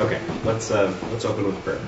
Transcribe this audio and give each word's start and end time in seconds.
Okay, 0.00 0.18
let's 0.44 0.70
uh, 0.70 0.96
let's 1.12 1.26
open 1.26 1.44
with 1.44 1.62
prayer. 1.62 1.78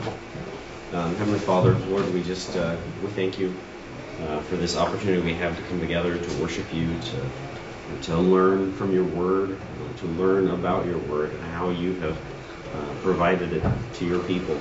Um, 0.92 1.16
Heavenly 1.16 1.38
Father, 1.38 1.72
Lord, 1.72 2.12
we 2.12 2.22
just 2.22 2.54
uh, 2.54 2.76
we 3.02 3.08
thank 3.08 3.38
you 3.38 3.54
uh, 4.20 4.40
for 4.42 4.56
this 4.56 4.76
opportunity 4.76 5.22
we 5.22 5.32
have 5.32 5.56
to 5.56 5.62
come 5.62 5.80
together 5.80 6.18
to 6.18 6.42
worship 6.42 6.74
you, 6.74 6.88
to 7.00 8.02
to 8.02 8.16
learn 8.18 8.74
from 8.74 8.92
your 8.92 9.04
word, 9.04 9.56
to 9.96 10.06
learn 10.08 10.50
about 10.50 10.84
your 10.84 10.98
word 10.98 11.32
and 11.32 11.42
how 11.54 11.70
you 11.70 11.94
have 12.00 12.18
uh, 12.74 13.02
provided 13.02 13.54
it 13.54 13.62
to 13.94 14.04
your 14.04 14.22
people. 14.24 14.58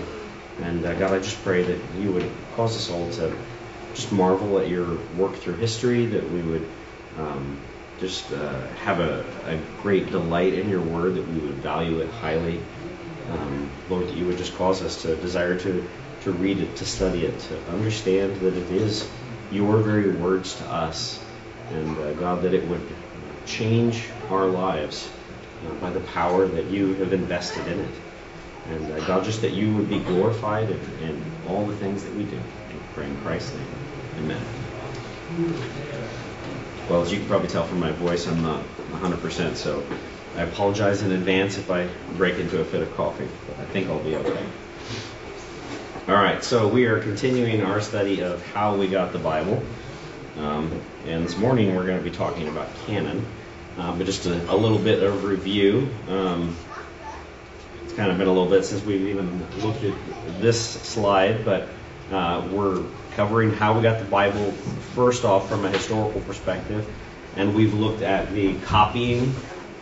And 0.61 0.86
uh, 0.86 0.93
God, 0.93 1.11
I 1.11 1.20
just 1.20 1.43
pray 1.43 1.61
that 1.61 1.79
you 1.99 2.13
would 2.13 2.31
cause 2.55 2.77
us 2.77 2.89
all 2.89 3.11
to 3.11 3.36
just 3.93 4.13
marvel 4.13 4.59
at 4.59 4.70
your 4.70 4.95
work 5.18 5.36
through 5.36 5.55
history, 5.55 6.05
that 6.05 6.31
we 6.31 6.41
would 6.41 6.65
um, 7.18 7.59
just 7.99 8.31
uh, 8.31 8.68
have 8.86 9.02
a, 9.02 9.25
a, 9.45 9.59
great 9.81 10.09
delight 10.09 10.54
in 10.54 10.70
your 10.70 10.81
word, 10.81 11.15
that 11.15 11.27
we 11.27 11.39
would 11.39 11.55
value 11.55 11.99
it 11.99 12.09
highly. 12.09 12.61
Um, 13.30 13.70
Lord, 13.89 14.07
that 14.07 14.16
you 14.16 14.25
would 14.25 14.38
just 14.38 14.56
cause 14.56 14.82
us 14.82 15.02
to 15.04 15.16
desire 15.16 15.57
to, 15.60 15.89
to 16.24 16.32
read 16.32 16.60
it, 16.60 16.75
to 16.78 16.86
study 16.86 17.25
it, 17.25 17.39
to 17.39 17.57
understand 17.71 18.36
that 18.38 18.56
it 18.56 18.71
is 18.71 19.07
your 19.52 19.78
very 19.78 20.12
words 20.12 20.56
to 20.56 20.66
us. 20.66 21.24
And 21.71 21.98
uh, 21.98 22.14
God, 22.14 22.43
that 22.43 22.54
it 22.54 22.68
would 22.68 22.82
change 23.46 24.06
our 24.29 24.46
lives 24.46 25.10
uh, 25.65 25.74
by 25.76 25.89
the 25.89 26.00
power 26.00 26.48
that 26.48 26.65
you 26.65 26.93
have 26.96 27.14
invested 27.14 27.68
in 27.68 27.79
it. 27.79 27.96
And 28.70 28.92
uh, 28.92 29.00
God, 29.06 29.24
just 29.24 29.42
that 29.42 29.51
you 29.51 29.76
would 29.76 29.90
be 29.90 30.00
glorified 30.00 30.70
in, 30.70 30.79
in 31.01 31.24
all 31.48 31.65
the 31.65 31.76
things 31.76 32.03
that 32.03 32.14
we 32.16 32.23
do. 32.23 32.38
We 32.38 32.76
pray 32.94 33.06
in 33.06 33.17
Christ's 33.22 33.56
name. 33.56 33.67
Amen. 34.20 34.42
Well, 36.90 37.02
as 37.02 37.12
you 37.12 37.20
can 37.20 37.28
probably 37.28 37.48
tell 37.48 37.64
from 37.64 37.80
my 37.80 37.92
voice, 37.92 38.28
I'm 38.28 38.42
not 38.42 38.64
100%, 38.92 39.56
so 39.56 39.84
I 40.36 40.44
apologize 40.44 41.02
in 41.02 41.12
advance 41.12 41.58
if 41.58 41.70
I 41.70 41.88
break 42.14 42.38
into 42.40 42.62
a 42.62 42.66
fit 42.66 42.81
of 42.81 42.94
coughing, 42.95 43.30
but 43.48 43.59
I 43.59 43.66
think 43.66 43.90
I'll 43.90 44.00
be 44.00 44.16
okay. 44.16 44.45
All 46.08 46.16
right, 46.16 46.44
so 46.44 46.68
we 46.68 46.86
are 46.86 47.00
continuing 47.00 47.64
our 47.64 47.82
study 47.82 48.22
of 48.22 48.46
how 48.54 48.76
we 48.76 48.88
got 48.88 49.12
the 49.14 49.20
Bible. 49.20 49.62
Um, 50.38 50.82
and 51.06 51.26
this 51.26 51.38
morning 51.38 51.76
we're 51.76 51.86
going 51.86 51.98
to 51.98 52.04
be 52.04 52.16
talking 52.16 52.48
about 52.48 52.70
canon. 52.86 53.26
Uh, 53.78 53.96
but 53.96 54.06
just 54.06 54.26
a, 54.26 54.52
a, 54.52 54.56
little 54.56 54.78
bit 54.78 55.02
of 55.02 55.23
review. 55.23 55.90
Um, 56.10 56.56
it's 57.84 57.94
kind 57.94 58.12
of 58.12 58.18
been 58.18 58.28
a 58.28 58.32
little 58.32 58.50
bit 58.50 58.66
since 58.66 58.84
we've 58.84 59.08
even 59.08 59.45
looked 59.62 59.84
at 59.84 59.94
this 60.42 60.60
slide, 60.60 61.45
but 61.45 61.70
uh, 62.12 62.48
we're 62.52 62.84
covering 63.16 63.52
how 63.54 63.76
we 63.76 63.82
got 63.82 64.00
the 64.00 64.06
Bible 64.06 64.52
first 64.94 65.23
off 65.23 65.48
from 65.48 65.64
a 65.66 65.70
historical 65.70 66.20
perspective, 66.22 66.86
and 67.38 67.56
we've 67.56 67.73
looked 67.73 68.02
at 68.02 68.34
the 68.34 68.56
copying 68.60 69.34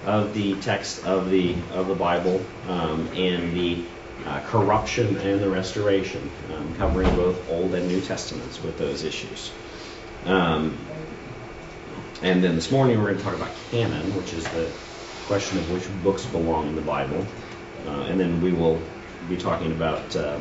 of 0.05 0.33
the 0.33 0.55
text 0.55 1.05
of 1.05 1.29
the 1.29 1.55
of 1.73 1.87
the 1.87 1.95
Bible 1.95 2.41
um, 2.67 3.07
and 3.13 3.53
the 3.53 3.83
uh, 4.25 4.39
corruption 4.47 5.17
and 5.17 5.39
the 5.41 5.49
restoration, 5.49 6.29
um, 6.53 6.75
covering 6.75 7.13
both 7.15 7.49
Old 7.49 7.73
and 7.73 7.87
New 7.87 8.01
Testaments 8.01 8.61
with 8.61 8.77
those 8.77 9.03
issues. 9.03 9.51
Um, 10.25 10.77
and 12.21 12.43
then 12.43 12.55
this 12.55 12.71
morning 12.71 12.99
we're 12.99 13.07
going 13.07 13.17
to 13.17 13.23
talk 13.23 13.35
about 13.35 13.51
canon, 13.71 14.15
which 14.15 14.33
is 14.33 14.43
the 14.49 14.69
question 15.27 15.57
of 15.57 15.71
which 15.71 15.87
books 16.03 16.25
belong 16.25 16.67
in 16.67 16.75
the 16.75 16.81
Bible. 16.81 17.25
Uh, 17.87 18.01
and 18.01 18.19
then 18.19 18.41
we 18.41 18.51
will 18.51 18.81
be 19.29 19.37
talking 19.37 19.71
about 19.71 20.15
uh, 20.15 20.37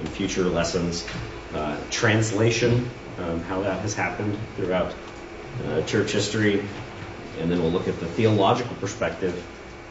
in 0.00 0.06
future 0.06 0.44
lessons 0.44 1.06
uh, 1.54 1.76
translation, 1.90 2.88
um, 3.18 3.40
how 3.42 3.62
that 3.62 3.80
has 3.80 3.94
happened 3.94 4.36
throughout 4.56 4.92
uh, 5.66 5.82
church 5.82 6.12
history. 6.12 6.64
And 7.40 7.50
then 7.50 7.62
we'll 7.62 7.72
look 7.72 7.88
at 7.88 7.98
the 8.00 8.06
theological 8.06 8.74
perspective, 8.76 9.34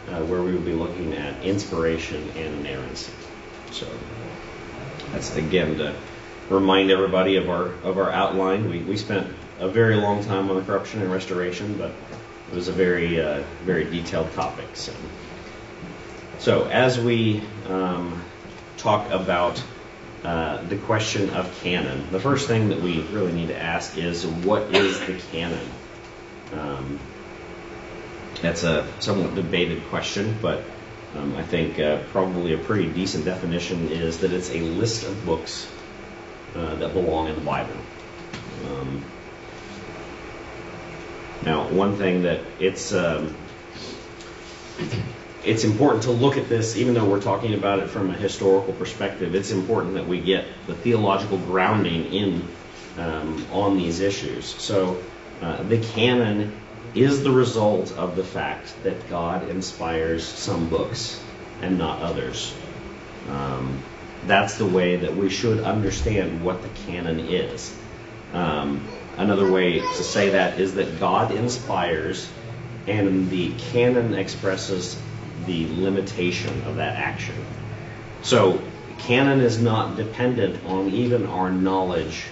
uh, 0.10 0.22
where 0.24 0.42
we 0.42 0.54
will 0.54 0.62
be 0.62 0.74
looking 0.74 1.14
at 1.14 1.44
inspiration 1.44 2.30
and 2.36 2.66
inerrancy. 2.66 3.12
So 3.72 3.88
that's 5.12 5.36
again 5.36 5.78
to 5.78 5.96
remind 6.50 6.92
everybody 6.92 7.38
of 7.38 7.50
our 7.50 7.68
of 7.84 7.98
our 7.98 8.12
outline. 8.12 8.70
We 8.70 8.80
we 8.80 8.98
spent 8.98 9.28
a 9.60 9.68
very 9.68 9.96
long 9.96 10.24
time 10.24 10.50
on 10.50 10.56
the 10.56 10.62
corruption 10.62 11.02
and 11.02 11.12
restoration, 11.12 11.78
but 11.78 11.92
it 12.52 12.56
was 12.56 12.68
a 12.68 12.72
very 12.72 13.22
uh, 13.22 13.44
very 13.64 13.86
detailed 13.86 14.32
topic. 14.34 14.68
So, 14.74 14.94
so 16.40 16.66
as 16.66 17.00
we 17.00 17.44
um, 17.68 18.24
talk 18.78 19.12
about 19.12 19.62
uh, 20.24 20.62
the 20.64 20.78
question 20.78 21.30
of 21.32 21.62
canon, 21.62 22.12
the 22.12 22.20
first 22.20 22.48
thing 22.48 22.70
that 22.70 22.82
we 22.82 23.02
really 23.02 23.32
need 23.32 23.48
to 23.48 23.58
ask 23.58 23.98
is 23.98 24.26
what 24.26 24.76
is 24.76 25.00
the 25.02 25.20
canon? 25.32 25.70
Um, 26.54 27.00
that's 28.42 28.64
a 28.64 28.88
somewhat 29.00 29.36
debated 29.36 29.84
question, 29.86 30.38
but 30.42 30.64
um, 31.16 31.36
I 31.36 31.44
think 31.44 31.80
uh, 31.80 32.02
probably 32.12 32.54
a 32.54 32.58
pretty 32.58 32.92
decent 32.92 33.26
definition 33.26 33.90
is 33.90 34.20
that 34.20 34.32
it's 34.32 34.52
a 34.52 34.62
list 34.62 35.06
of 35.08 35.26
books 35.26 35.68
uh, 36.56 36.76
that 36.76 36.94
belong 36.94 37.28
in 37.28 37.36
the 37.36 37.42
Bible. 37.42 37.76
Um, 38.66 39.04
now, 41.44 41.68
one 41.70 41.98
thing 41.98 42.24
that 42.24 42.42
it's 42.60 42.94
um, 42.94 43.36
it's 45.44 45.64
important 45.64 46.04
to 46.04 46.12
look 46.12 46.38
at 46.38 46.50
this, 46.50 46.76
even 46.78 46.94
though 46.94 47.06
we're 47.06 47.22
talking 47.22 47.54
about 47.54 47.80
it 47.80 47.90
from 47.90 48.10
a 48.10 48.14
historical 48.14 48.74
perspective. 48.74 49.36
It's 49.36 49.52
important 49.52 49.96
that 49.96 50.08
we 50.08 50.20
get 50.20 50.46
the 50.68 50.76
theological 50.76 51.38
grounding 51.38 52.14
in 52.14 52.48
um, 52.98 53.46
on 53.52 53.78
these 53.78 54.02
issues. 54.02 54.46
So, 54.46 55.02
uh, 55.42 55.64
the 55.64 55.78
canon 55.78 56.54
is 56.96 57.24
the 57.24 57.32
result 57.32 57.92
of 57.94 58.16
the 58.16 58.24
fact 58.24 58.74
that 58.84 59.10
God 59.10 59.50
inspires 59.50 60.24
some 60.24 60.70
books 60.70 61.22
and 61.62 61.78
not 61.78 62.02
others. 62.02 62.54
Um, 63.30 63.84
that's 64.26 64.58
the 64.58 64.66
way 64.66 64.98
that 64.98 65.16
we 65.16 65.30
should 65.30 65.60
understand 65.60 66.44
what 66.44 66.62
the 66.62 66.70
canon 66.88 67.20
is. 67.20 67.76
Um, 68.34 68.88
another 69.18 69.52
way 69.52 69.80
to 69.80 70.04
say 70.04 70.30
that 70.30 70.60
is 70.60 70.76
that 70.76 71.00
God 71.00 71.32
inspires, 71.32 72.30
and 72.88 73.30
the 73.30 73.54
canon 73.72 74.14
expresses 74.14 75.00
the 75.46 75.68
limitation 75.68 76.64
of 76.64 76.78
that 76.78 76.98
action. 76.98 77.36
So, 78.22 78.62
canon 79.00 79.40
is 79.40 79.62
not 79.62 79.96
dependent 79.96 80.66
on 80.66 80.90
even 80.90 81.26
our 81.28 81.52
knowledge 81.52 82.26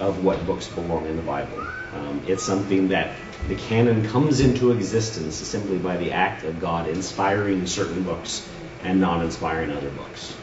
of 0.00 0.24
what 0.24 0.44
books 0.46 0.68
belong 0.68 1.06
in 1.06 1.16
the 1.16 1.22
Bible. 1.22 1.66
Um, 1.94 2.22
it's 2.26 2.42
something 2.42 2.88
that 2.88 3.14
the 3.48 3.54
canon 3.54 4.08
comes 4.08 4.40
into 4.40 4.72
existence 4.72 5.36
simply 5.36 5.78
by 5.78 5.96
the 5.96 6.12
act 6.12 6.44
of 6.44 6.60
God 6.60 6.88
inspiring 6.88 7.66
certain 7.66 8.02
books 8.02 8.48
and 8.82 9.00
not 9.00 9.24
inspiring 9.24 9.70
other 9.70 9.90
books. 9.90 10.36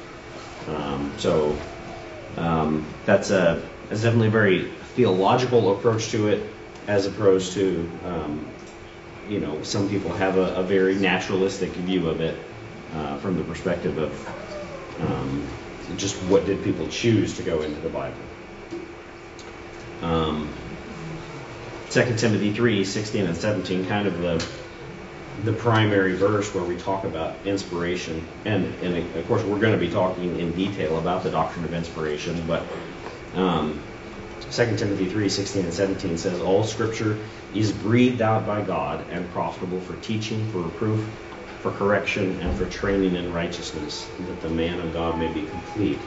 Um, 0.68 1.14
so 1.18 1.58
um, 2.38 2.86
that's 3.06 3.30
a 3.30 3.62
that's 3.90 4.02
definitely 4.02 4.28
a 4.28 4.32
very 4.32 4.72
theological 4.96 5.78
approach 5.78 6.12
to 6.12 6.30
it, 6.30 6.50
as 6.88 7.06
opposed 7.06 7.54
to 7.54 7.90
um, 8.06 8.46
you 9.28 9.40
know 9.40 9.64
some 9.64 9.90
people 9.90 10.14
have 10.14 10.38
a, 10.38 10.56
a, 10.56 10.64
very 10.64 10.96
naturalistic 10.96 11.72
view 11.72 12.08
of 12.10 12.22
it 12.22 12.40
uh, 12.96 13.18
from 13.18 13.38
the 13.38 13.44
perspective 13.44 13.98
of 13.98 15.02
um, 15.02 15.48
just 15.98 16.16
what 16.24 16.46
did 16.46 16.64
people 16.64 16.88
choose 16.88 17.36
to 17.38 17.44
go 17.44 17.62
into 17.62 17.80
the 17.82 17.90
Bible. 17.90 18.16
Um, 21.96 22.06
2 22.06 22.16
Timothy 22.16 22.54
3, 22.54 22.86
16 22.86 23.26
and 23.26 23.38
17, 23.38 23.86
kind 23.88 24.08
of 24.08 24.20
the 24.20 24.46
the 25.44 25.54
primary 25.54 26.16
verse 26.16 26.54
where 26.54 26.64
we 26.64 26.78
talk 26.78 27.06
about 27.06 27.36
inspiration. 27.44 28.26
And, 28.46 28.66
and 28.84 29.16
of 29.16 29.28
course, 29.28 29.44
we're 29.44 29.60
going 29.60 29.74
to 29.74 29.80
be 29.80 29.90
talking 29.90 30.40
in 30.40 30.52
detail 30.54 31.00
about 31.00 31.24
the 31.24 31.32
doctrine 31.32 31.66
of 31.66 31.74
inspiration, 31.74 32.46
but 32.46 32.64
um, 33.34 33.82
2 34.52 34.78
Timothy 34.78 35.10
3, 35.10 35.30
16 35.30 35.66
and 35.66 35.74
17 35.74 36.18
says, 36.18 36.40
All 36.40 36.64
scripture 36.64 37.18
is 37.56 37.72
breathed 37.72 38.22
out 38.22 38.46
by 38.46 38.62
God 38.62 39.06
and 39.10 39.30
profitable 39.32 39.82
for 39.82 39.96
teaching, 39.98 40.48
for 40.52 40.60
reproof, 40.60 41.04
for 41.62 41.72
correction, 41.72 42.40
and 42.42 42.56
for 42.58 42.70
training 42.70 43.16
in 43.16 43.34
righteousness, 43.34 44.08
that 44.28 44.42
the 44.42 44.50
man 44.50 44.80
of 44.80 44.94
God 44.94 45.18
may 45.18 45.34
be 45.34 45.48
complete, 45.48 46.00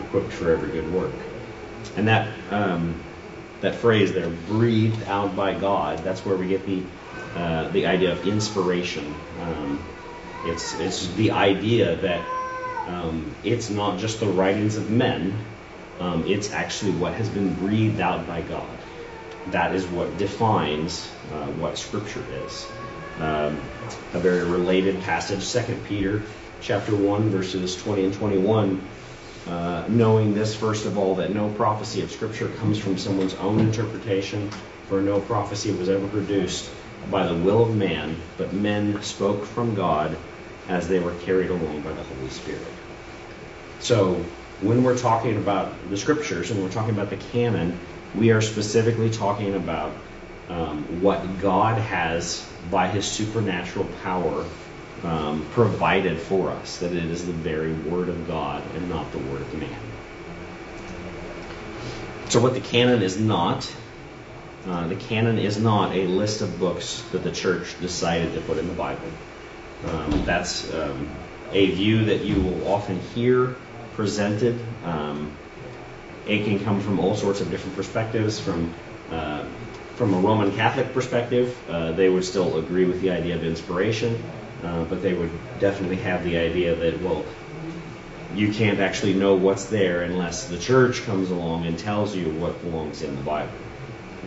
equipped 0.00 0.32
for 0.32 0.50
every 0.50 0.70
good 0.70 0.92
work. 0.92 1.12
And 1.96 2.08
that 2.08 2.28
um, 2.50 3.03
that 3.64 3.74
phrase 3.76 4.12
there, 4.12 4.28
breathed 4.48 5.08
out 5.08 5.34
by 5.34 5.54
God, 5.58 5.98
that's 6.04 6.24
where 6.24 6.36
we 6.36 6.48
get 6.48 6.64
the 6.66 6.82
uh, 7.34 7.68
the 7.70 7.86
idea 7.86 8.12
of 8.12 8.26
inspiration. 8.28 9.14
Um, 9.42 9.80
it's 10.46 10.78
it's 10.78 11.08
the 11.14 11.32
idea 11.32 11.96
that 11.96 12.22
um, 12.86 13.34
it's 13.42 13.70
not 13.70 13.98
just 13.98 14.20
the 14.20 14.26
writings 14.26 14.76
of 14.76 14.90
men; 14.90 15.34
um, 15.98 16.24
it's 16.26 16.52
actually 16.52 16.92
what 16.92 17.14
has 17.14 17.28
been 17.28 17.54
breathed 17.54 18.00
out 18.00 18.26
by 18.26 18.42
God. 18.42 18.68
That 19.48 19.74
is 19.74 19.84
what 19.86 20.16
defines 20.18 21.10
uh, 21.32 21.46
what 21.62 21.78
Scripture 21.78 22.22
is. 22.44 22.66
Um, 23.18 23.58
a 24.12 24.18
very 24.18 24.44
related 24.44 25.00
passage, 25.02 25.42
Second 25.42 25.84
Peter, 25.86 26.22
chapter 26.60 26.94
one, 26.94 27.30
verses 27.30 27.76
20 27.82 28.04
and 28.04 28.14
21 28.14 28.80
uh, 29.48 29.84
knowing 29.88 30.34
this, 30.34 30.54
first 30.54 30.86
of 30.86 30.96
all, 30.96 31.16
that 31.16 31.34
no 31.34 31.50
prophecy 31.50 32.02
of 32.02 32.10
Scripture 32.10 32.48
comes 32.48 32.78
from 32.78 32.96
someone's 32.96 33.34
own 33.34 33.60
interpretation, 33.60 34.50
for 34.88 35.00
no 35.00 35.20
prophecy 35.20 35.70
was 35.72 35.88
ever 35.88 36.06
produced 36.08 36.70
by 37.10 37.26
the 37.26 37.34
will 37.34 37.64
of 37.64 37.76
man, 37.76 38.16
but 38.38 38.52
men 38.52 39.02
spoke 39.02 39.44
from 39.44 39.74
God 39.74 40.16
as 40.68 40.88
they 40.88 40.98
were 40.98 41.14
carried 41.20 41.50
along 41.50 41.82
by 41.82 41.92
the 41.92 42.02
Holy 42.02 42.30
Spirit. 42.30 42.62
So 43.80 44.14
when 44.62 44.82
we're 44.82 44.96
talking 44.96 45.36
about 45.36 45.90
the 45.90 45.96
scriptures 45.96 46.50
and 46.50 46.62
we're 46.62 46.70
talking 46.70 46.94
about 46.94 47.10
the 47.10 47.16
canon, 47.16 47.78
we 48.16 48.30
are 48.30 48.40
specifically 48.40 49.10
talking 49.10 49.54
about 49.54 49.92
um, 50.48 51.02
what 51.02 51.40
God 51.40 51.78
has, 51.78 52.46
by 52.70 52.88
His 52.88 53.04
supernatural 53.04 53.86
power, 54.02 54.44
um, 55.04 55.46
provided 55.52 56.18
for 56.18 56.50
us. 56.50 56.78
That 56.78 56.92
it 56.92 57.04
is 57.04 57.26
the 57.26 57.32
very 57.32 57.72
Word 57.72 58.08
of 58.08 58.26
God 58.26 58.62
and 58.74 58.88
not 58.88 59.12
the 59.12 59.18
Word 59.18 59.42
of 59.42 59.54
man. 59.54 59.70
So, 62.30 62.40
what 62.40 62.54
the 62.54 62.60
canon 62.60 63.02
is 63.02 63.18
not, 63.20 63.70
uh, 64.66 64.88
the 64.88 64.96
canon 64.96 65.38
is 65.38 65.60
not 65.60 65.94
a 65.94 66.06
list 66.06 66.40
of 66.40 66.58
books 66.58 67.02
that 67.12 67.22
the 67.22 67.30
church 67.30 67.78
decided 67.80 68.34
to 68.34 68.40
put 68.40 68.58
in 68.58 68.66
the 68.66 68.74
Bible. 68.74 69.08
Um, 69.86 70.24
that's 70.24 70.72
um, 70.72 71.08
a 71.52 71.70
view 71.70 72.06
that 72.06 72.24
you 72.24 72.40
will 72.40 72.68
often 72.68 72.98
hear 73.14 73.56
presented. 73.94 74.58
Um, 74.84 75.32
it 76.26 76.44
can 76.44 76.58
come 76.64 76.80
from 76.80 76.98
all 76.98 77.14
sorts 77.14 77.40
of 77.42 77.50
different 77.50 77.76
perspectives. 77.76 78.40
From 78.40 78.72
uh, 79.10 79.44
from 79.96 80.12
a 80.12 80.18
Roman 80.18 80.50
Catholic 80.56 80.92
perspective, 80.92 81.56
uh, 81.68 81.92
they 81.92 82.08
would 82.08 82.24
still 82.24 82.58
agree 82.58 82.84
with 82.84 83.00
the 83.00 83.10
idea 83.10 83.36
of 83.36 83.44
inspiration, 83.44 84.20
uh, 84.64 84.84
but 84.84 85.02
they 85.02 85.14
would 85.14 85.30
definitely 85.60 85.96
have 85.96 86.24
the 86.24 86.36
idea 86.36 86.74
that 86.74 87.00
well, 87.02 87.24
you 88.34 88.52
can't 88.52 88.80
actually 88.80 89.14
know 89.14 89.34
what's 89.34 89.66
there 89.66 90.02
unless 90.02 90.48
the 90.48 90.58
church 90.58 91.02
comes 91.04 91.30
along 91.30 91.66
and 91.66 91.78
tells 91.78 92.16
you 92.16 92.30
what 92.30 92.60
belongs 92.62 93.02
in 93.02 93.14
the 93.14 93.22
Bible. 93.22 93.52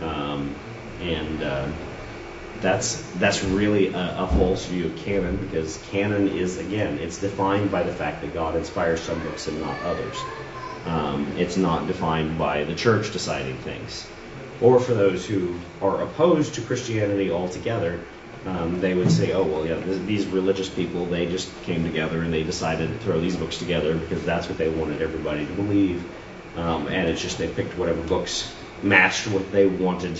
Um, 0.02 0.54
and 1.02 1.42
uh, 1.42 1.68
that's 2.60 3.02
that's 3.12 3.42
really 3.44 3.88
a, 3.88 4.16
a, 4.18 4.28
false 4.28 4.66
view 4.66 4.86
of 4.86 4.96
canon 4.96 5.36
because 5.36 5.78
canon 5.90 6.28
is 6.28 6.58
again 6.58 6.98
it's 6.98 7.18
defined 7.20 7.70
by 7.70 7.82
the 7.82 7.92
fact 7.92 8.22
that 8.22 8.34
God 8.34 8.56
inspires 8.56 9.00
some 9.00 9.20
books 9.20 9.46
and 9.46 9.60
not 9.60 9.78
others. 9.82 10.16
Um, 10.86 11.32
it's 11.36 11.56
not 11.56 11.86
defined 11.86 12.38
by 12.38 12.64
the 12.64 12.74
church 12.74 13.12
deciding 13.12 13.56
things. 13.58 14.06
Or 14.60 14.80
for 14.80 14.94
those 14.94 15.26
who 15.26 15.54
are 15.82 16.02
opposed 16.02 16.54
to 16.54 16.62
Christianity 16.62 17.30
altogether, 17.30 18.00
um, 18.48 18.80
they 18.80 18.94
would 18.94 19.12
say, 19.12 19.32
oh, 19.32 19.42
well, 19.42 19.66
yeah, 19.66 19.82
th- 19.82 20.06
these 20.06 20.26
religious 20.26 20.70
people, 20.70 21.04
they 21.04 21.26
just 21.26 21.50
came 21.64 21.84
together 21.84 22.22
and 22.22 22.32
they 22.32 22.44
decided 22.44 22.88
to 22.88 22.98
throw 23.04 23.20
these 23.20 23.36
books 23.36 23.58
together 23.58 23.94
because 23.94 24.24
that's 24.24 24.48
what 24.48 24.56
they 24.56 24.70
wanted 24.70 25.02
everybody 25.02 25.44
to 25.44 25.52
believe. 25.52 26.02
Um, 26.56 26.88
and 26.88 27.08
it's 27.08 27.20
just 27.20 27.36
they 27.36 27.48
picked 27.48 27.76
whatever 27.76 28.00
books 28.02 28.54
matched 28.82 29.26
what 29.26 29.50
they 29.52 29.66
wanted 29.66 30.18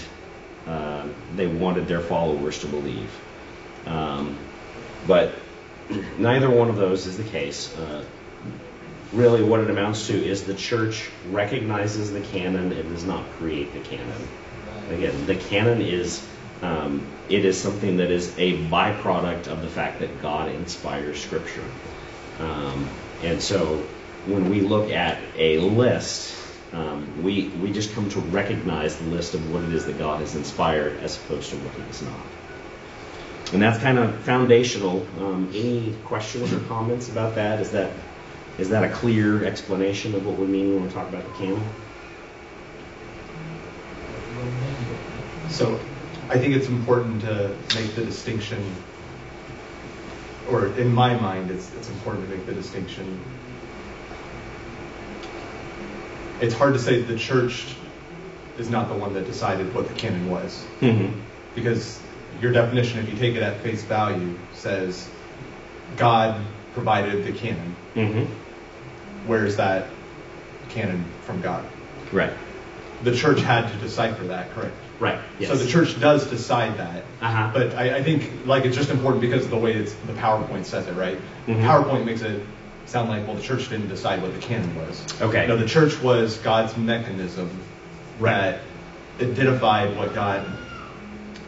uh, 0.67 1.07
they 1.37 1.47
wanted 1.47 1.89
their 1.89 2.01
followers 2.01 2.59
to 2.61 2.67
believe. 2.67 3.11
Um, 3.87 4.37
but 5.07 5.33
neither 6.19 6.51
one 6.51 6.69
of 6.69 6.77
those 6.77 7.07
is 7.07 7.17
the 7.17 7.25
case. 7.25 7.75
Uh, 7.75 8.05
really, 9.15 9.43
what 9.43 9.61
it 9.61 9.71
amounts 9.71 10.09
to 10.09 10.13
is 10.15 10.45
the 10.45 10.55
church 10.55 11.09
recognizes 11.31 12.13
the 12.13 12.21
canon 12.21 12.73
and 12.73 12.91
does 12.91 13.05
not 13.05 13.25
create 13.39 13.73
the 13.73 13.81
canon. 13.81 14.29
Again, 14.91 15.27
the 15.27 15.37
canon 15.37 15.81
is 15.81 16.27
um, 16.63 17.07
it 17.29 17.45
is 17.45 17.61
something 17.61 17.99
that 17.99 18.11
is 18.11 18.37
a 18.39 18.59
byproduct 18.69 19.49
of 19.49 19.63
the 19.63 19.69
fact 19.69 20.01
that 20.01 20.23
God 20.23 20.51
inspires 20.51 21.23
Scripture. 21.23 21.65
Um, 22.41 22.89
and 23.23 23.41
so, 23.43 23.77
when 24.27 24.51
we 24.51 24.61
look 24.61 24.91
at 24.91 25.19
a 25.37 25.59
list 25.59 26.39
um, 26.73 27.23
we, 27.23 27.49
we 27.63 27.73
just 27.73 27.95
come 27.95 28.11
to 28.11 28.21
recognize 28.21 28.97
the 28.97 29.09
list 29.09 29.35
of 29.35 29.53
what 29.53 29.63
it 29.65 29.73
is 29.73 29.87
that 29.87 29.99
God 29.99 30.21
has 30.21 30.35
inspired 30.37 30.99
as 31.03 31.17
opposed 31.17 31.51
to 31.51 31.57
what 31.57 31.75
He 31.75 31.83
has 31.83 32.03
not. 32.03 33.55
And 33.55 33.63
that's 33.63 33.79
kind 33.79 33.99
of 33.99 34.15
foundational. 34.21 35.07
Um, 35.19 35.51
any 35.55 35.95
questions 36.05 36.53
or 36.53 36.61
comments 36.61 37.09
about 37.09 37.37
that? 37.37 37.61
Is 37.61 37.71
that 37.71 37.91
is 38.59 38.71
that 38.71 38.85
a 38.85 38.91
clear 38.91 39.45
explanation 39.45 40.15
of 40.15 40.27
what 40.27 40.37
we 40.37 40.47
mean 40.47 40.75
when 40.75 40.85
we 40.85 40.91
talk 40.91 41.09
about 41.09 41.25
the 41.25 41.39
canon? 41.39 41.63
So, 45.49 45.81
I 46.29 46.39
think 46.39 46.55
it's 46.55 46.69
important 46.69 47.23
to 47.23 47.57
make 47.75 47.95
the 47.95 48.05
distinction, 48.05 48.63
or 50.51 50.67
in 50.67 50.93
my 50.93 51.15
mind, 51.15 51.51
it's, 51.51 51.75
it's 51.75 51.89
important 51.89 52.29
to 52.29 52.37
make 52.37 52.47
the 52.47 52.53
distinction 52.53 53.21
it's 56.41 56.55
hard 56.55 56.75
to 56.75 56.79
say 56.79 57.03
the 57.03 57.17
church 57.17 57.67
is 58.59 58.71
not 58.71 58.89
the 58.89 58.95
one 58.95 59.15
that 59.15 59.27
decided 59.27 59.75
what 59.75 59.89
the 59.89 59.95
canon 59.95 60.31
was. 60.31 60.65
Mm-hmm. 60.81 61.19
Because 61.55 62.01
your 62.41 62.53
definition, 62.53 62.99
if 63.01 63.11
you 63.11 63.19
take 63.19 63.35
it 63.35 63.43
at 63.43 63.61
face 63.61 63.83
value, 63.83 64.37
says 64.53 65.09
God 65.97 66.41
provided 66.75 67.25
the 67.25 67.33
canon. 67.33 67.77
Mm-hmm. 67.95 68.33
Where's 69.27 69.57
that 69.57 69.89
canon 70.69 71.05
from 71.23 71.41
God? 71.41 71.65
Right. 72.13 72.33
The 73.03 73.15
church 73.15 73.41
had 73.41 73.71
to 73.71 73.77
decipher 73.79 74.25
that, 74.25 74.51
correct? 74.51 74.75
Right. 75.01 75.21
Yes. 75.39 75.51
So 75.51 75.57
the 75.57 75.71
church 75.71 76.01
does 76.01 76.29
decide 76.29 76.79
that. 76.79 77.05
Uh-huh. 77.21 77.51
But 77.53 77.75
I, 77.75 77.99
I, 77.99 78.03
think 78.03 78.47
like 78.47 78.65
it's 78.65 78.77
just 78.77 78.91
important 78.91 79.21
because 79.21 79.45
of 79.45 79.51
the 79.51 79.57
way 79.57 79.75
it's 79.75 79.95
the 79.95 80.13
PowerPoint 80.15 80.65
says 80.65 80.89
it, 80.89 80.95
right? 80.95 81.17
Mm-hmm. 81.47 81.63
PowerPoint 81.63 82.05
makes 82.05 82.23
it 82.23 82.45
sound 82.87 83.09
like, 83.09 83.27
well, 83.27 83.37
the 83.37 83.43
church 83.43 83.69
didn't 83.69 83.89
decide 83.89 84.23
what 84.23 84.35
the 84.35 84.41
canon 84.41 84.75
was. 84.75 85.23
Okay. 85.23 85.47
No, 85.47 85.57
the 85.57 85.69
church 85.69 86.01
was 86.03 86.39
God's 86.39 86.77
mechanism 86.77 87.49
that 88.21 88.61
identified 89.21 89.97
what 89.97 90.15
God 90.15 90.45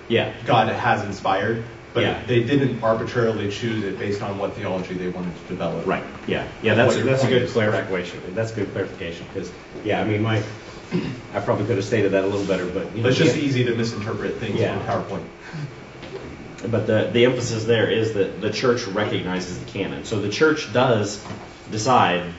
yeah. 0.09 0.35
God 0.45 0.69
has 0.69 1.05
inspired, 1.05 1.65
but 1.95 2.03
yeah. 2.03 2.23
they 2.27 2.43
didn't 2.43 2.83
arbitrarily 2.83 3.51
choose 3.51 3.85
it 3.85 3.99
based 3.99 4.23
on 4.23 4.39
what 4.39 4.55
theology 4.55 4.95
they 4.95 5.09
wanted 5.09 5.35
to 5.35 5.49
develop. 5.49 5.87
Right. 5.87 6.05
Yeah. 6.27 6.47
Yeah. 6.63 6.75
That's 6.75 6.97
a, 6.97 7.03
that's 7.03 7.25
a 7.25 7.29
good 7.29 7.49
clarification. 7.49 8.21
That's 8.35 8.51
good 8.53 8.71
clarification 8.73 9.27
because 9.33 9.51
yeah, 9.85 10.01
I 10.01 10.05
mean 10.05 10.23
my 10.23 10.43
I 11.35 11.41
probably 11.41 11.67
could 11.67 11.77
have 11.77 11.85
stated 11.85 12.13
that 12.13 12.25
a 12.25 12.27
little 12.27 12.47
better, 12.47 12.67
but 12.67 12.95
you 12.97 13.03
know, 13.03 13.09
it's 13.09 13.19
just 13.19 13.37
yeah. 13.37 13.43
easy 13.43 13.65
to 13.65 13.75
misinterpret 13.75 14.39
things 14.39 14.61
yeah. 14.61 14.77
on 14.77 14.87
PowerPoint 14.87 15.25
but 16.69 16.87
the, 16.87 17.11
the 17.13 17.25
emphasis 17.25 17.65
there 17.65 17.91
is 17.91 18.15
that 18.15 18.41
the 18.41 18.51
church 18.51 18.85
recognizes 18.87 19.59
the 19.59 19.71
canon. 19.71 20.05
So 20.05 20.21
the 20.21 20.29
church 20.29 20.73
does 20.73 21.25
decide, 21.71 22.33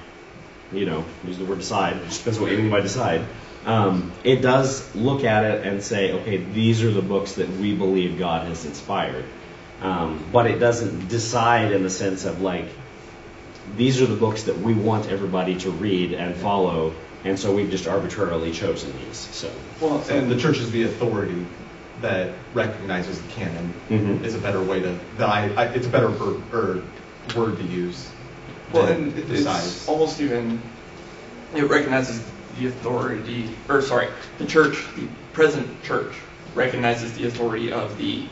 you 0.71 0.85
know, 0.85 1.05
use 1.25 1.37
the 1.37 1.45
word 1.45 1.59
decide, 1.59 1.97
it 1.97 2.09
depends 2.09 2.39
what 2.39 2.51
you 2.51 2.57
mean 2.57 2.69
by 2.69 2.81
decide. 2.81 3.25
Um, 3.65 4.11
it 4.23 4.41
does 4.41 4.93
look 4.95 5.23
at 5.23 5.43
it 5.43 5.65
and 5.65 5.83
say, 5.83 6.13
okay, 6.13 6.37
these 6.37 6.83
are 6.83 6.91
the 6.91 7.01
books 7.01 7.33
that 7.33 7.49
we 7.49 7.75
believe 7.75 8.17
God 8.17 8.47
has 8.47 8.65
inspired. 8.65 9.25
Um, 9.81 10.23
but 10.31 10.47
it 10.47 10.59
doesn't 10.59 11.07
decide 11.07 11.71
in 11.71 11.83
the 11.83 11.89
sense 11.89 12.25
of 12.25 12.41
like, 12.41 12.67
these 13.75 14.01
are 14.01 14.05
the 14.05 14.15
books 14.15 14.43
that 14.43 14.57
we 14.57 14.73
want 14.73 15.09
everybody 15.09 15.57
to 15.59 15.71
read 15.71 16.13
and 16.13 16.35
follow, 16.35 16.93
and 17.23 17.37
so 17.37 17.53
we've 17.53 17.69
just 17.69 17.87
arbitrarily 17.87 18.51
chosen 18.51 18.93
these. 18.99 19.17
So, 19.17 19.51
well, 19.79 20.03
and 20.09 20.29
the 20.29 20.37
church 20.37 20.57
is 20.57 20.71
the 20.71 20.83
authority 20.83 21.45
that 22.01 22.33
recognizes 22.53 23.21
the 23.21 23.27
canon 23.29 23.73
mm-hmm. 23.89 24.25
is 24.25 24.33
a 24.33 24.39
better 24.39 24.61
way 24.61 24.81
to 24.81 24.99
that 25.17 25.29
I, 25.29 25.53
I 25.53 25.65
it's 25.65 25.85
a 25.85 25.89
better 25.89 26.07
ver, 26.07 26.41
or 26.51 26.83
word 27.35 27.57
to 27.57 27.63
use. 27.63 28.09
Well, 28.73 28.87
and 28.87 29.17
it, 29.17 29.29
it's 29.29 29.87
almost 29.87 30.19
even 30.19 30.61
it 31.55 31.63
recognizes 31.63 32.23
the 32.59 32.67
authority, 32.67 33.49
or 33.69 33.81
sorry, 33.81 34.09
the 34.37 34.45
church, 34.45 34.85
the 34.95 35.07
present 35.33 35.83
church 35.83 36.13
recognizes 36.55 37.13
the 37.13 37.27
authority 37.27 37.71
of 37.71 37.97
the 37.97 38.27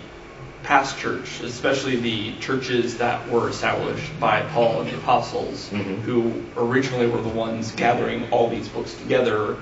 past 0.70 1.00
church, 1.00 1.42
especially 1.42 1.96
the 1.96 2.38
churches 2.38 3.00
that 3.00 3.28
were 3.28 3.50
established 3.50 4.08
by 4.20 4.44
Paul 4.54 4.82
and 4.82 4.92
the 4.92 4.96
apostles, 4.98 5.68
mm-hmm. 5.72 5.96
who 6.02 6.46
originally 6.56 7.08
were 7.08 7.24
the 7.24 7.28
ones 7.28 7.72
gathering 7.72 8.32
all 8.32 8.52
these 8.52 8.70
books 8.70 8.94
together. 8.94 9.58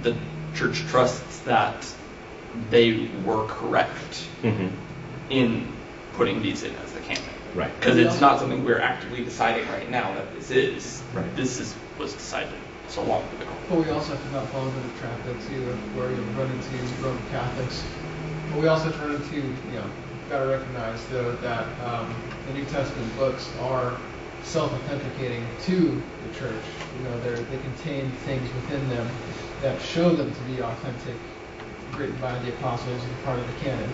The 0.00 0.16
church 0.54 0.78
trusts 0.86 1.40
that 1.40 1.86
they 2.70 3.10
were 3.26 3.46
correct 3.46 4.26
mm-hmm. 4.40 4.68
in 5.28 5.70
putting 6.14 6.40
these 6.40 6.62
in 6.62 6.74
as 6.76 6.92
the 6.92 7.00
canon. 7.00 7.24
Right. 7.54 7.78
Because 7.78 7.98
it's 7.98 8.18
not 8.18 8.40
something 8.40 8.64
we're 8.64 8.80
actively 8.80 9.22
deciding 9.22 9.68
right 9.68 9.90
now 9.90 10.14
that 10.14 10.34
this 10.34 10.50
is. 10.50 11.02
Right. 11.12 11.36
This 11.36 11.60
is 11.60 11.76
was 11.98 12.14
decided 12.14 12.54
so 12.86 13.02
long 13.02 13.22
ago. 13.22 13.46
But 13.68 13.80
we 13.80 13.90
also 13.90 14.14
have 14.14 14.24
to 14.24 14.32
not 14.32 14.48
fall 14.48 14.66
into 14.66 14.80
the 14.80 14.98
trap 14.98 15.18
that's 15.26 15.50
either 15.50 15.76
where 15.92 16.10
you 16.10 16.22
run 16.40 16.50
into 16.50 17.04
Roman 17.06 17.22
Catholics. 17.28 17.84
But 18.50 18.62
we 18.62 18.68
also 18.68 18.90
turn 18.92 19.10
to 19.10 19.16
into, 19.16 19.36
you 19.36 19.74
know, 19.74 19.90
got 20.28 20.40
to 20.40 20.46
recognize 20.46 21.04
though 21.08 21.32
that 21.36 21.66
um, 21.80 22.14
the 22.46 22.54
New 22.54 22.64
Testament 22.66 23.16
books 23.16 23.48
are 23.60 23.98
self-authenticating 24.42 25.44
to 25.62 26.02
the 26.26 26.38
church. 26.38 26.64
You 26.98 27.04
know, 27.04 27.20
they 27.20 27.58
contain 27.58 28.10
things 28.24 28.52
within 28.54 28.86
them 28.90 29.08
that 29.62 29.80
show 29.80 30.14
them 30.14 30.32
to 30.32 30.40
be 30.42 30.62
authentic 30.62 31.16
written 31.96 32.16
by 32.20 32.38
the 32.40 32.50
apostles 32.50 33.02
and 33.02 33.24
part 33.24 33.38
of 33.38 33.46
the 33.46 33.60
canon. 33.64 33.90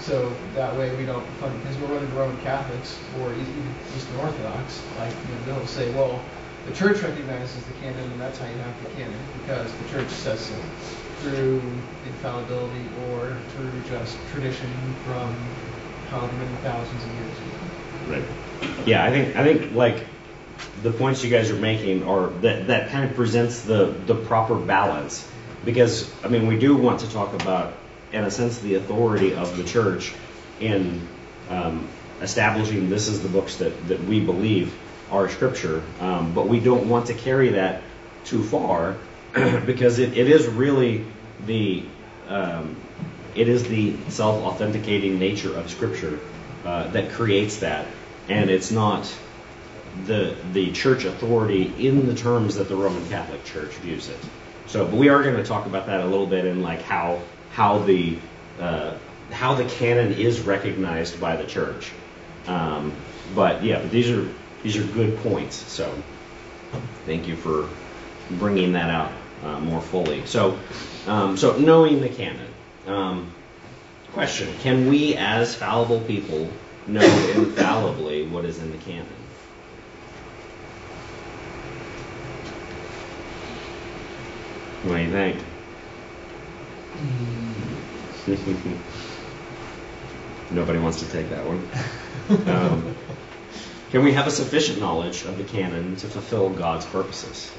So 0.00 0.34
that 0.54 0.76
way 0.76 0.94
we 0.96 1.04
don't 1.04 1.24
because 1.40 1.76
we're 1.78 1.94
running 1.94 2.12
Roman 2.14 2.40
Catholics 2.42 2.98
or 3.20 3.32
even 3.32 3.74
Eastern 3.96 4.16
Orthodox. 4.16 4.82
Like 4.98 5.12
you 5.12 5.52
know, 5.52 5.58
they'll 5.58 5.66
say, 5.66 5.92
well, 5.94 6.20
the 6.66 6.72
church 6.74 7.02
recognizes 7.02 7.62
the 7.64 7.72
canon, 7.74 8.10
and 8.10 8.20
that's 8.20 8.38
how 8.38 8.46
you 8.46 8.56
have 8.56 8.84
the 8.84 8.90
canon 8.90 9.18
because 9.40 9.72
the 9.72 9.88
church 9.90 10.08
says 10.08 10.40
so 10.40 10.54
through 11.20 11.60
infallibility 12.06 12.84
or 13.10 13.36
through 13.50 13.72
just 13.88 14.16
tradition 14.32 14.70
from 15.04 15.34
however 16.08 16.32
many 16.34 16.56
thousands 16.62 17.02
of 17.04 17.14
years. 17.14 17.38
ago. 17.38 17.54
Right. 18.08 18.86
Yeah, 18.86 19.04
I 19.04 19.10
think 19.10 19.36
I 19.36 19.44
think 19.44 19.74
like 19.74 20.04
the 20.82 20.90
points 20.90 21.22
you 21.22 21.30
guys 21.30 21.50
are 21.50 21.56
making 21.56 22.04
are 22.08 22.28
that 22.40 22.66
that 22.68 22.90
kind 22.90 23.08
of 23.08 23.16
presents 23.16 23.62
the 23.62 23.94
the 24.06 24.14
proper 24.14 24.56
balance 24.56 25.28
because 25.64 26.10
I 26.24 26.28
mean 26.28 26.46
we 26.46 26.58
do 26.58 26.76
want 26.76 27.00
to 27.00 27.10
talk 27.10 27.34
about 27.34 27.74
in 28.12 28.24
a 28.24 28.30
sense 28.30 28.58
the 28.58 28.74
authority 28.74 29.34
of 29.34 29.56
the 29.56 29.64
church 29.64 30.12
in 30.58 31.06
um, 31.48 31.86
establishing 32.20 32.90
this 32.90 33.08
is 33.08 33.22
the 33.22 33.28
books 33.28 33.56
that 33.56 33.88
that 33.88 34.02
we 34.04 34.20
believe 34.20 34.74
are 35.10 35.28
scripture, 35.28 35.82
um, 36.00 36.32
but 36.34 36.46
we 36.46 36.60
don't 36.60 36.88
want 36.88 37.06
to 37.06 37.14
carry 37.14 37.50
that 37.50 37.82
too 38.24 38.42
far 38.42 38.96
because 39.66 39.98
it, 39.98 40.16
it 40.16 40.28
is 40.28 40.46
really 40.46 41.04
the 41.46 41.82
um, 42.28 42.76
it 43.34 43.48
is 43.48 43.64
the 43.68 43.94
self-authenticating 44.08 45.18
nature 45.18 45.56
of 45.56 45.70
scripture 45.70 46.18
uh, 46.64 46.88
that 46.88 47.12
creates 47.12 47.58
that, 47.58 47.86
and 48.28 48.50
it's 48.50 48.70
not 48.70 49.12
the 50.06 50.34
the 50.52 50.72
church 50.72 51.04
authority 51.04 51.72
in 51.86 52.06
the 52.06 52.14
terms 52.14 52.56
that 52.56 52.68
the 52.68 52.74
Roman 52.74 53.08
Catholic 53.08 53.44
Church 53.44 53.72
views 53.74 54.08
it. 54.08 54.18
So, 54.66 54.84
but 54.84 54.94
we 54.94 55.08
are 55.08 55.22
going 55.22 55.36
to 55.36 55.44
talk 55.44 55.66
about 55.66 55.86
that 55.86 56.00
a 56.00 56.06
little 56.06 56.26
bit 56.26 56.44
and 56.44 56.62
like 56.62 56.82
how 56.82 57.22
how 57.52 57.78
the 57.78 58.16
uh, 58.60 58.94
how 59.30 59.54
the 59.54 59.64
canon 59.64 60.12
is 60.14 60.40
recognized 60.40 61.20
by 61.20 61.36
the 61.36 61.46
church. 61.46 61.92
Um, 62.48 62.92
but 63.34 63.62
yeah, 63.62 63.78
but 63.80 63.92
these 63.92 64.10
are 64.10 64.26
these 64.64 64.76
are 64.76 64.84
good 64.84 65.16
points. 65.18 65.54
So, 65.54 65.92
thank 67.06 67.28
you 67.28 67.36
for 67.36 67.68
bringing 68.30 68.72
that 68.72 68.90
out 68.90 69.12
uh, 69.44 69.60
more 69.60 69.80
fully. 69.80 70.26
So, 70.26 70.58
um, 71.06 71.36
so 71.36 71.58
knowing 71.58 72.00
the 72.00 72.08
canon. 72.08 72.46
Um, 72.86 73.32
question: 74.12 74.52
Can 74.60 74.88
we, 74.88 75.16
as 75.16 75.54
fallible 75.54 76.00
people, 76.00 76.48
know 76.86 77.04
infallibly 77.34 78.26
what 78.26 78.44
is 78.44 78.58
in 78.58 78.70
the 78.70 78.78
canon? 78.78 79.06
What 84.82 84.96
do 84.96 85.02
you 85.02 85.10
think? 85.10 85.36
Nobody 90.50 90.78
wants 90.78 91.00
to 91.00 91.10
take 91.10 91.30
that 91.30 91.44
one. 91.44 91.68
Um, 92.48 92.94
can 93.90 94.04
we 94.04 94.12
have 94.12 94.26
a 94.26 94.30
sufficient 94.30 94.80
knowledge 94.80 95.24
of 95.24 95.36
the 95.36 95.44
canon 95.44 95.96
to 95.96 96.06
fulfill 96.06 96.50
God's 96.50 96.86
purposes? 96.86 97.50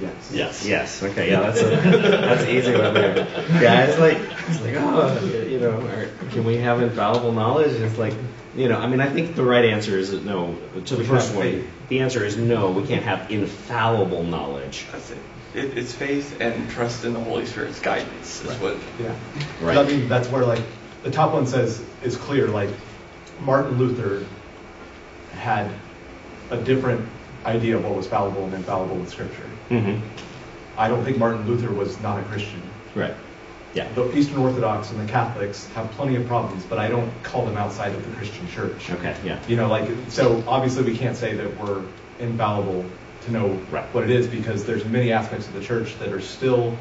Yes. 0.00 0.30
Yes. 0.32 0.66
Yes. 0.66 1.02
Okay. 1.02 1.30
Yeah. 1.30 1.40
That's 1.40 1.60
a 1.62 1.68
that's 1.70 2.42
an 2.42 2.50
easy 2.50 2.72
one 2.72 2.92
there. 2.94 3.16
Yeah. 3.62 3.84
It's 3.86 3.98
like 3.98 4.18
it's 4.48 4.60
like 4.60 4.74
oh 4.76 5.24
you 5.48 5.58
know 5.60 5.80
or 5.80 6.08
can 6.30 6.44
we 6.44 6.56
have 6.58 6.82
infallible 6.82 7.32
knowledge? 7.32 7.72
It's 7.80 7.96
like 7.98 8.14
you 8.54 8.68
know 8.68 8.78
I 8.78 8.86
mean 8.88 9.00
I 9.00 9.08
think 9.08 9.36
the 9.36 9.44
right 9.44 9.64
answer 9.64 9.98
is 9.98 10.12
no 10.12 10.56
to 10.84 10.96
the 10.96 11.02
We 11.02 11.06
first 11.06 11.34
one. 11.34 11.42
faith. 11.44 11.70
The 11.88 12.00
answer 12.00 12.24
is 12.24 12.36
no. 12.36 12.70
We 12.72 12.86
can't 12.86 13.04
have 13.04 13.30
infallible 13.30 14.22
knowledge. 14.24 14.86
That's 14.92 15.10
it. 15.12 15.18
it. 15.54 15.78
It's 15.78 15.92
faith 15.94 16.40
and 16.40 16.68
trust 16.70 17.04
in 17.04 17.12
the 17.14 17.20
Holy 17.20 17.46
Spirit's 17.46 17.80
guidance 17.80 18.42
is 18.42 18.50
Right. 18.50 18.60
what. 18.60 18.76
Yeah. 19.00 19.14
Right. 19.62 19.78
I 19.78 19.84
mean, 19.84 20.08
that's 20.08 20.28
where 20.28 20.44
like 20.44 20.62
the 21.04 21.10
top 21.10 21.32
one 21.32 21.46
says 21.46 21.82
is 22.02 22.16
clear. 22.16 22.48
Like 22.48 22.70
Martin 23.40 23.78
Luther 23.78 24.26
had 25.32 25.70
a 26.50 26.56
different 26.58 27.08
idea 27.44 27.76
of 27.76 27.84
what 27.84 27.94
was 27.94 28.06
fallible 28.06 28.44
and 28.44 28.54
infallible 28.54 28.96
in 28.96 29.06
Scripture. 29.06 29.48
Mm-hmm. 29.70 30.78
I 30.78 30.88
don't 30.88 31.04
think 31.04 31.18
Martin 31.18 31.46
Luther 31.46 31.72
was 31.72 31.98
not 32.00 32.20
a 32.20 32.22
Christian. 32.24 32.62
Right. 32.94 33.14
Yeah. 33.74 33.90
The 33.92 34.16
Eastern 34.16 34.38
Orthodox 34.38 34.90
and 34.90 35.06
the 35.06 35.10
Catholics 35.10 35.66
have 35.74 35.90
plenty 35.92 36.16
of 36.16 36.26
problems, 36.26 36.64
but 36.64 36.78
I 36.78 36.88
don't 36.88 37.10
call 37.22 37.44
them 37.44 37.56
outside 37.58 37.94
of 37.94 38.08
the 38.08 38.16
Christian 38.16 38.48
church. 38.48 38.90
Okay. 38.90 39.14
Yeah. 39.24 39.38
You 39.48 39.56
know, 39.56 39.68
like 39.68 39.88
so 40.08 40.42
obviously 40.46 40.84
we 40.84 40.96
can't 40.96 41.16
say 41.16 41.34
that 41.34 41.60
we're 41.60 41.82
infallible 42.18 42.84
to 43.26 43.32
know 43.32 43.48
Right. 43.70 43.84
what 43.92 44.04
it 44.04 44.10
is 44.10 44.26
because 44.26 44.64
there's 44.64 44.84
many 44.84 45.12
aspects 45.12 45.46
of 45.46 45.54
the 45.54 45.60
church 45.60 45.98
that 45.98 46.12
are 46.12 46.20
still 46.20 46.76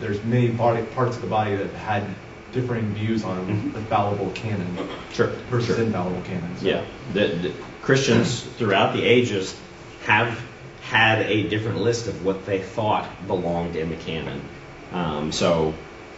there's 0.00 0.22
many 0.24 0.48
body, 0.48 0.82
parts 0.94 1.16
of 1.16 1.22
the 1.22 1.28
body 1.28 1.56
that 1.56 1.70
had 1.72 2.04
differing 2.52 2.92
views 2.94 3.24
on 3.24 3.46
Mhm. 3.46 3.72
the 3.72 3.80
fallible 3.82 4.30
canon 4.34 4.76
Sure. 5.12 5.28
versus 5.50 5.76
sure. 5.76 5.84
infallible 5.84 6.20
canon. 6.22 6.56
So- 6.58 6.66
Yeah, 6.66 6.80
the, 7.12 7.26
the 7.28 7.52
Christians 7.82 8.42
throughout 8.58 8.92
the 8.94 9.02
ages 9.04 9.54
have 10.06 10.38
had 10.88 11.20
a 11.20 11.46
different 11.48 11.80
list 11.80 12.06
of 12.08 12.24
what 12.24 12.46
they 12.46 12.62
thought 12.62 13.06
belonged 13.26 13.76
in 13.76 13.90
the 13.90 13.96
canon. 13.96 14.40
Um, 14.90 15.32
so 15.32 15.74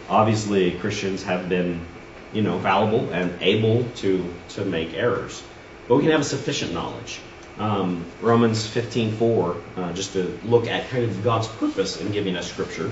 obviously 0.09 0.71
Christians 0.71 1.23
have 1.23 1.49
been, 1.49 1.85
you 2.31 2.41
know, 2.41 2.57
fallible 2.59 3.09
and 3.11 3.33
able 3.41 3.83
to 3.97 4.33
to 4.49 4.63
make 4.63 4.93
errors, 4.93 5.43
but 5.89 5.97
we 5.97 6.03
can 6.03 6.11
have 6.11 6.21
a 6.21 6.31
sufficient 6.37 6.73
knowledge. 6.73 7.19
Um, 7.59 8.05
Romans 8.21 8.65
15:4, 8.65 9.61
uh, 9.75 9.91
just 9.91 10.13
to 10.13 10.39
look 10.45 10.67
at 10.67 10.89
kind 10.89 11.03
of 11.03 11.21
God's 11.21 11.49
purpose 11.49 11.99
in 11.99 12.13
giving 12.13 12.37
us 12.37 12.49
Scripture. 12.49 12.91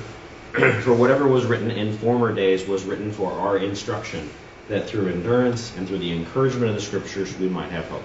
for 0.81 0.93
whatever 0.93 1.27
was 1.27 1.45
written 1.45 1.71
in 1.71 1.95
former 1.97 2.33
days 2.33 2.67
was 2.67 2.83
written 2.83 3.13
for 3.13 3.31
our 3.31 3.57
instruction, 3.57 4.29
that 4.67 4.89
through 4.89 5.07
endurance 5.07 5.71
and 5.77 5.87
through 5.87 5.99
the 5.99 6.11
encouragement 6.11 6.69
of 6.71 6.75
the 6.75 6.81
Scriptures 6.81 7.33
we 7.37 7.47
might 7.47 7.71
have 7.71 7.85
hope. 7.85 8.03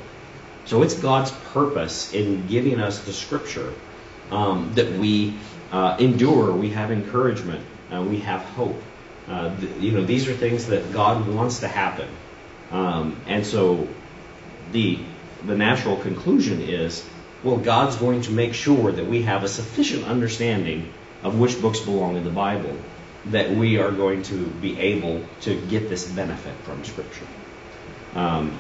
So 0.67 0.83
it's 0.83 0.95
God's 0.95 1.31
purpose 1.53 2.15
in 2.15 2.47
giving 2.47 2.81
us 2.81 3.05
the 3.05 3.13
Scripture 3.13 3.73
um, 4.31 4.73
that 4.75 4.93
we 4.93 5.35
uh, 5.71 5.97
endure, 5.99 6.53
we 6.53 6.71
have 6.71 6.91
encouragement, 6.91 7.65
uh, 7.93 8.03
we 8.03 8.19
have 8.21 8.41
hope. 8.41 8.81
Uh, 9.29 9.55
th- 9.59 9.77
you 9.81 9.93
know, 9.93 10.05
these 10.05 10.29
are 10.29 10.35
things 10.35 10.67
that 10.67 10.93
God 10.93 11.27
wants 11.29 11.61
to 11.61 11.69
happen, 11.69 12.09
um, 12.71 13.17
and 13.27 13.47
so 13.47 13.89
the 14.73 14.99
the 15.47 15.57
natural 15.57 15.97
conclusion 15.97 16.61
is, 16.63 17.07
well, 17.43 17.57
God's 17.57 17.97
going 17.97 18.23
to 18.23 18.31
make 18.31 18.55
sure 18.55 18.93
that 18.93 19.07
we 19.07 19.23
have 19.23 19.45
a 19.45 19.49
sufficient 19.49 20.05
understanding 20.05 20.93
of 21.23 21.39
which 21.39 21.61
books 21.61 21.81
belong 21.81 22.17
in 22.17 22.25
the 22.25 22.31
Bible, 22.31 22.75
that 23.27 23.51
we 23.51 23.79
are 23.79 23.91
going 23.91 24.23
to 24.25 24.47
be 24.47 24.79
able 24.79 25.21
to 25.43 25.55
get 25.69 25.89
this 25.89 26.11
benefit 26.11 26.55
from 26.65 26.85
Scripture. 26.85 27.27
Um, 28.15 28.59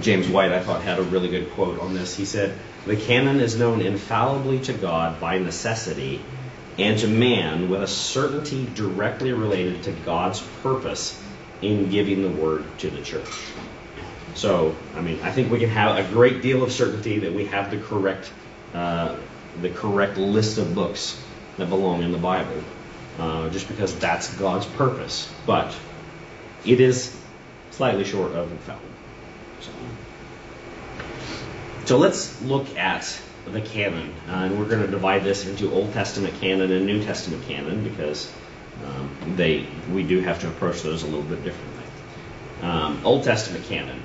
James 0.00 0.28
White, 0.28 0.52
I 0.52 0.60
thought, 0.60 0.82
had 0.82 0.98
a 0.98 1.02
really 1.02 1.28
good 1.28 1.52
quote 1.52 1.80
on 1.80 1.94
this. 1.94 2.16
He 2.16 2.24
said, 2.24 2.56
The 2.86 2.96
canon 2.96 3.40
is 3.40 3.56
known 3.56 3.80
infallibly 3.80 4.60
to 4.60 4.72
God 4.72 5.20
by 5.20 5.38
necessity 5.38 6.20
and 6.78 6.98
to 6.98 7.08
man 7.08 7.68
with 7.68 7.82
a 7.82 7.86
certainty 7.86 8.68
directly 8.74 9.32
related 9.32 9.84
to 9.84 9.92
God's 9.92 10.40
purpose 10.62 11.20
in 11.62 11.88
giving 11.90 12.22
the 12.22 12.42
word 12.42 12.64
to 12.78 12.90
the 12.90 13.00
church. 13.02 13.28
So, 14.34 14.74
I 14.96 15.00
mean, 15.00 15.20
I 15.22 15.30
think 15.30 15.52
we 15.52 15.60
can 15.60 15.70
have 15.70 15.96
a 15.96 16.08
great 16.12 16.42
deal 16.42 16.64
of 16.64 16.72
certainty 16.72 17.20
that 17.20 17.32
we 17.32 17.46
have 17.46 17.70
the 17.70 17.78
correct, 17.78 18.30
uh, 18.72 19.16
the 19.60 19.70
correct 19.70 20.16
list 20.16 20.58
of 20.58 20.74
books 20.74 21.22
that 21.56 21.68
belong 21.68 22.02
in 22.02 22.10
the 22.10 22.18
Bible, 22.18 22.62
uh, 23.20 23.48
just 23.50 23.68
because 23.68 23.96
that's 23.96 24.34
God's 24.34 24.66
purpose. 24.66 25.32
But 25.46 25.74
it 26.64 26.80
is 26.80 27.16
slightly 27.70 28.04
short 28.04 28.32
of 28.32 28.50
infallible. 28.50 28.93
So, 31.84 31.98
let's 31.98 32.40
look 32.42 32.76
at 32.76 33.20
the 33.46 33.60
canon, 33.60 34.14
uh, 34.28 34.32
and 34.32 34.58
we're 34.58 34.68
going 34.68 34.82
to 34.82 34.90
divide 34.90 35.22
this 35.22 35.46
into 35.46 35.70
Old 35.70 35.92
Testament 35.92 36.40
canon 36.40 36.72
and 36.72 36.86
New 36.86 37.02
Testament 37.04 37.46
canon 37.46 37.84
because 37.84 38.32
um, 38.84 39.34
they 39.36 39.66
we 39.92 40.02
do 40.02 40.20
have 40.20 40.40
to 40.40 40.48
approach 40.48 40.82
those 40.82 41.02
a 41.02 41.06
little 41.06 41.22
bit 41.22 41.44
differently. 41.44 41.84
Um, 42.62 43.00
Old 43.04 43.24
Testament 43.24 43.64
canon. 43.66 44.02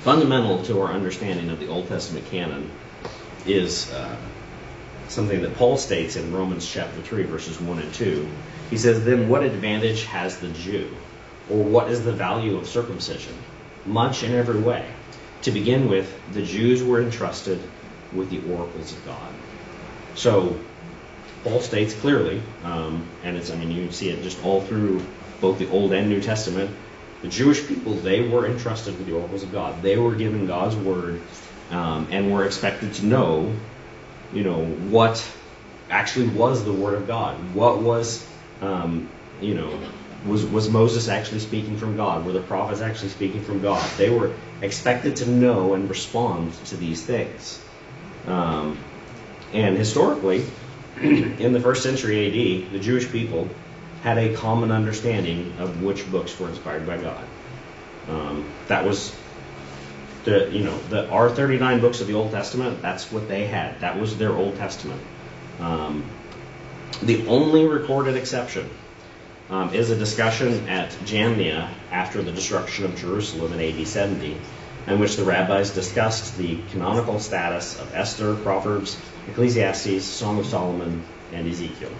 Fundamental 0.00 0.62
to 0.64 0.80
our 0.80 0.92
understanding 0.92 1.50
of 1.50 1.60
the 1.60 1.68
Old 1.68 1.88
Testament 1.88 2.26
canon 2.30 2.70
is 3.46 3.92
uh, 3.92 4.16
something 5.08 5.42
that 5.42 5.54
Paul 5.56 5.76
states 5.76 6.16
in 6.16 6.32
Romans 6.32 6.68
chapter 6.70 7.00
3, 7.00 7.24
verses 7.24 7.60
1 7.60 7.78
and 7.78 7.94
2. 7.94 8.28
He 8.70 8.76
says, 8.76 9.04
Then 9.04 9.28
what 9.28 9.42
advantage 9.42 10.04
has 10.04 10.38
the 10.38 10.48
Jew? 10.48 10.94
Or 11.50 11.62
what 11.62 11.90
is 11.90 12.04
the 12.04 12.12
value 12.12 12.56
of 12.56 12.66
circumcision? 12.66 13.34
Much 13.88 14.22
in 14.22 14.34
every 14.34 14.60
way. 14.60 14.84
To 15.42 15.50
begin 15.50 15.88
with, 15.88 16.32
the 16.32 16.42
Jews 16.42 16.82
were 16.82 17.00
entrusted 17.00 17.58
with 18.12 18.30
the 18.30 18.40
oracles 18.52 18.92
of 18.92 19.04
God. 19.06 19.32
So, 20.14 20.58
Paul 21.44 21.60
states 21.60 21.94
clearly, 21.94 22.42
um, 22.64 23.06
and 23.24 23.36
it's, 23.36 23.50
I 23.50 23.56
mean, 23.56 23.70
you 23.70 23.90
see 23.92 24.10
it 24.10 24.22
just 24.22 24.44
all 24.44 24.60
through 24.60 25.00
both 25.40 25.58
the 25.58 25.70
Old 25.70 25.92
and 25.92 26.08
New 26.08 26.20
Testament, 26.20 26.70
the 27.22 27.28
Jewish 27.28 27.66
people, 27.66 27.94
they 27.94 28.28
were 28.28 28.46
entrusted 28.46 28.96
with 28.96 29.06
the 29.06 29.14
oracles 29.14 29.42
of 29.42 29.52
God. 29.52 29.82
They 29.82 29.96
were 29.96 30.14
given 30.14 30.46
God's 30.46 30.76
word 30.76 31.20
um, 31.70 32.08
and 32.10 32.32
were 32.32 32.44
expected 32.44 32.94
to 32.94 33.06
know, 33.06 33.54
you 34.32 34.44
know, 34.44 34.64
what 34.64 35.24
actually 35.90 36.28
was 36.28 36.64
the 36.64 36.72
word 36.72 36.94
of 36.94 37.06
God. 37.06 37.54
What 37.54 37.78
was, 37.78 38.26
um, 38.60 39.08
you 39.40 39.54
know, 39.54 39.80
was 40.26 40.44
was 40.44 40.68
Moses 40.68 41.08
actually 41.08 41.40
speaking 41.40 41.76
from 41.76 41.96
God? 41.96 42.24
Were 42.24 42.32
the 42.32 42.40
prophets 42.40 42.80
actually 42.80 43.10
speaking 43.10 43.42
from 43.42 43.62
God? 43.62 43.88
They 43.96 44.10
were 44.10 44.34
expected 44.62 45.16
to 45.16 45.30
know 45.30 45.74
and 45.74 45.88
respond 45.88 46.52
to 46.66 46.76
these 46.76 47.04
things. 47.04 47.60
Um, 48.26 48.78
and 49.52 49.76
historically, 49.76 50.44
in 51.00 51.52
the 51.52 51.60
first 51.60 51.82
century 51.82 52.26
AD, 52.26 52.72
the 52.72 52.78
Jewish 52.80 53.10
people 53.10 53.48
had 54.02 54.18
a 54.18 54.34
common 54.34 54.70
understanding 54.72 55.52
of 55.58 55.82
which 55.82 56.10
books 56.10 56.38
were 56.38 56.48
inspired 56.48 56.86
by 56.86 56.98
God. 56.98 57.24
Um, 58.08 58.44
that 58.68 58.84
was 58.84 59.14
the 60.24 60.50
you 60.50 60.64
know 60.64 60.76
the 60.90 61.08
our 61.10 61.30
39 61.30 61.80
books 61.80 62.00
of 62.00 62.06
the 62.06 62.14
Old 62.14 62.32
Testament. 62.32 62.82
That's 62.82 63.12
what 63.12 63.28
they 63.28 63.46
had. 63.46 63.80
That 63.80 63.98
was 64.00 64.18
their 64.18 64.32
Old 64.32 64.56
Testament. 64.56 65.00
Um, 65.60 66.04
the 67.02 67.26
only 67.28 67.66
recorded 67.66 68.16
exception 68.16 68.68
um, 69.50 69.74
is 69.74 69.90
a 69.90 69.96
discussion 69.96 70.68
at 70.68 70.90
Jamnia 71.04 71.68
after 71.90 72.22
the 72.22 72.32
destruction 72.32 72.84
of 72.84 72.96
Jerusalem 72.96 73.52
in 73.58 73.60
AD 73.60 73.86
70, 73.86 74.36
in 74.86 74.98
which 74.98 75.16
the 75.16 75.24
rabbis 75.24 75.70
discussed 75.70 76.36
the 76.36 76.60
canonical 76.70 77.18
status 77.20 77.78
of 77.78 77.94
Esther, 77.94 78.34
Proverbs, 78.34 78.98
Ecclesiastes, 79.28 80.04
Song 80.04 80.38
of 80.38 80.46
Solomon, 80.46 81.04
and 81.32 81.48
Ezekiel. 81.48 81.92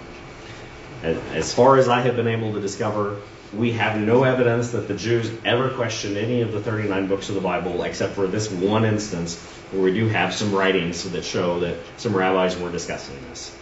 As 1.03 1.53
far 1.53 1.77
as 1.77 1.87
I 1.87 2.01
have 2.01 2.15
been 2.15 2.27
able 2.27 2.53
to 2.53 2.61
discover, 2.61 3.17
we 3.53 3.71
have 3.73 3.99
no 3.99 4.23
evidence 4.23 4.71
that 4.71 4.87
the 4.87 4.93
Jews 4.93 5.31
ever 5.45 5.69
questioned 5.69 6.17
any 6.17 6.41
of 6.41 6.51
the 6.51 6.61
39 6.61 7.07
books 7.07 7.29
of 7.29 7.35
the 7.35 7.41
Bible 7.41 7.83
except 7.83 8.13
for 8.13 8.27
this 8.27 8.51
one 8.51 8.85
instance 8.85 9.39
where 9.71 9.81
we 9.81 9.93
do 9.93 10.07
have 10.07 10.33
some 10.33 10.53
writings 10.53 11.09
that 11.09 11.23
show 11.23 11.61
that 11.61 11.77
some 11.97 12.15
rabbis 12.15 12.57
were 12.57 12.71
discussing 12.71 13.15
this. 13.29 13.55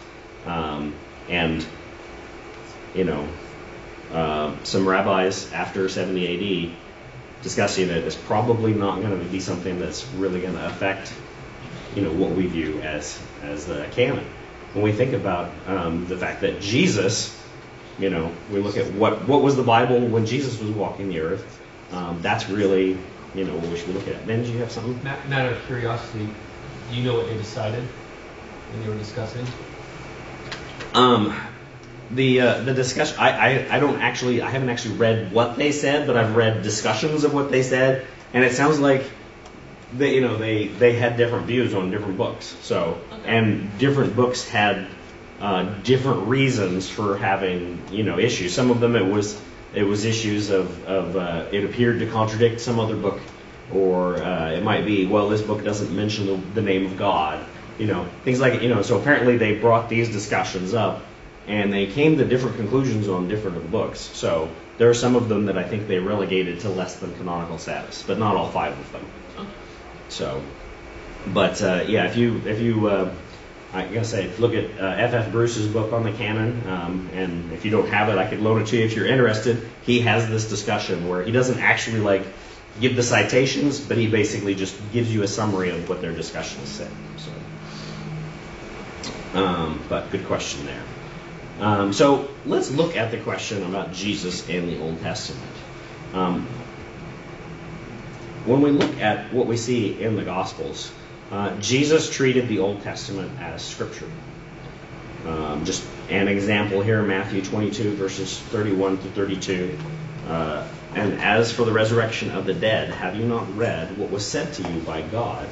Um, 0.46 0.96
and, 1.30 1.66
you 2.96 3.04
know, 3.04 3.28
uh, 4.12 4.56
some 4.64 4.88
rabbis 4.88 5.52
after 5.52 5.90
70 5.90 6.70
AD 6.70 6.78
discussing 7.42 7.90
it 7.90 8.04
is 8.04 8.16
probably 8.16 8.74
not 8.74 9.02
going 9.02 9.18
to 9.18 9.26
be 9.26 9.40
something 9.40 9.80
that's 9.80 10.06
really 10.16 10.42
going 10.42 10.54
to 10.54 10.66
affect, 10.66 11.14
you 11.96 12.02
know, 12.02 12.12
what 12.12 12.32
we 12.32 12.48
view 12.48 12.82
as 12.82 13.20
as 13.44 13.66
the 13.66 13.88
canon. 13.92 14.26
When 14.74 14.84
we 14.84 14.92
think 14.92 15.14
about 15.14 15.52
um, 15.66 16.08
the 16.08 16.18
fact 16.18 16.42
that 16.42 16.60
Jesus, 16.62 17.38
you 18.00 18.10
know, 18.10 18.32
we 18.52 18.60
look 18.60 18.78
at 18.78 18.92
what 18.94 19.28
what 19.28 19.42
was 19.42 19.56
the 19.56 19.64
Bible 19.64 20.00
when 20.08 20.26
Jesus 20.26 20.60
was 20.60 20.72
walking 20.72 21.10
the 21.10 21.20
earth. 21.20 21.62
Um, 21.92 22.22
that's 22.22 22.50
really, 22.50 22.98
you 23.34 23.46
know, 23.46 23.56
what 23.56 23.70
we 23.70 23.78
should 23.78 23.90
look 23.90 24.08
at. 24.08 24.28
Ben, 24.28 24.44
do 24.44 24.52
you 24.52 24.60
have 24.60 24.72
something? 24.72 25.02
Matter 25.04 25.56
of 25.56 25.66
curiosity, 25.66 26.28
do 26.90 26.96
you 26.96 27.04
know 27.04 27.16
what 27.16 27.28
they 27.28 27.38
decided 27.38 27.84
when 27.84 28.84
they 28.84 28.90
were 28.90 28.98
discussing? 28.98 29.46
Um, 30.94 31.34
the 32.12 32.42
uh, 32.42 32.62
the 32.62 32.74
discussion. 32.74 33.18
I, 33.20 33.32
I 33.32 33.78
I 33.78 33.80
don't 33.80 34.02
actually 34.02 34.42
I 34.42 34.50
haven't 34.50 34.70
actually 34.70 34.96
read 34.96 35.32
what 35.32 35.58
they 35.58 35.72
said, 35.72 36.08
but 36.08 36.18
I've 36.18 36.36
read 36.36 36.64
discussions 36.64 37.24
of 37.24 37.34
what 37.34 37.52
they 37.52 37.64
said, 37.64 38.06
and 38.34 38.44
it 38.44 38.54
sounds 38.54 38.80
like 38.80 39.04
they 39.94 40.16
you 40.16 40.22
know 40.22 40.38
they 40.38 40.68
they 40.68 40.94
had 40.94 41.18
different 41.18 41.48
views 41.48 41.74
on 41.74 41.92
different 41.92 42.18
books. 42.18 42.56
So 42.62 43.00
and 43.26 43.78
different 43.78 44.16
books 44.16 44.48
had 44.48 44.88
uh, 45.40 45.64
different 45.84 46.28
reasons 46.28 46.90
for 46.90 47.18
having 47.18 47.82
you 47.92 48.04
know 48.04 48.20
issues. 48.20 48.54
Some 48.54 48.72
of 48.72 48.80
them 48.80 48.96
it 48.96 49.06
was 49.06 49.40
it 49.74 49.84
was 49.84 50.06
issues 50.06 50.50
of 50.50 50.86
of 50.86 51.16
uh, 51.16 51.46
it 51.52 51.66
appeared 51.66 52.00
to 52.00 52.08
contradict 52.10 52.62
some 52.62 52.80
other 52.80 52.96
book, 52.96 53.20
or 53.72 54.18
uh, 54.18 54.52
it 54.52 54.64
might 54.64 54.86
be 54.86 55.06
well 55.06 55.30
this 55.30 55.42
book 55.42 55.64
doesn't 55.64 55.94
mention 55.94 56.26
the, 56.28 56.36
the 56.56 56.62
name 56.62 56.86
of 56.86 56.98
God. 56.98 57.44
You 57.78 57.88
know 57.88 58.08
things 58.24 58.40
like 58.40 58.62
you 58.62 58.70
know. 58.70 58.82
So 58.82 58.98
apparently 59.00 59.38
they 59.38 59.56
brought 59.56 59.90
these 59.90 60.10
discussions 60.10 60.74
up 60.74 61.04
and 61.48 61.72
they 61.72 61.88
came 61.88 62.18
to 62.18 62.26
different 62.26 62.58
conclusions 62.58 63.08
on 63.08 63.28
different 63.28 63.72
books. 63.72 64.00
So 64.00 64.50
there 64.78 64.90
are 64.90 64.94
some 64.94 65.16
of 65.16 65.30
them 65.30 65.46
that 65.46 65.58
I 65.58 65.64
think 65.64 65.88
they 65.88 66.00
relegated 66.00 66.62
to 66.62 66.70
less 66.70 66.98
than 66.98 67.16
canonical 67.16 67.58
status, 67.58 68.04
but 68.06 68.20
not 68.20 68.36
all 68.36 68.50
five 68.50 68.78
of 68.78 68.92
them. 68.92 69.06
So, 70.10 70.42
but 71.28 71.62
uh, 71.62 71.86
yeah, 71.88 72.06
if 72.06 72.18
you 72.18 72.42
if 72.46 72.60
you 72.60 72.88
uh, 72.88 73.14
I 73.74 73.86
guess 73.86 74.14
I 74.14 74.30
look 74.40 74.54
at 74.54 74.66
F.F. 74.66 75.14
Uh, 75.14 75.18
F. 75.18 75.32
Bruce's 75.32 75.68
book 75.68 75.92
on 75.94 76.04
the 76.04 76.12
canon, 76.12 76.68
um, 76.68 77.10
and 77.14 77.52
if 77.52 77.66
you 77.66 77.72
don't 77.72 77.90
have 77.90 78.10
it, 78.10 78.18
I 78.18 78.28
could 78.28 78.40
loan 78.40 78.62
it 78.62 78.68
to 78.68 78.78
you 78.78 78.86
if 78.86 78.96
you're 78.96 79.08
interested. 79.08 79.70
He 79.84 80.02
has 80.02 80.30
this 80.30 80.50
discussion 80.50 81.08
where 81.10 81.24
he 81.24 81.32
doesn't 81.32 81.60
actually 81.60 82.00
like 82.00 82.24
give 82.80 82.96
the 82.96 83.04
citations, 83.04 83.80
but 83.80 83.98
he 83.98 84.08
basically 84.08 84.56
just 84.56 84.76
gives 84.94 85.14
you 85.14 85.24
a 85.24 85.28
summary 85.28 85.70
of 85.70 85.90
what 85.90 86.02
their 86.02 86.14
discussions 86.14 86.70
said. 86.70 86.92
So, 87.18 87.32
um, 89.40 89.84
but 89.90 90.12
good 90.12 90.26
question 90.26 90.66
there. 90.66 90.84
Um, 91.60 91.92
so 91.92 92.30
let's 92.46 92.70
look 92.70 92.96
at 92.96 93.12
the 93.12 93.18
question 93.18 93.64
about 93.64 93.94
Jesus 93.94 94.48
and 94.48 94.70
the 94.70 94.80
Old 94.80 95.02
Testament. 95.02 95.52
Um, 96.14 96.46
when 98.46 98.62
we 98.62 98.72
look 98.72 99.02
at 99.02 99.34
what 99.34 99.48
we 99.48 99.58
see 99.58 100.02
in 100.02 100.16
the 100.16 100.24
Gospels, 100.24 100.92
uh, 101.32 101.60
Jesus 101.60 102.10
treated 102.10 102.48
the 102.48 102.60
Old 102.60 102.84
Testament 102.84 103.32
as 103.42 103.64
Scripture. 103.64 104.08
Um, 105.26 105.66
just 105.66 105.86
an 106.10 106.28
example 106.28 106.82
here, 106.82 107.02
Matthew 107.02 107.42
22, 107.42 107.96
verses 107.96 108.40
31 108.40 109.00
to 109.00 109.10
32. 109.10 109.78
Uh, 110.28 110.68
and 110.94 111.20
as 111.20 111.52
for 111.52 111.66
the 111.66 111.72
resurrection 111.72 112.32
of 112.32 112.46
the 112.46 112.54
dead, 112.54 112.90
have 112.90 113.16
you 113.16 113.26
not 113.26 113.58
read 113.58 113.98
what 113.98 114.12
was 114.12 114.26
said 114.26 114.54
to 114.54 114.72
you 114.72 114.80
by 114.82 115.02
God? 115.02 115.48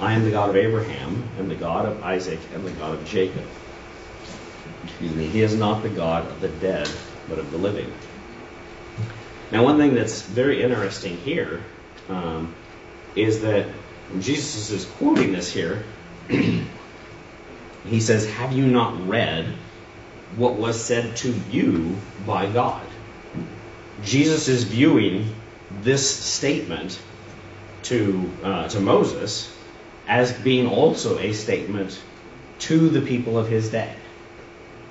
I 0.00 0.14
am 0.14 0.24
the 0.24 0.30
God 0.30 0.50
of 0.50 0.56
Abraham, 0.56 1.22
and 1.38 1.50
the 1.50 1.54
God 1.54 1.86
of 1.86 2.02
Isaac, 2.02 2.40
and 2.54 2.64
the 2.64 2.70
God 2.70 2.94
of 2.94 3.04
Jacob 3.04 3.44
excuse 5.02 5.18
me, 5.18 5.26
he 5.26 5.42
is 5.42 5.56
not 5.56 5.82
the 5.82 5.88
God 5.88 6.30
of 6.30 6.40
the 6.40 6.48
dead, 6.48 6.88
but 7.28 7.40
of 7.40 7.50
the 7.50 7.58
living. 7.58 7.92
Now, 9.50 9.64
one 9.64 9.76
thing 9.76 9.94
that's 9.94 10.22
very 10.22 10.62
interesting 10.62 11.16
here 11.16 11.60
um, 12.08 12.54
is 13.16 13.42
that 13.42 13.66
Jesus 14.20 14.70
is 14.70 14.84
quoting 14.84 15.32
this 15.32 15.52
here. 15.52 15.82
he 16.28 18.00
says, 18.00 18.30
Have 18.30 18.52
you 18.52 18.64
not 18.64 19.08
read 19.08 19.46
what 20.36 20.54
was 20.54 20.80
said 20.80 21.16
to 21.16 21.34
you 21.50 21.96
by 22.24 22.46
God? 22.46 22.86
Jesus 24.04 24.46
is 24.46 24.62
viewing 24.62 25.34
this 25.82 26.08
statement 26.08 26.96
to, 27.84 28.30
uh, 28.44 28.68
to 28.68 28.78
Moses 28.78 29.52
as 30.06 30.32
being 30.32 30.68
also 30.68 31.18
a 31.18 31.32
statement 31.32 32.00
to 32.60 32.88
the 32.88 33.00
people 33.00 33.36
of 33.36 33.48
his 33.48 33.68
day. 33.68 33.96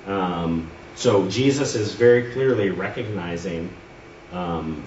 Um, 0.07 0.69
so 0.95 1.27
Jesus 1.29 1.75
is 1.75 1.93
very 1.93 2.31
clearly 2.31 2.69
recognizing 2.69 3.69
um, 4.31 4.83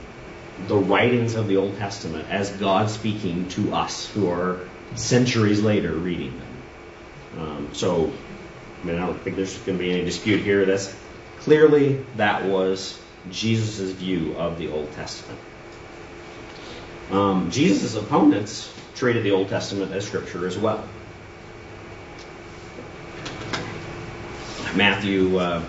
the 0.67 0.77
writings 0.77 1.35
of 1.35 1.49
the 1.49 1.57
Old 1.57 1.77
Testament 1.79 2.31
as 2.31 2.51
God 2.51 2.91
speaking 2.91 3.49
to 3.51 3.75
us 3.75 4.09
who 4.11 4.29
are 4.31 4.61
centuries 4.95 5.61
later 5.61 5.93
reading 5.93 6.39
them. 6.39 7.43
Um, 7.43 7.69
so, 7.73 8.13
I 8.83 8.87
mean, 8.87 8.97
I 8.97 9.07
don't 9.07 9.21
think 9.21 9.37
there's 9.37 9.57
going 9.59 9.79
to 9.79 9.85
be 9.85 9.93
any 9.93 10.05
dispute 10.05 10.43
here. 10.43 10.65
That's 10.65 10.95
clearly 11.41 12.05
that 12.17 12.45
was 12.45 13.01
Jesus' 13.31 13.91
view 13.91 14.37
of 14.37 14.59
the 14.59 14.71
Old 14.71 14.93
Testament. 14.93 15.41
Um, 17.11 17.51
Jesus' 17.51 17.97
opponents 17.97 18.73
treated 18.95 19.25
the 19.25 19.33
Old 19.33 19.49
Testament 19.49 19.93
as 19.93 20.07
Scripture 20.07 20.47
as 20.47 20.57
well. 20.57 20.87
Matthew 24.77 25.39
uh, 25.39 25.63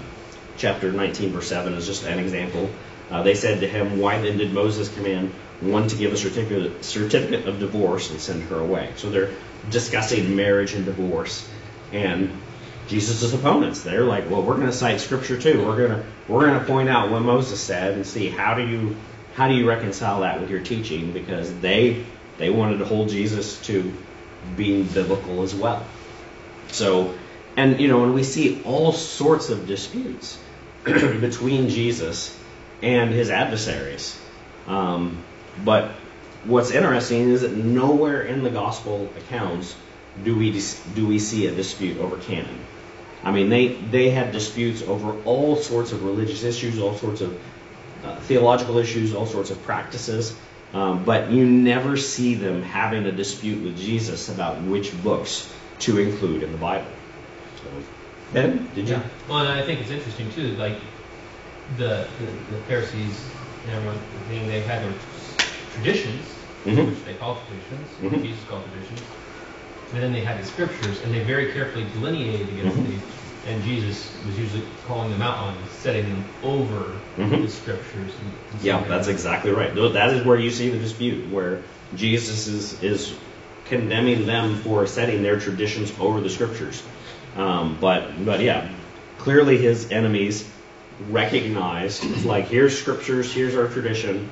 chapter 0.57 0.91
19, 0.91 1.31
verse 1.31 1.47
7 1.47 1.73
is 1.73 1.85
just 1.85 2.03
an 2.05 2.19
example. 2.19 2.69
Uh, 3.09 3.23
they 3.23 3.35
said 3.35 3.59
to 3.59 3.67
him, 3.67 3.99
Why 3.99 4.19
then 4.19 4.37
did 4.37 4.51
Moses 4.51 4.93
command 4.93 5.31
one 5.61 5.87
to 5.87 5.95
give 5.95 6.11
a 6.11 6.17
certificate, 6.17 6.83
certificate 6.83 7.47
of 7.47 7.59
divorce 7.59 8.09
and 8.09 8.19
send 8.19 8.43
her 8.43 8.59
away? 8.59 8.91
So 8.95 9.09
they're 9.09 9.31
discussing 9.69 10.35
marriage 10.35 10.73
and 10.73 10.85
divorce. 10.85 11.47
And 11.91 12.31
Jesus' 12.87 13.33
opponents, 13.33 13.81
they're 13.81 14.03
like, 14.03 14.29
well, 14.29 14.41
we're 14.41 14.55
going 14.55 14.67
to 14.67 14.73
cite 14.73 15.01
scripture 15.01 15.39
too. 15.39 15.65
We're 15.65 15.77
going 15.77 16.01
to 16.01 16.05
we're 16.27 16.47
going 16.47 16.59
to 16.59 16.65
point 16.65 16.89
out 16.89 17.11
what 17.11 17.21
Moses 17.21 17.59
said 17.59 17.93
and 17.93 18.05
see 18.05 18.29
how 18.29 18.55
do 18.55 18.67
you 18.67 18.95
how 19.35 19.47
do 19.47 19.53
you 19.53 19.67
reconcile 19.67 20.21
that 20.21 20.39
with 20.39 20.49
your 20.49 20.61
teaching 20.61 21.11
because 21.11 21.53
they 21.59 22.05
they 22.37 22.49
wanted 22.49 22.77
to 22.77 22.85
hold 22.85 23.09
Jesus 23.09 23.59
to 23.63 23.93
being 24.55 24.83
biblical 24.83 25.41
as 25.41 25.55
well. 25.55 25.85
So 26.67 27.15
and, 27.57 27.79
you 27.79 27.87
know, 27.87 28.03
and 28.03 28.13
we 28.13 28.23
see 28.23 28.61
all 28.63 28.91
sorts 28.91 29.49
of 29.49 29.67
disputes 29.67 30.37
between 30.83 31.69
Jesus 31.69 32.37
and 32.81 33.11
his 33.11 33.29
adversaries. 33.29 34.19
Um, 34.67 35.23
but 35.63 35.91
what's 36.43 36.71
interesting 36.71 37.29
is 37.29 37.41
that 37.41 37.55
nowhere 37.55 38.21
in 38.21 38.43
the 38.43 38.49
gospel 38.49 39.09
accounts 39.17 39.75
do 40.23 40.35
we 40.35 40.51
do 40.93 41.07
we 41.07 41.19
see 41.19 41.47
a 41.47 41.51
dispute 41.51 41.97
over 41.99 42.17
canon. 42.17 42.59
I 43.23 43.31
mean, 43.31 43.49
they 43.49 43.67
they 43.67 44.09
had 44.11 44.31
disputes 44.31 44.81
over 44.81 45.19
all 45.23 45.55
sorts 45.55 45.91
of 45.91 46.03
religious 46.03 46.43
issues, 46.43 46.79
all 46.79 46.95
sorts 46.95 47.21
of 47.21 47.39
uh, 48.03 48.19
theological 48.21 48.77
issues, 48.77 49.13
all 49.13 49.25
sorts 49.25 49.49
of 49.49 49.61
practices, 49.63 50.35
um, 50.73 51.03
but 51.03 51.31
you 51.31 51.45
never 51.45 51.97
see 51.97 52.35
them 52.35 52.61
having 52.61 53.05
a 53.05 53.11
dispute 53.11 53.63
with 53.63 53.77
Jesus 53.77 54.29
about 54.29 54.61
which 54.61 54.91
books 55.03 55.51
to 55.79 55.99
include 55.99 56.43
in 56.43 56.51
the 56.51 56.57
Bible. 56.57 56.87
Ben, 58.33 58.69
did 58.75 58.89
you? 58.89 58.95
Yeah. 58.95 59.03
Well, 59.29 59.39
and 59.39 59.49
I 59.49 59.65
think 59.65 59.81
it's 59.81 59.91
interesting 59.91 60.31
too. 60.31 60.55
Like 60.55 60.77
the 61.77 62.07
the, 62.19 62.55
the 62.55 62.61
Pharisees 62.63 63.23
and 63.65 63.75
everyone, 63.75 63.99
they 64.29 64.61
had 64.61 64.83
their 64.83 64.93
traditions, 65.73 66.25
mm-hmm. 66.63 66.89
which 66.89 67.05
they 67.05 67.13
call 67.15 67.37
traditions. 67.47 67.89
Mm-hmm. 68.01 68.23
Jesus 68.23 68.43
called 68.45 68.63
traditions. 68.71 69.01
And 69.93 70.01
then 70.03 70.13
they 70.13 70.21
had 70.21 70.41
the 70.41 70.45
scriptures, 70.45 71.01
and 71.03 71.13
they 71.13 71.23
very 71.23 71.53
carefully 71.53 71.85
delineated 71.93 72.49
against 72.49 72.77
mm-hmm. 72.77 72.91
these. 72.91 73.01
And 73.47 73.63
Jesus 73.63 74.11
was 74.25 74.37
usually 74.39 74.63
calling 74.87 75.11
them 75.11 75.21
out 75.21 75.37
on 75.37 75.55
setting 75.69 76.09
them 76.09 76.25
over 76.41 76.95
mm-hmm. 77.17 77.43
the 77.43 77.49
scriptures. 77.49 78.11
And, 78.19 78.33
and 78.51 78.63
yeah, 78.63 78.83
that's 78.83 79.07
exactly 79.07 79.51
right. 79.51 79.73
That 79.75 80.13
is 80.13 80.25
where 80.25 80.39
you 80.39 80.49
see 80.49 80.69
the 80.69 80.79
dispute, 80.79 81.31
where 81.31 81.61
Jesus 81.95 82.47
is, 82.47 82.81
is 82.83 83.15
condemning 83.65 84.25
them 84.25 84.55
for 84.57 84.87
setting 84.87 85.21
their 85.21 85.39
traditions 85.39 85.93
over 85.99 86.21
the 86.21 86.29
scriptures. 86.29 86.81
Um, 87.35 87.77
but 87.79 88.23
but 88.25 88.39
yeah, 88.39 88.69
clearly 89.17 89.57
his 89.57 89.91
enemies 89.91 90.49
recognized 91.09 92.25
like 92.25 92.47
here's 92.47 92.77
scriptures, 92.77 93.33
here's 93.33 93.55
our 93.55 93.67
tradition, 93.67 94.29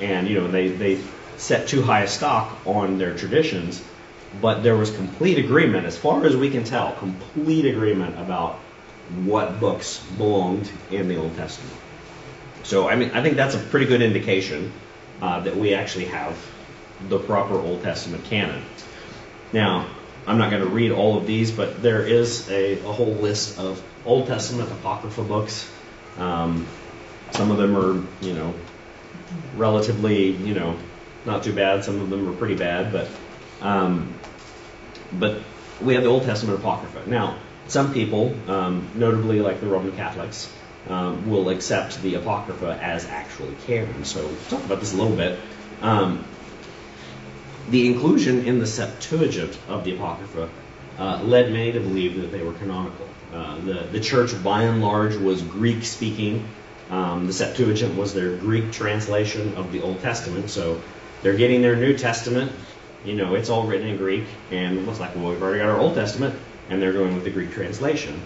and 0.00 0.28
you 0.28 0.40
know 0.40 0.48
they 0.48 0.68
they 0.68 1.00
set 1.36 1.68
too 1.68 1.82
high 1.82 2.02
a 2.02 2.08
stock 2.08 2.56
on 2.66 2.98
their 2.98 3.16
traditions. 3.16 3.82
But 4.40 4.62
there 4.62 4.76
was 4.76 4.90
complete 4.90 5.38
agreement, 5.38 5.86
as 5.86 5.96
far 5.96 6.26
as 6.26 6.36
we 6.36 6.50
can 6.50 6.64
tell, 6.64 6.92
complete 6.96 7.64
agreement 7.64 8.18
about 8.18 8.56
what 9.24 9.60
books 9.60 10.04
belonged 10.18 10.70
in 10.90 11.08
the 11.08 11.16
Old 11.16 11.34
Testament. 11.36 11.74
So 12.62 12.88
I 12.88 12.96
mean, 12.96 13.10
I 13.12 13.22
think 13.22 13.36
that's 13.36 13.54
a 13.54 13.58
pretty 13.58 13.86
good 13.86 14.02
indication 14.02 14.72
uh, 15.22 15.40
that 15.40 15.56
we 15.56 15.74
actually 15.74 16.06
have 16.06 16.36
the 17.08 17.18
proper 17.18 17.54
Old 17.54 17.82
Testament 17.82 18.24
canon. 18.24 18.62
Now, 19.52 19.86
I'm 20.26 20.38
not 20.38 20.50
going 20.50 20.62
to 20.62 20.68
read 20.68 20.90
all 20.90 21.16
of 21.16 21.26
these, 21.26 21.52
but 21.52 21.82
there 21.82 22.02
is 22.02 22.50
a, 22.50 22.80
a 22.80 22.92
whole 22.92 23.12
list 23.14 23.58
of 23.58 23.82
Old 24.04 24.26
Testament 24.26 24.70
apocrypha 24.70 25.22
books. 25.22 25.70
Um, 26.18 26.66
some 27.30 27.50
of 27.50 27.58
them 27.58 27.76
are, 27.76 28.04
you 28.20 28.34
know, 28.34 28.54
relatively, 29.56 30.30
you 30.30 30.54
know, 30.54 30.76
not 31.24 31.44
too 31.44 31.52
bad. 31.52 31.84
Some 31.84 32.00
of 32.00 32.10
them 32.10 32.28
are 32.28 32.32
pretty 32.32 32.56
bad, 32.56 32.92
but 32.92 33.08
um, 33.60 34.14
but 35.12 35.40
we 35.80 35.94
have 35.94 36.02
the 36.02 36.08
Old 36.08 36.24
Testament 36.24 36.58
apocrypha. 36.58 37.08
Now, 37.08 37.38
some 37.68 37.92
people, 37.92 38.34
um, 38.48 38.88
notably 38.94 39.40
like 39.40 39.60
the 39.60 39.66
Roman 39.66 39.92
Catholics, 39.92 40.52
um, 40.88 41.28
will 41.28 41.48
accept 41.48 42.00
the 42.02 42.14
apocrypha 42.14 42.78
as 42.80 43.06
actually 43.06 43.54
canon. 43.66 44.04
So, 44.04 44.24
we'll 44.24 44.36
talk 44.48 44.64
about 44.64 44.80
this 44.80 44.94
a 44.94 44.96
little 44.96 45.16
bit. 45.16 45.38
Um, 45.82 46.24
the 47.70 47.86
inclusion 47.86 48.46
in 48.46 48.58
the 48.58 48.66
Septuagint 48.66 49.58
of 49.68 49.84
the 49.84 49.94
Apocrypha 49.94 50.48
uh, 50.98 51.22
led 51.22 51.52
many 51.52 51.72
to 51.72 51.80
believe 51.80 52.20
that 52.20 52.32
they 52.32 52.42
were 52.42 52.52
canonical. 52.54 53.08
Uh, 53.32 53.58
the, 53.60 53.74
the 53.92 54.00
church, 54.00 54.42
by 54.42 54.62
and 54.62 54.80
large, 54.80 55.16
was 55.16 55.42
Greek 55.42 55.84
speaking. 55.84 56.46
Um, 56.90 57.26
the 57.26 57.32
Septuagint 57.32 57.96
was 57.96 58.14
their 58.14 58.36
Greek 58.36 58.72
translation 58.72 59.56
of 59.56 59.72
the 59.72 59.82
Old 59.82 60.00
Testament, 60.00 60.48
so 60.50 60.80
they're 61.22 61.36
getting 61.36 61.60
their 61.60 61.76
New 61.76 61.96
Testament. 61.98 62.52
You 63.04 63.14
know, 63.14 63.34
it's 63.34 63.50
all 63.50 63.66
written 63.66 63.88
in 63.88 63.96
Greek, 63.96 64.24
and 64.50 64.78
it 64.78 64.86
looks 64.86 65.00
like, 65.00 65.14
well, 65.16 65.30
we've 65.30 65.42
already 65.42 65.58
got 65.58 65.68
our 65.68 65.78
Old 65.78 65.94
Testament, 65.94 66.38
and 66.70 66.80
they're 66.80 66.92
going 66.92 67.14
with 67.14 67.24
the 67.24 67.30
Greek 67.30 67.50
translation. 67.50 68.20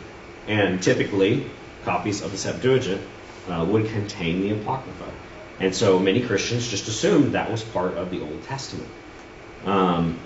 And 0.46 0.82
typically, 0.82 1.46
copies 1.84 2.22
of 2.22 2.30
the 2.30 2.38
Septuagint 2.38 3.00
uh, 3.48 3.64
would 3.68 3.86
contain 3.88 4.42
the 4.42 4.50
Apocrypha. 4.50 5.10
And 5.60 5.74
so 5.74 5.98
many 5.98 6.22
Christians 6.22 6.68
just 6.68 6.88
assumed 6.88 7.32
that 7.32 7.50
was 7.50 7.62
part 7.62 7.94
of 7.94 8.10
the 8.10 8.20
Old 8.20 8.42
Testament. 8.44 8.88
Um, 9.64 10.18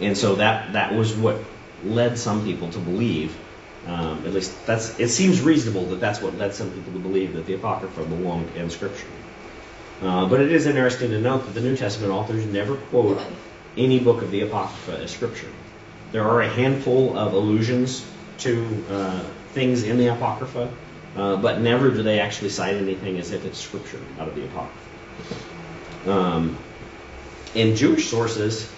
and 0.00 0.16
so 0.16 0.36
that 0.36 0.72
that 0.72 0.94
was 0.94 1.14
what 1.14 1.38
led 1.84 2.18
some 2.18 2.44
people 2.44 2.70
to 2.70 2.78
believe, 2.78 3.36
um, 3.86 4.24
at 4.26 4.32
least 4.32 4.66
that's 4.66 4.98
it 4.98 5.08
seems 5.08 5.40
reasonable 5.40 5.86
that 5.86 6.00
that's 6.00 6.20
what 6.20 6.36
led 6.36 6.54
some 6.54 6.70
people 6.70 6.92
to 6.94 6.98
believe 6.98 7.34
that 7.34 7.46
the 7.46 7.54
Apocrypha 7.54 8.04
belonged 8.04 8.54
in 8.56 8.70
Scripture. 8.70 9.06
Uh, 10.02 10.26
but 10.26 10.40
it 10.40 10.50
is 10.50 10.66
interesting 10.66 11.10
to 11.10 11.20
note 11.20 11.44
that 11.46 11.54
the 11.54 11.60
New 11.60 11.76
Testament 11.76 12.12
authors 12.12 12.44
never 12.46 12.76
quote 12.76 13.20
any 13.76 14.00
book 14.00 14.22
of 14.22 14.30
the 14.30 14.40
Apocrypha 14.40 15.02
as 15.02 15.10
Scripture. 15.10 15.50
There 16.12 16.24
are 16.24 16.42
a 16.42 16.48
handful 16.48 17.16
of 17.16 17.32
allusions 17.32 18.04
to 18.38 18.84
uh, 18.90 19.20
things 19.52 19.84
in 19.84 19.98
the 19.98 20.08
Apocrypha, 20.08 20.70
uh, 21.16 21.36
but 21.36 21.60
never 21.60 21.90
do 21.90 22.02
they 22.02 22.20
actually 22.20 22.50
cite 22.50 22.74
anything 22.74 23.18
as 23.18 23.32
if 23.32 23.44
it's 23.44 23.58
Scripture 23.58 24.00
out 24.18 24.28
of 24.28 24.34
the 24.34 24.44
Apocrypha. 24.44 26.10
Um, 26.10 26.58
in 27.54 27.76
Jewish 27.76 28.08
sources, 28.08 28.70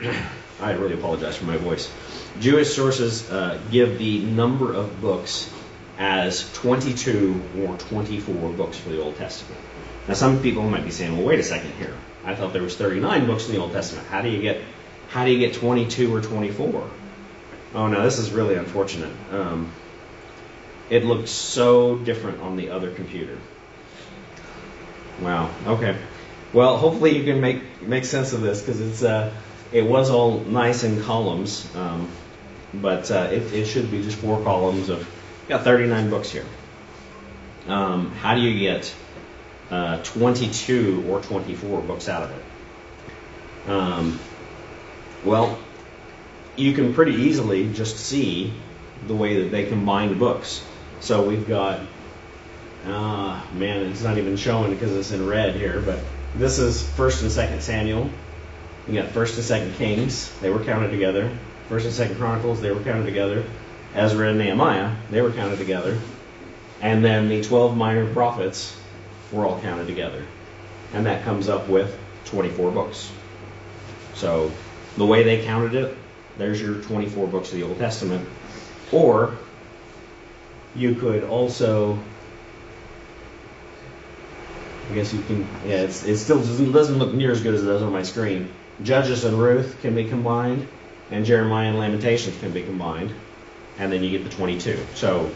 I 0.60 0.72
really 0.72 0.94
apologize 0.94 1.36
for 1.36 1.44
my 1.44 1.56
voice. 1.56 1.92
Jewish 2.40 2.74
sources 2.74 3.30
uh, 3.30 3.60
give 3.70 3.98
the 3.98 4.20
number 4.20 4.72
of 4.72 5.00
books 5.00 5.52
as 5.98 6.50
22 6.54 7.42
or 7.60 7.76
24 7.76 8.50
books 8.50 8.78
for 8.78 8.88
the 8.88 9.00
Old 9.00 9.16
Testament. 9.16 9.60
Now, 10.08 10.14
some 10.14 10.42
people 10.42 10.68
might 10.68 10.84
be 10.84 10.90
saying, 10.90 11.16
"Well, 11.16 11.26
wait 11.26 11.38
a 11.38 11.44
second 11.44 11.72
here. 11.74 11.94
I 12.24 12.34
thought 12.34 12.52
there 12.52 12.62
was 12.62 12.76
39 12.76 13.26
books 13.26 13.46
in 13.46 13.54
the 13.54 13.60
Old 13.60 13.72
Testament. 13.72 14.06
How 14.08 14.22
do 14.22 14.28
you 14.28 14.40
get 14.40 14.60
how 15.08 15.24
do 15.24 15.30
you 15.30 15.38
get 15.38 15.54
22 15.54 16.14
or 16.14 16.20
24?" 16.20 16.90
Oh 17.74 17.86
no, 17.86 18.02
this 18.02 18.18
is 18.18 18.30
really 18.30 18.56
unfortunate. 18.56 19.12
Um, 19.30 19.70
it 20.90 21.04
looked 21.04 21.28
so 21.28 21.96
different 21.96 22.40
on 22.40 22.56
the 22.56 22.70
other 22.70 22.90
computer. 22.90 23.38
Wow. 25.20 25.50
Okay. 25.66 25.96
Well, 26.52 26.76
hopefully 26.76 27.16
you 27.16 27.24
can 27.24 27.40
make 27.40 27.82
make 27.82 28.04
sense 28.04 28.32
of 28.32 28.42
this 28.42 28.60
because 28.60 28.80
it's 28.80 29.02
uh, 29.02 29.32
it 29.72 29.82
was 29.82 30.10
all 30.10 30.40
nice 30.40 30.84
in 30.84 31.02
columns, 31.02 31.66
um, 31.74 32.08
but 32.74 33.10
uh, 33.10 33.28
it, 33.30 33.52
it 33.52 33.64
should 33.66 33.90
be 33.90 34.02
just 34.02 34.18
four 34.18 34.42
columns 34.42 34.88
of 34.90 35.08
got 35.48 35.64
39 35.64 36.10
books 36.10 36.30
here. 36.30 36.44
Um, 37.68 38.10
how 38.12 38.34
do 38.34 38.40
you 38.40 38.58
get 38.58 38.94
uh, 39.70 40.02
22 40.02 41.06
or 41.08 41.20
24 41.20 41.80
books 41.82 42.08
out 42.08 42.24
of 42.24 42.30
it? 42.30 43.70
Um, 43.70 44.20
well, 45.24 45.58
you 46.56 46.72
can 46.72 46.94
pretty 46.94 47.14
easily 47.14 47.72
just 47.72 47.96
see 47.96 48.52
the 49.06 49.14
way 49.14 49.42
that 49.42 49.50
they 49.50 49.66
combined 49.66 50.18
books. 50.18 50.64
So 51.00 51.26
we've 51.26 51.46
got, 51.46 51.80
ah, 52.86 53.46
man, 53.54 53.86
it's 53.86 54.02
not 54.02 54.18
even 54.18 54.36
showing 54.36 54.72
because 54.72 54.92
it's 54.92 55.12
in 55.12 55.26
red 55.26 55.54
here, 55.54 55.80
but 55.80 56.00
this 56.34 56.58
is 56.58 56.82
First 56.82 57.22
and 57.22 57.30
Second 57.30 57.62
Samuel. 57.62 58.10
You 58.86 59.00
got 59.00 59.10
First 59.10 59.36
and 59.36 59.44
Second 59.44 59.74
Kings; 59.74 60.32
they 60.40 60.50
were 60.50 60.64
counted 60.64 60.90
together. 60.90 61.30
First 61.68 61.84
and 61.86 61.94
Second 61.94 62.16
Chronicles; 62.16 62.60
they 62.60 62.70
were 62.70 62.80
counted 62.80 63.04
together. 63.04 63.44
Ezra 63.94 64.30
and 64.30 64.38
Nehemiah; 64.38 64.90
they 65.10 65.20
were 65.20 65.30
counted 65.30 65.58
together. 65.58 65.98
And 66.80 67.04
then 67.04 67.28
the 67.28 67.42
twelve 67.42 67.76
minor 67.76 68.12
prophets 68.12 68.76
were 69.30 69.46
all 69.46 69.60
counted 69.60 69.86
together, 69.86 70.24
and 70.92 71.06
that 71.06 71.24
comes 71.24 71.48
up 71.48 71.68
with 71.68 71.96
24 72.26 72.70
books. 72.70 73.10
So 74.14 74.50
the 74.96 75.06
way 75.06 75.22
they 75.22 75.44
counted 75.44 75.74
it, 75.74 75.96
there's 76.38 76.60
your 76.60 76.74
24 76.76 77.26
books 77.28 77.52
of 77.52 77.56
the 77.58 77.62
Old 77.62 77.78
Testament. 77.78 78.28
Or 78.90 79.36
you 80.74 80.94
could 80.94 81.24
also 81.24 81.98
I 84.92 84.94
guess 84.94 85.14
you 85.14 85.22
can, 85.22 85.48
yeah, 85.64 85.76
it's, 85.76 86.04
it 86.04 86.18
still 86.18 86.36
doesn't, 86.36 86.70
doesn't 86.70 86.98
look 86.98 87.14
near 87.14 87.30
as 87.30 87.42
good 87.42 87.54
as 87.54 87.62
it 87.62 87.66
does 87.66 87.80
on 87.80 87.92
my 87.92 88.02
screen. 88.02 88.52
Judges 88.82 89.24
and 89.24 89.40
Ruth 89.40 89.80
can 89.80 89.94
be 89.94 90.04
combined, 90.04 90.68
and 91.10 91.24
Jeremiah 91.24 91.70
and 91.70 91.78
Lamentations 91.78 92.38
can 92.40 92.52
be 92.52 92.62
combined, 92.62 93.10
and 93.78 93.90
then 93.90 94.02
you 94.04 94.10
get 94.10 94.22
the 94.22 94.36
22. 94.36 94.78
So 94.94 95.30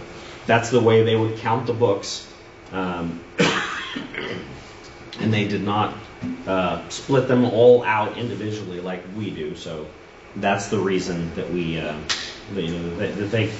that's 0.44 0.68
the 0.68 0.80
way 0.80 1.04
they 1.04 1.16
would 1.16 1.38
count 1.38 1.66
the 1.66 1.72
books. 1.72 2.30
Um, 2.70 3.24
and 5.20 5.32
they 5.32 5.48
did 5.48 5.62
not 5.62 5.96
uh, 6.46 6.86
split 6.90 7.26
them 7.26 7.46
all 7.46 7.82
out 7.82 8.18
individually 8.18 8.80
like 8.80 9.04
we 9.16 9.30
do. 9.30 9.56
So 9.56 9.86
that's 10.36 10.68
the 10.68 10.78
reason 10.78 11.34
that 11.34 11.50
we, 11.50 11.80
uh, 11.80 11.96
that, 12.52 12.62
you 12.62 12.78
know, 12.78 12.96
that, 12.96 13.16
that 13.16 13.30
they 13.30 13.50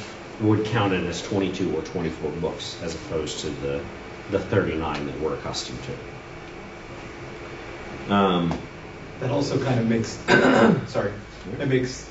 would 0.43 0.67
count 0.67 0.93
it 0.93 1.05
as 1.05 1.23
22 1.23 1.75
or 1.75 1.81
24 1.81 2.33
books 2.33 2.79
as 2.83 2.95
opposed 2.95 3.41
to 3.41 3.49
the 3.49 3.83
the 4.31 4.39
39 4.39 5.07
that 5.07 5.21
we're 5.21 5.35
accustomed 5.35 5.79
to. 8.07 8.15
Um, 8.15 8.59
that 9.21 9.31
also 9.31 9.63
kind 9.63 9.81
of 9.81 9.87
makes, 9.89 10.11
sorry, 10.93 11.13
it 11.61 11.69
makes, 11.69 12.09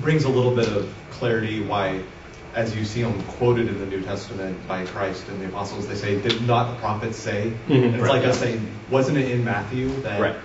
brings 0.00 0.24
a 0.24 0.28
little 0.28 0.54
bit 0.54 0.68
of 0.68 0.92
clarity 1.10 1.62
why, 1.62 2.02
as 2.54 2.74
you 2.76 2.84
see 2.84 3.02
them 3.02 3.22
quoted 3.24 3.68
in 3.68 3.78
the 3.78 3.86
New 3.86 4.02
Testament 4.02 4.66
by 4.66 4.84
Christ 4.86 5.28
and 5.28 5.40
the 5.40 5.46
apostles, 5.46 5.86
they 5.86 5.94
say, 5.94 6.20
did 6.20 6.46
not 6.46 6.74
the 6.74 6.80
prophets 6.80 7.18
say? 7.18 7.52
Mm-hmm. 7.68 7.94
it's 7.94 8.02
right, 8.02 8.10
like 8.10 8.24
us 8.24 8.38
saying, 8.38 8.68
wasn't 8.90 9.18
it 9.18 9.30
in 9.30 9.44
Matthew 9.44 9.88
that 10.02 10.20
right. 10.20 10.36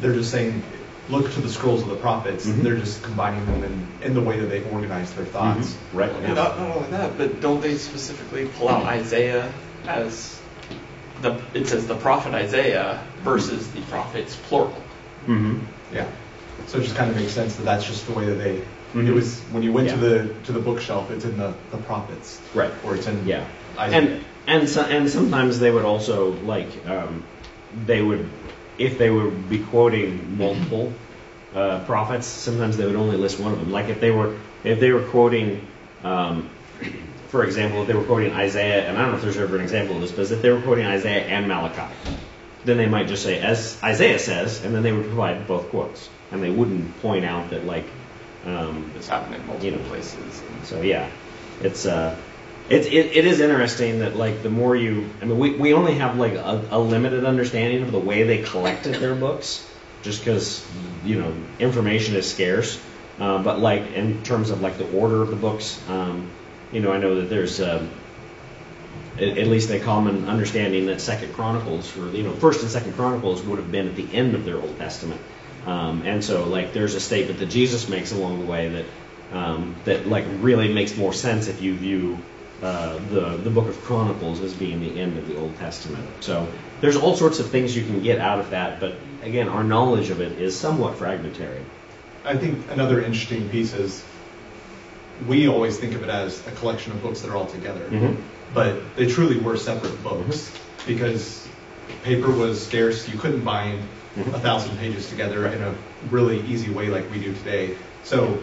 they're 0.00 0.14
just 0.14 0.30
saying, 0.30 0.62
look 1.08 1.32
to 1.32 1.40
the 1.40 1.48
scrolls 1.48 1.82
of 1.82 1.88
the 1.88 1.96
prophets. 1.96 2.46
Mm-hmm. 2.46 2.62
They're 2.62 2.78
just 2.78 3.02
combining 3.02 3.44
them 3.46 3.64
in, 3.64 3.88
in 4.02 4.14
the 4.14 4.20
way 4.20 4.40
that 4.40 4.46
they 4.46 4.62
organize 4.70 5.12
their 5.14 5.24
thoughts. 5.24 5.72
Mm-hmm. 5.72 5.96
Right. 5.96 6.12
Yeah. 6.22 6.34
Not, 6.34 6.58
not 6.58 6.76
only 6.76 6.90
that, 6.90 7.18
but 7.18 7.40
don't 7.40 7.60
they 7.60 7.76
specifically 7.76 8.46
pull 8.46 8.68
out 8.68 8.84
Isaiah 8.84 9.52
as 9.86 10.40
the 11.22 11.40
it 11.54 11.66
says 11.66 11.86
the 11.86 11.96
prophet 11.96 12.34
Isaiah 12.34 13.02
versus 13.20 13.70
the 13.72 13.80
prophets 13.82 14.36
plural. 14.36 14.74
Mm-hmm. 15.26 15.60
Yeah. 15.94 16.08
So 16.66 16.78
it 16.78 16.82
just 16.82 16.96
kind 16.96 17.10
of 17.10 17.16
makes 17.16 17.32
sense 17.32 17.56
that 17.56 17.64
that's 17.64 17.86
just 17.86 18.06
the 18.06 18.12
way 18.12 18.26
that 18.26 18.34
they. 18.34 18.58
Mm-hmm. 18.58 19.08
It 19.08 19.14
was 19.14 19.40
when 19.52 19.62
you 19.62 19.72
went 19.72 19.88
yeah. 19.88 19.94
to 19.94 20.00
the 20.00 20.34
to 20.44 20.52
the 20.52 20.60
bookshelf. 20.60 21.10
It's 21.10 21.24
in 21.24 21.38
the, 21.38 21.54
the 21.70 21.78
prophets. 21.78 22.40
Right. 22.54 22.72
Or 22.84 22.94
it's 22.94 23.06
in 23.06 23.26
yeah. 23.26 23.46
Isaiah. 23.78 24.00
And 24.00 24.24
and 24.46 24.68
so, 24.68 24.82
and 24.82 25.08
sometimes 25.08 25.58
they 25.58 25.70
would 25.70 25.84
also 25.84 26.32
like 26.42 26.68
um, 26.86 27.24
they 27.86 28.02
would 28.02 28.28
if 28.78 28.98
they 28.98 29.10
would 29.10 29.48
be 29.48 29.60
quoting 29.60 30.36
multiple 30.36 30.92
uh, 31.54 31.84
prophets. 31.84 32.26
Sometimes 32.26 32.76
they 32.76 32.84
would 32.84 32.96
only 32.96 33.16
list 33.16 33.38
one 33.40 33.52
of 33.52 33.60
them. 33.60 33.70
Like 33.70 33.88
if 33.88 34.00
they 34.00 34.10
were 34.10 34.38
if 34.64 34.80
they 34.80 34.90
were 34.90 35.06
quoting. 35.08 35.66
Um, 36.02 36.50
for 37.32 37.44
example, 37.44 37.80
if 37.80 37.88
they 37.88 37.94
were 37.94 38.04
quoting 38.04 38.34
Isaiah, 38.34 38.86
and 38.86 38.98
I 38.98 39.00
don't 39.00 39.12
know 39.12 39.16
if 39.16 39.22
there's 39.22 39.38
ever 39.38 39.56
an 39.56 39.62
example 39.62 39.94
of 39.96 40.02
this, 40.02 40.12
but 40.12 40.30
if 40.30 40.42
they 40.42 40.50
were 40.50 40.60
quoting 40.60 40.84
Isaiah 40.84 41.24
and 41.24 41.48
Malachi, 41.48 41.90
then 42.66 42.76
they 42.76 42.84
might 42.84 43.08
just 43.08 43.22
say, 43.22 43.40
as 43.40 43.82
Isaiah 43.82 44.18
says, 44.18 44.62
and 44.62 44.74
then 44.74 44.82
they 44.82 44.92
would 44.92 45.06
provide 45.06 45.46
both 45.46 45.70
quotes, 45.70 46.10
and 46.30 46.42
they 46.42 46.50
wouldn't 46.50 47.00
point 47.00 47.24
out 47.24 47.48
that 47.48 47.64
like 47.64 47.86
um, 48.44 48.90
this 48.94 49.08
happened 49.08 49.36
in 49.36 49.46
multiple 49.46 49.64
you 49.64 49.76
know, 49.78 49.88
places. 49.88 50.42
So 50.64 50.82
yeah, 50.82 51.08
it's 51.62 51.86
uh, 51.86 52.14
it, 52.68 52.84
it, 52.84 53.16
it 53.16 53.24
is 53.24 53.40
interesting 53.40 54.00
that 54.00 54.14
like 54.14 54.42
the 54.42 54.50
more 54.50 54.76
you, 54.76 55.08
I 55.22 55.24
mean, 55.24 55.38
we, 55.38 55.54
we 55.54 55.72
only 55.72 55.94
have 55.94 56.18
like 56.18 56.34
a, 56.34 56.68
a 56.70 56.78
limited 56.78 57.24
understanding 57.24 57.82
of 57.82 57.92
the 57.92 57.98
way 57.98 58.24
they 58.24 58.42
collected 58.42 58.96
their 58.96 59.14
books, 59.14 59.66
just 60.02 60.20
because 60.20 60.68
you 61.02 61.18
know 61.18 61.34
information 61.58 62.14
is 62.14 62.30
scarce. 62.30 62.78
Uh, 63.18 63.42
but 63.42 63.58
like 63.58 63.92
in 63.92 64.22
terms 64.22 64.50
of 64.50 64.60
like 64.60 64.76
the 64.76 64.90
order 64.92 65.22
of 65.22 65.30
the 65.30 65.36
books, 65.36 65.80
um, 65.88 66.30
you 66.72 66.80
know, 66.80 66.92
I 66.92 66.98
know 66.98 67.16
that 67.16 67.28
there's 67.28 67.60
uh, 67.60 67.86
at, 69.16 69.38
at, 69.38 69.46
least 69.46 69.70
a 69.70 69.78
common 69.78 70.28
understanding 70.28 70.86
that 70.86 71.00
Second 71.00 71.34
Chronicles, 71.34 71.96
or 71.98 72.10
you 72.10 72.22
know, 72.22 72.32
First 72.32 72.62
and 72.62 72.70
Second 72.70 72.94
Chronicles 72.94 73.42
would 73.42 73.58
have 73.58 73.70
been 73.70 73.88
at 73.88 73.96
the 73.96 74.12
end 74.12 74.34
of 74.34 74.44
their 74.44 74.56
Old 74.56 74.78
Testament. 74.78 75.20
Um, 75.66 76.02
and 76.02 76.24
so 76.24 76.44
like 76.48 76.72
there's 76.72 76.94
a 76.94 77.00
statement 77.00 77.38
that 77.38 77.46
Jesus 77.46 77.88
makes 77.88 78.10
along 78.10 78.40
the 78.40 78.46
way 78.46 78.68
that 78.68 78.86
um, 79.32 79.76
that 79.84 80.06
like 80.08 80.24
really 80.40 80.72
makes 80.72 80.96
more 80.96 81.12
sense 81.12 81.46
if 81.46 81.62
you 81.62 81.74
view 81.74 82.18
uh, 82.62 82.98
the 83.10 83.36
the 83.36 83.50
book 83.50 83.68
of 83.68 83.80
Chronicles 83.82 84.40
as 84.40 84.54
being 84.54 84.80
the 84.80 85.00
end 85.00 85.18
of 85.18 85.28
the 85.28 85.38
Old 85.38 85.56
Testament. 85.58 86.08
So 86.20 86.48
there's 86.80 86.96
all 86.96 87.16
sorts 87.16 87.38
of 87.38 87.50
things 87.50 87.76
you 87.76 87.84
can 87.84 88.02
get 88.02 88.18
out 88.18 88.40
of 88.40 88.50
that, 88.50 88.80
but 88.80 88.96
again, 89.22 89.48
our 89.48 89.62
knowledge 89.62 90.10
of 90.10 90.20
it 90.20 90.40
is 90.40 90.58
somewhat 90.58 90.96
fragmentary. 90.96 91.60
I 92.24 92.36
think 92.36 92.70
another 92.70 93.02
interesting 93.02 93.48
piece 93.48 93.72
is 93.72 94.04
we 95.26 95.48
always 95.48 95.78
think 95.78 95.94
of 95.94 96.02
it 96.02 96.10
as 96.10 96.46
a 96.46 96.50
collection 96.52 96.92
of 96.92 97.02
books 97.02 97.20
that 97.22 97.30
are 97.30 97.36
all 97.36 97.46
together, 97.46 97.84
mm-hmm. 97.88 98.20
but 98.54 98.96
they 98.96 99.06
truly 99.06 99.38
were 99.38 99.56
separate 99.56 100.02
books 100.02 100.48
mm-hmm. 100.48 100.86
because 100.86 101.48
paper 102.02 102.30
was 102.30 102.64
scarce. 102.66 103.08
You 103.08 103.18
couldn't 103.18 103.44
bind 103.44 103.80
mm-hmm. 104.16 104.34
a 104.34 104.38
thousand 104.38 104.76
pages 104.78 105.08
together 105.08 105.46
in 105.46 105.62
a 105.62 105.74
really 106.10 106.40
easy 106.42 106.70
way 106.70 106.88
like 106.88 107.10
we 107.10 107.20
do 107.20 107.34
today. 107.34 107.76
So, 108.04 108.42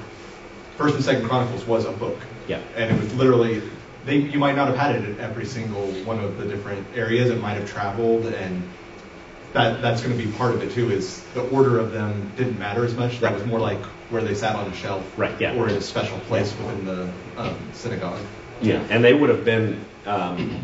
First 0.78 0.96
and 0.96 1.04
Second 1.04 1.28
Chronicles 1.28 1.66
was 1.66 1.86
a 1.86 1.92
book. 1.92 2.18
Yeah. 2.48 2.62
And 2.76 2.96
it 2.96 3.04
was 3.04 3.14
literally 3.16 3.62
they, 4.06 4.18
you 4.18 4.40
might 4.40 4.56
not 4.56 4.68
have 4.68 4.78
had 4.78 4.96
it 4.96 5.08
in 5.08 5.20
every 5.20 5.46
single 5.46 5.88
one 6.04 6.20
of 6.20 6.38
the 6.38 6.46
different 6.46 6.88
areas. 6.96 7.30
It 7.30 7.42
might 7.42 7.54
have 7.54 7.70
traveled, 7.70 8.26
and 8.26 8.64
that 9.54 9.82
that's 9.82 10.02
going 10.02 10.18
to 10.18 10.24
be 10.24 10.32
part 10.32 10.56
of 10.56 10.64
it 10.64 10.72
too. 10.72 10.92
Is 10.92 11.22
the 11.34 11.48
order 11.50 11.80
of 11.80 11.92
them 11.92 12.32
didn't 12.38 12.60
matter 12.60 12.86
as 12.86 12.96
much. 12.96 13.20
That 13.20 13.34
was 13.34 13.46
more 13.46 13.60
like 13.60 13.80
where 14.10 14.22
they 14.22 14.36
sat 14.36 14.56
on 14.56 14.68
a 14.68 14.76
shelf, 14.76 15.18
right? 15.18 15.40
Yeah. 15.40 15.56
Or 15.56 15.70
in 15.70 15.76
a 15.76 15.82
special 15.82 16.20
place 16.22 16.56
within 16.58 16.86
the 16.86 17.12
um, 17.38 17.58
synagogue. 17.74 18.22
Yeah, 18.62 18.84
and 18.90 19.04
they 19.04 19.14
would 19.14 19.30
have 19.30 19.46
been. 19.46 19.84
Um, 20.06 20.64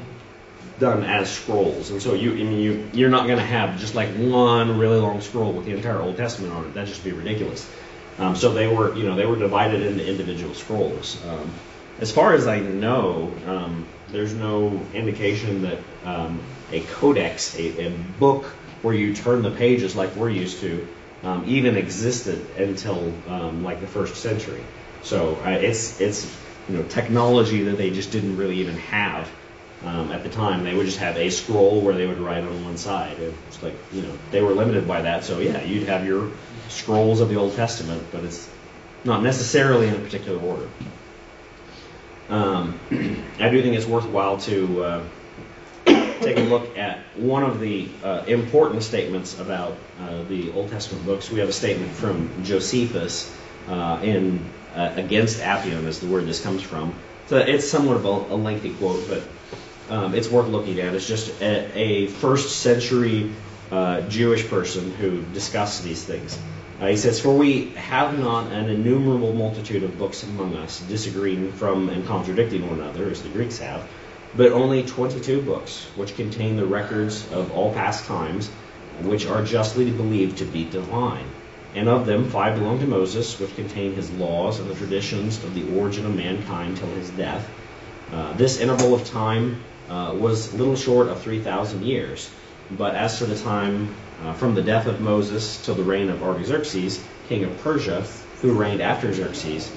done 0.77 1.03
as 1.03 1.31
scrolls, 1.31 1.89
and 1.89 2.01
so 2.01 2.15
you, 2.15 2.31
I 2.31 2.36
mean, 2.36 2.60
you, 2.60 2.89
you're 2.93 3.10
not 3.10 3.27
going 3.27 3.39
to 3.39 3.45
have 3.45 3.79
just 3.79 3.95
like 3.95 4.10
one 4.10 4.77
really 4.77 4.99
long 4.99 5.21
scroll 5.21 5.53
with 5.53 5.65
the 5.65 5.73
entire 5.73 6.01
Old 6.01 6.17
Testament 6.17 6.53
on 6.53 6.65
it. 6.65 6.73
That'd 6.73 6.89
just 6.89 7.03
be 7.03 7.13
ridiculous. 7.13 7.69
Um, 8.17 8.36
so 8.36 8.53
they 8.53 8.67
were, 8.67 8.95
you 8.95 9.03
know, 9.03 9.15
they 9.15 9.25
were 9.25 9.36
divided 9.36 9.81
into 9.81 10.05
individual 10.05 10.53
scrolls. 10.53 11.21
Um, 11.25 11.51
as 11.99 12.12
far 12.12 12.34
as 12.34 12.47
I 12.47 12.60
know, 12.60 13.34
um, 13.47 13.86
there's 14.10 14.34
no 14.34 14.81
indication 14.93 15.63
that 15.63 15.79
um, 16.05 16.41
a 16.71 16.81
codex, 16.81 17.58
a, 17.58 17.88
a, 17.88 17.89
book 18.19 18.45
where 18.81 18.93
you 18.93 19.13
turn 19.13 19.41
the 19.41 19.51
pages 19.51 19.95
like 19.95 20.15
we're 20.15 20.29
used 20.29 20.60
to, 20.62 20.88
um, 21.25 21.43
even 21.47 21.75
existed 21.75 22.39
until 22.57 23.11
um, 23.27 23.63
like 23.63 23.81
the 23.81 23.88
first 23.88 24.15
century. 24.17 24.63
So 25.01 25.35
uh, 25.43 25.49
it's 25.49 25.99
it's 25.99 26.25
you 26.69 26.77
know 26.77 26.83
technology 26.83 27.63
that 27.63 27.77
they 27.77 27.89
just 27.89 28.11
didn't 28.11 28.38
really 28.38 28.57
even 28.57 28.77
have 28.77 29.27
um, 29.83 30.11
at 30.11 30.23
the 30.23 30.29
time. 30.29 30.63
They 30.63 30.73
would 30.73 30.85
just 30.85 30.99
have 30.99 31.17
a 31.17 31.29
scroll 31.29 31.81
where 31.81 31.95
they 31.95 32.05
would 32.05 32.19
write 32.19 32.43
on 32.43 32.63
one 32.63 32.77
side. 32.77 33.17
It's 33.19 33.61
like 33.63 33.73
you 33.91 34.03
know 34.03 34.17
they 34.31 34.41
were 34.41 34.53
limited 34.53 34.88
by 34.88 35.01
that. 35.01 35.23
So 35.23 35.39
yeah, 35.39 35.63
you'd 35.63 35.88
have 35.88 36.05
your 36.05 36.29
scrolls 36.69 37.21
of 37.21 37.29
the 37.29 37.35
Old 37.35 37.55
Testament, 37.55 38.03
but 38.11 38.23
it's 38.23 38.47
not 39.03 39.23
necessarily 39.23 39.88
in 39.88 39.95
a 39.95 39.99
particular 39.99 40.39
order. 40.39 40.67
I 42.27 43.49
do 43.49 43.61
think 43.61 43.75
it's 43.75 43.85
worthwhile 43.85 44.38
to 44.38 44.83
uh, 44.83 45.03
take 46.25 46.38
a 46.38 46.41
look 46.41 46.77
at 46.77 46.99
one 47.15 47.43
of 47.43 47.59
the 47.59 47.88
uh, 48.03 48.23
important 48.27 48.83
statements 48.83 49.39
about 49.39 49.77
uh, 50.01 50.23
the 50.23 50.51
Old 50.51 50.69
Testament 50.69 51.05
books. 51.05 51.29
We 51.29 51.39
have 51.39 51.49
a 51.49 51.53
statement 51.53 51.91
from 51.91 52.43
Josephus 52.43 53.33
uh, 53.67 53.99
in 54.03 54.43
uh, 54.75 54.93
Against 54.95 55.39
Apion, 55.39 55.85
is 55.85 55.99
the 55.99 56.07
word 56.07 56.25
this 56.25 56.43
comes 56.43 56.61
from. 56.61 56.93
So 57.27 57.38
it's 57.38 57.67
somewhat 57.67 57.97
of 57.97 58.05
a, 58.05 58.33
a 58.33 58.38
lengthy 58.38 58.73
quote, 58.73 59.07
but 59.07 59.23
um, 59.89 60.15
it's 60.15 60.29
worth 60.29 60.47
looking 60.47 60.79
at. 60.79 60.93
It's 60.93 61.07
just 61.07 61.41
a, 61.41 61.77
a 61.77 62.07
first 62.07 62.59
century 62.61 63.31
uh, 63.71 64.01
Jewish 64.01 64.47
person 64.47 64.91
who 64.93 65.21
discussed 65.33 65.83
these 65.83 66.03
things. 66.03 66.38
Uh, 66.79 66.88
he 66.88 66.97
says, 66.97 67.21
For 67.21 67.33
we 67.33 67.69
have 67.75 68.19
not 68.19 68.51
an 68.51 68.69
innumerable 68.69 69.33
multitude 69.33 69.83
of 69.83 69.97
books 69.97 70.23
among 70.23 70.55
us, 70.57 70.81
disagreeing 70.81 71.53
from 71.53 71.89
and 71.89 72.05
contradicting 72.05 72.67
one 72.67 72.81
another, 72.81 73.09
as 73.09 73.23
the 73.23 73.29
Greeks 73.29 73.59
have, 73.59 73.88
but 74.38 74.52
only 74.52 74.84
22 74.84 75.41
books, 75.41 75.86
which 75.95 76.15
contain 76.15 76.58
the 76.58 76.65
records 76.65 77.32
of 77.32 77.52
all 77.52 77.74
past 77.74 78.06
times, 78.06 78.50
which 79.02 79.26
are 79.26 79.43
justly 79.43 79.91
believed 79.91 80.38
to 80.38 80.45
be 80.45 80.65
divine. 80.65 81.26
And 81.74 81.89
of 81.89 82.06
them, 82.06 82.30
five 82.30 82.58
belong 82.58 82.80
to 82.80 82.88
Moses, 82.88 83.39
which 83.39 83.56
contain 83.56 83.93
his 83.93 84.10
laws 84.12 84.60
and 84.60 84.69
the 84.69 84.76
traditions 84.76 85.43
of 85.43 85.54
the 85.54 85.78
origin 85.78 86.06
of 86.06 86.15
mankind 86.15 86.78
till 86.78 86.88
his 86.89 87.10
death. 87.12 87.50
Uh, 88.12 88.34
this 88.34 88.60
interval 88.60 88.93
of 88.93 89.06
time 89.06 89.62
uh, 89.89 90.15
was 90.17 90.54
little 90.54 90.76
short 90.76 91.08
of 91.08 91.21
3,000 91.21 91.84
years. 91.84 92.30
But 92.71 92.95
as 92.95 93.19
to 93.19 93.26
the 93.26 93.38
time 93.38 93.93
uh, 94.24 94.34
from 94.34 94.56
the 94.56 94.62
death 94.62 94.88
of 94.88 95.02
Moses 95.02 95.63
till 95.63 95.76
the 95.76 95.84
reign 95.84 96.10
of 96.10 96.24
Artaxerxes, 96.24 97.04
king 97.28 97.43
of 97.43 97.58
Persia, 97.62 98.06
who 98.41 98.54
reigned 98.54 98.82
after 98.82 99.13
Xerxes, 99.13 99.71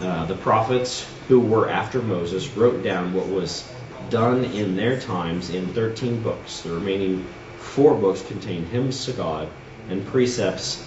uh, 0.00 0.24
the 0.26 0.36
prophets 0.36 1.06
who 1.28 1.40
were 1.40 1.68
after 1.68 2.00
Moses 2.00 2.48
wrote 2.56 2.82
down 2.82 3.12
what 3.12 3.28
was 3.28 3.69
done 4.10 4.44
in 4.44 4.76
their 4.76 5.00
times 5.00 5.50
in 5.50 5.72
13 5.72 6.22
books. 6.22 6.60
The 6.62 6.72
remaining 6.72 7.26
four 7.58 7.94
books 7.94 8.22
contain 8.22 8.66
hymns 8.66 9.04
to 9.06 9.12
God 9.12 9.48
and 9.88 10.06
precepts 10.06 10.86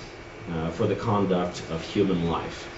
uh, 0.51 0.69
for 0.71 0.87
the 0.87 0.95
conduct 0.95 1.61
of 1.71 1.81
human 1.81 2.29
life. 2.29 2.69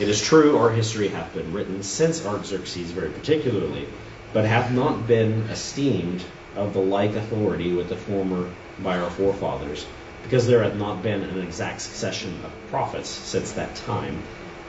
It 0.00 0.08
is 0.08 0.20
true 0.20 0.58
our 0.58 0.70
history 0.70 1.08
hath 1.08 1.32
been 1.34 1.52
written 1.52 1.82
since 1.82 2.26
Artaxerxes 2.26 2.90
very 2.90 3.10
particularly, 3.10 3.86
but 4.32 4.44
hath 4.44 4.72
not 4.72 5.06
been 5.06 5.42
esteemed 5.44 6.24
of 6.56 6.72
the 6.72 6.80
like 6.80 7.14
authority 7.14 7.72
with 7.72 7.88
the 7.88 7.96
former 7.96 8.50
by 8.82 8.98
our 8.98 9.10
forefathers, 9.10 9.86
because 10.24 10.46
there 10.46 10.64
hath 10.64 10.74
not 10.74 11.02
been 11.02 11.22
an 11.22 11.40
exact 11.40 11.80
succession 11.80 12.34
of 12.44 12.70
prophets 12.70 13.08
since 13.08 13.52
that 13.52 13.74
time. 13.76 14.20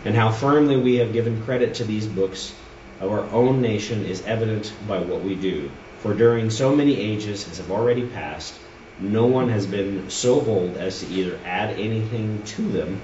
And 0.04 0.16
how 0.16 0.32
firmly 0.32 0.78
we 0.78 0.98
have 0.98 1.14
given 1.14 1.42
credit 1.44 1.76
to 1.76 1.84
these 1.84 2.06
books 2.06 2.54
our 3.02 3.24
own 3.32 3.62
nation 3.62 4.06
is 4.06 4.22
evident 4.26 4.74
by 4.88 5.00
what 5.00 5.22
we 5.22 5.36
do. 5.36 5.70
For 6.02 6.14
during 6.14 6.50
so 6.50 6.76
many 6.76 7.00
ages 7.00 7.50
as 7.50 7.58
have 7.58 7.72
already 7.72 8.08
passed, 8.08 8.54
no 9.00 9.26
one 9.26 9.50
has 9.50 9.66
been 9.66 10.10
so 10.10 10.40
bold 10.40 10.78
as 10.78 11.00
to 11.00 11.08
either 11.08 11.40
add 11.46 11.72
anything 11.72 12.44
to 12.44 12.62
them, 12.62 13.02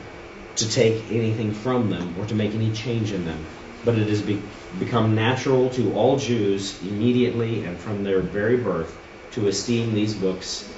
to 0.56 0.70
take 0.70 1.12
anything 1.12 1.54
from 1.54 1.90
them, 1.90 2.16
or 2.18 2.26
to 2.26 2.36
make 2.36 2.54
any 2.54 2.72
change 2.72 3.12
in 3.12 3.26
them. 3.26 3.46
But 3.84 3.98
it 3.98 4.08
has 4.08 4.22
be- 4.22 4.42
become 4.80 5.16
natural 5.16 5.70
to 5.72 5.94
all 5.94 6.18
Jews 6.18 6.82
immediately 6.82 7.64
and 7.64 7.78
from 7.78 8.04
their 8.04 8.22
very 8.22 8.58
birth 8.58 8.96
to 9.32 9.48
esteem 9.48 9.94
these 9.94 10.14
books 10.14 10.72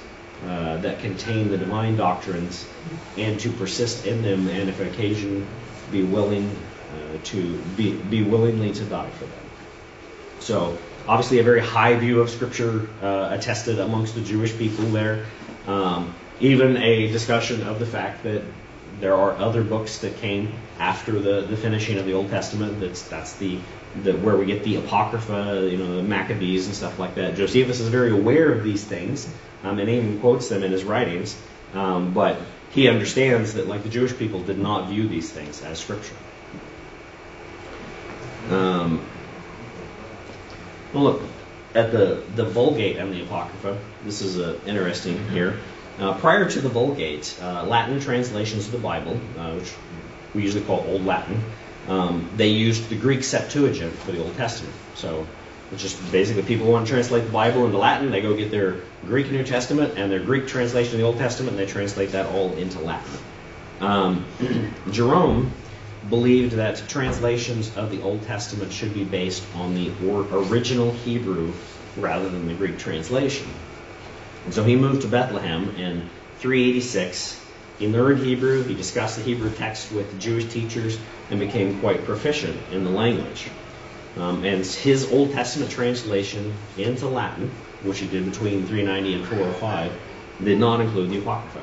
uh, 0.44 0.78
that 0.78 1.00
contain 1.00 1.50
the 1.50 1.58
divine 1.58 1.96
doctrines 1.96 2.66
and 3.16 3.38
to 3.40 3.50
persist 3.50 4.06
in 4.06 4.22
them 4.22 4.48
and 4.48 4.68
if 4.68 4.80
occasion 4.80 5.46
be 5.90 6.02
willing 6.02 6.56
to 7.24 7.58
be, 7.76 7.92
be 7.92 8.22
willingly 8.22 8.72
to 8.72 8.84
die 8.84 9.10
for 9.10 9.24
them. 9.24 9.44
So 10.40 10.78
obviously 11.06 11.38
a 11.38 11.42
very 11.42 11.60
high 11.60 11.96
view 11.96 12.20
of 12.20 12.30
Scripture 12.30 12.88
uh, 13.02 13.28
attested 13.32 13.78
amongst 13.78 14.14
the 14.14 14.20
Jewish 14.20 14.56
people 14.56 14.84
there. 14.86 15.26
Um, 15.66 16.14
even 16.40 16.76
a 16.76 17.06
discussion 17.08 17.62
of 17.62 17.78
the 17.78 17.86
fact 17.86 18.24
that 18.24 18.42
there 19.00 19.14
are 19.14 19.32
other 19.36 19.62
books 19.62 19.98
that 19.98 20.16
came 20.18 20.52
after 20.78 21.12
the, 21.12 21.42
the 21.42 21.56
finishing 21.56 21.98
of 21.98 22.06
the 22.06 22.14
Old 22.14 22.30
Testament. 22.30 22.80
That's 22.80 23.02
that's 23.08 23.34
the, 23.34 23.58
the 24.02 24.12
where 24.12 24.36
we 24.36 24.46
get 24.46 24.64
the 24.64 24.76
Apocrypha, 24.76 25.68
you 25.70 25.76
know, 25.76 25.96
the 25.96 26.02
Maccabees 26.02 26.66
and 26.66 26.74
stuff 26.74 26.98
like 26.98 27.14
that. 27.16 27.36
Josephus 27.36 27.80
is 27.80 27.88
very 27.88 28.10
aware 28.10 28.52
of 28.52 28.64
these 28.64 28.84
things, 28.84 29.28
um, 29.62 29.78
and 29.78 29.88
even 29.88 30.20
quotes 30.20 30.48
them 30.48 30.62
in 30.62 30.72
his 30.72 30.84
writings. 30.84 31.36
Um, 31.72 32.14
but 32.14 32.38
he 32.70 32.88
understands 32.88 33.54
that, 33.54 33.66
like 33.66 33.82
the 33.82 33.88
Jewish 33.88 34.16
people, 34.16 34.42
did 34.42 34.58
not 34.58 34.88
view 34.88 35.08
these 35.08 35.30
things 35.30 35.62
as 35.62 35.78
scripture. 35.78 36.16
Um, 38.50 39.04
well, 40.92 41.04
look 41.04 41.22
at 41.74 41.92
the 41.92 42.22
the 42.34 42.44
Vulgate 42.44 42.96
and 42.96 43.12
the 43.12 43.22
Apocrypha. 43.22 43.78
This 44.04 44.22
is 44.22 44.38
uh, 44.38 44.58
interesting 44.66 45.28
here. 45.30 45.58
Uh, 45.98 46.14
prior 46.18 46.48
to 46.48 46.60
the 46.60 46.68
Vulgate, 46.68 47.36
uh, 47.40 47.64
Latin 47.64 48.00
translations 48.00 48.66
of 48.66 48.72
the 48.72 48.78
Bible, 48.78 49.18
uh, 49.38 49.52
which 49.52 49.72
we 50.34 50.42
usually 50.42 50.64
call 50.64 50.84
Old 50.88 51.04
Latin, 51.04 51.40
um, 51.88 52.28
they 52.36 52.48
used 52.48 52.88
the 52.88 52.96
Greek 52.96 53.22
Septuagint 53.22 53.92
for 53.92 54.10
the 54.10 54.20
Old 54.20 54.36
Testament. 54.36 54.74
So 54.94 55.26
It's 55.72 55.82
just 55.82 56.12
basically 56.12 56.42
people 56.42 56.70
want 56.70 56.86
to 56.86 56.92
translate 56.92 57.24
the 57.24 57.32
Bible 57.32 57.64
into 57.66 57.78
Latin, 57.78 58.10
they 58.10 58.20
go 58.20 58.36
get 58.36 58.50
their 58.50 58.76
Greek 59.06 59.30
New 59.30 59.44
Testament 59.44 59.94
and 59.96 60.10
their 60.10 60.20
Greek 60.20 60.46
translation 60.46 60.94
of 60.94 61.00
the 61.00 61.06
Old 61.06 61.18
Testament, 61.18 61.56
and 61.56 61.66
they 61.66 61.70
translate 61.70 62.12
that 62.12 62.26
all 62.26 62.52
into 62.54 62.80
Latin. 62.80 63.18
Um, 63.80 64.24
Jerome 64.90 65.52
believed 66.08 66.52
that 66.52 66.88
translations 66.88 67.76
of 67.76 67.90
the 67.90 68.02
Old 68.02 68.22
Testament 68.24 68.72
should 68.72 68.94
be 68.94 69.04
based 69.04 69.42
on 69.54 69.74
the 69.74 69.90
or, 70.06 70.26
original 70.30 70.92
Hebrew 70.92 71.52
rather 71.96 72.28
than 72.28 72.46
the 72.46 72.54
Greek 72.54 72.78
translation. 72.78 73.46
And 74.44 74.52
so 74.52 74.64
he 74.64 74.76
moved 74.76 75.02
to 75.02 75.08
Bethlehem 75.08 75.76
in 75.76 76.10
386. 76.38 77.40
He 77.78 77.88
learned 77.88 78.24
Hebrew, 78.24 78.62
he 78.64 78.74
discussed 78.74 79.16
the 79.16 79.22
Hebrew 79.22 79.50
text 79.50 79.92
with 79.92 80.20
Jewish 80.20 80.52
teachers, 80.52 80.98
and 81.30 81.40
became 81.40 81.80
quite 81.80 82.04
proficient 82.04 82.56
in 82.72 82.84
the 82.84 82.90
language. 82.90 83.48
Um, 84.16 84.44
and 84.44 84.64
his 84.64 85.10
Old 85.10 85.32
Testament 85.32 85.70
translation 85.70 86.54
into 86.76 87.08
Latin, 87.08 87.50
which 87.82 87.98
he 87.98 88.06
did 88.06 88.30
between 88.30 88.66
390 88.66 89.14
and 89.14 89.26
405, 89.26 89.92
did 90.44 90.58
not 90.58 90.80
include 90.80 91.10
the 91.10 91.18
Apocrypha. 91.18 91.62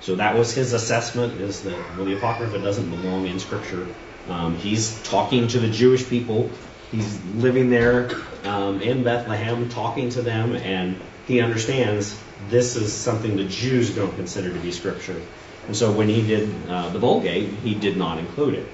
So 0.00 0.16
that 0.16 0.36
was 0.36 0.52
his 0.52 0.72
assessment: 0.72 1.40
is 1.40 1.62
that 1.62 1.78
well, 1.96 2.06
the 2.06 2.16
Apocrypha 2.16 2.58
doesn't 2.58 2.88
belong 2.90 3.26
in 3.26 3.38
Scripture. 3.38 3.86
Um, 4.28 4.56
he's 4.56 5.02
talking 5.04 5.48
to 5.48 5.58
the 5.58 5.70
Jewish 5.70 6.08
people. 6.08 6.50
He's 6.90 7.22
living 7.34 7.70
there 7.70 8.10
um, 8.44 8.80
in 8.80 9.02
Bethlehem, 9.02 9.68
talking 9.68 10.10
to 10.10 10.22
them, 10.22 10.56
and 10.56 10.96
he 11.26 11.40
understands 11.40 12.18
this 12.48 12.76
is 12.76 12.92
something 12.92 13.36
the 13.36 13.44
Jews 13.44 13.94
don't 13.94 14.14
consider 14.16 14.52
to 14.52 14.58
be 14.60 14.72
Scripture. 14.72 15.20
And 15.66 15.76
so 15.76 15.92
when 15.92 16.08
he 16.08 16.26
did 16.26 16.48
uh, 16.68 16.88
the 16.88 16.98
Vulgate, 16.98 17.50
he 17.50 17.74
did 17.74 17.96
not 17.96 18.18
include 18.18 18.54
it. 18.54 18.66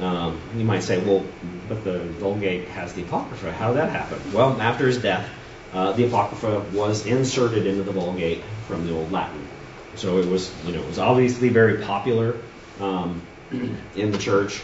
Um, 0.00 0.38
you 0.56 0.64
might 0.64 0.82
say, 0.82 0.98
well, 0.98 1.24
but 1.68 1.82
the 1.84 1.98
Vulgate 1.98 2.68
has 2.68 2.92
the 2.92 3.02
Apocrypha. 3.02 3.52
How 3.52 3.68
did 3.68 3.78
that 3.78 3.90
happen? 3.90 4.32
Well, 4.32 4.60
after 4.60 4.86
his 4.86 4.98
death, 4.98 5.28
uh, 5.72 5.92
the 5.92 6.06
Apocrypha 6.06 6.60
was 6.72 7.06
inserted 7.06 7.66
into 7.66 7.82
the 7.82 7.92
Vulgate 7.92 8.42
from 8.66 8.86
the 8.86 8.94
Old 8.94 9.10
Latin. 9.10 9.46
So 9.94 10.18
it 10.18 10.26
was, 10.26 10.52
you 10.64 10.72
know, 10.72 10.82
it 10.82 10.86
was 10.86 10.98
obviously 10.98 11.48
very 11.48 11.82
popular 11.82 12.36
um, 12.80 13.22
in 13.96 14.12
the 14.12 14.18
church, 14.18 14.60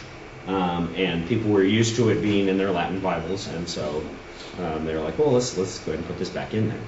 um, 0.47 0.93
and 0.95 1.27
people 1.27 1.51
were 1.51 1.63
used 1.63 1.97
to 1.97 2.09
it 2.09 2.21
being 2.21 2.47
in 2.47 2.57
their 2.57 2.71
Latin 2.71 2.99
Bibles, 2.99 3.47
and 3.47 3.67
so 3.67 4.03
um, 4.59 4.85
they 4.85 4.93
were 4.93 5.01
like, 5.01 5.17
well, 5.17 5.31
let's 5.31 5.57
let's 5.57 5.79
go 5.79 5.91
ahead 5.91 5.99
and 5.99 6.07
put 6.07 6.17
this 6.17 6.29
back 6.29 6.53
in 6.53 6.69
there. 6.69 6.79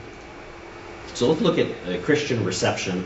So 1.13 1.29
let's 1.29 1.41
look 1.41 1.57
at 1.57 1.85
the 1.85 1.97
Christian 1.97 2.45
reception 2.45 3.05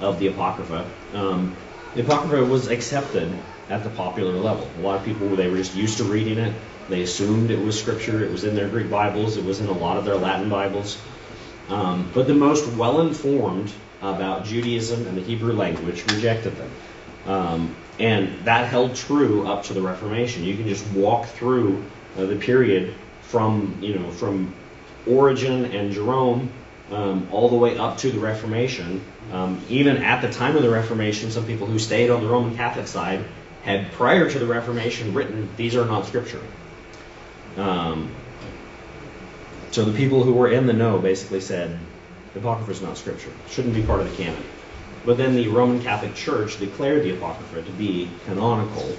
of 0.00 0.18
the 0.18 0.28
Apocrypha. 0.28 0.88
Um, 1.14 1.56
the 1.94 2.02
Apocrypha 2.02 2.44
was 2.44 2.68
accepted 2.68 3.30
at 3.68 3.84
the 3.84 3.90
popular 3.90 4.32
level. 4.32 4.68
A 4.78 4.80
lot 4.80 4.98
of 4.98 5.04
people 5.04 5.28
they 5.36 5.48
were 5.48 5.58
just 5.58 5.74
used 5.74 5.98
to 5.98 6.04
reading 6.04 6.38
it. 6.38 6.54
They 6.88 7.02
assumed 7.02 7.50
it 7.50 7.58
was 7.64 7.78
scripture. 7.78 8.24
It 8.24 8.32
was 8.32 8.44
in 8.44 8.54
their 8.56 8.68
Greek 8.68 8.90
Bibles. 8.90 9.36
It 9.36 9.44
was 9.44 9.60
in 9.60 9.68
a 9.68 9.72
lot 9.72 9.96
of 9.96 10.04
their 10.04 10.16
Latin 10.16 10.48
Bibles. 10.48 11.00
Um, 11.68 12.10
but 12.12 12.26
the 12.26 12.34
most 12.34 12.66
well-informed 12.76 13.72
about 14.02 14.44
Judaism 14.44 15.06
and 15.06 15.16
the 15.16 15.22
Hebrew 15.22 15.52
language 15.52 16.04
rejected 16.06 16.56
them. 16.56 16.70
Um, 17.26 17.76
and 17.98 18.44
that 18.46 18.68
held 18.68 18.94
true 18.94 19.46
up 19.46 19.64
to 19.64 19.74
the 19.74 19.82
Reformation. 19.82 20.44
You 20.44 20.56
can 20.56 20.66
just 20.66 20.86
walk 20.92 21.26
through 21.26 21.84
uh, 22.16 22.24
the 22.24 22.36
period 22.36 22.94
from, 23.22 23.78
you 23.80 23.98
know, 23.98 24.10
from 24.10 24.54
Origen 25.06 25.66
and 25.66 25.92
Jerome 25.92 26.50
um, 26.90 27.28
all 27.30 27.48
the 27.48 27.56
way 27.56 27.78
up 27.78 27.98
to 27.98 28.10
the 28.10 28.18
Reformation. 28.18 29.02
Um, 29.32 29.62
even 29.68 29.98
at 29.98 30.22
the 30.22 30.32
time 30.32 30.56
of 30.56 30.62
the 30.62 30.70
Reformation, 30.70 31.30
some 31.30 31.46
people 31.46 31.66
who 31.66 31.78
stayed 31.78 32.10
on 32.10 32.22
the 32.22 32.28
Roman 32.28 32.56
Catholic 32.56 32.88
side 32.88 33.24
had, 33.62 33.92
prior 33.92 34.28
to 34.28 34.38
the 34.38 34.46
Reformation, 34.46 35.14
written, 35.14 35.48
These 35.56 35.76
are 35.76 35.84
not 35.84 36.06
scripture. 36.06 36.42
Um, 37.56 38.10
so 39.70 39.84
the 39.84 39.96
people 39.96 40.24
who 40.24 40.32
were 40.32 40.50
in 40.50 40.66
the 40.66 40.72
know 40.72 40.98
basically 40.98 41.40
said, 41.40 41.78
Apocrypha 42.36 42.70
is 42.70 42.82
not 42.82 42.96
scripture, 42.96 43.32
shouldn't 43.48 43.74
be 43.74 43.82
part 43.82 44.00
of 44.00 44.10
the 44.10 44.22
canon. 44.22 44.42
But 45.04 45.16
then 45.16 45.34
the 45.34 45.48
Roman 45.48 45.82
Catholic 45.82 46.14
Church 46.14 46.58
declared 46.58 47.02
the 47.02 47.16
Apocrypha 47.16 47.62
to 47.62 47.72
be 47.72 48.10
canonical, 48.26 48.96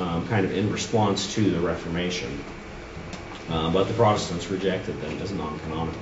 um, 0.00 0.26
kind 0.28 0.44
of 0.44 0.56
in 0.56 0.72
response 0.72 1.34
to 1.34 1.50
the 1.50 1.60
Reformation. 1.60 2.44
Uh, 3.48 3.70
but 3.70 3.84
the 3.84 3.94
Protestants 3.94 4.48
rejected 4.50 5.00
them 5.00 5.18
as 5.22 5.32
non-canonical. 5.32 6.00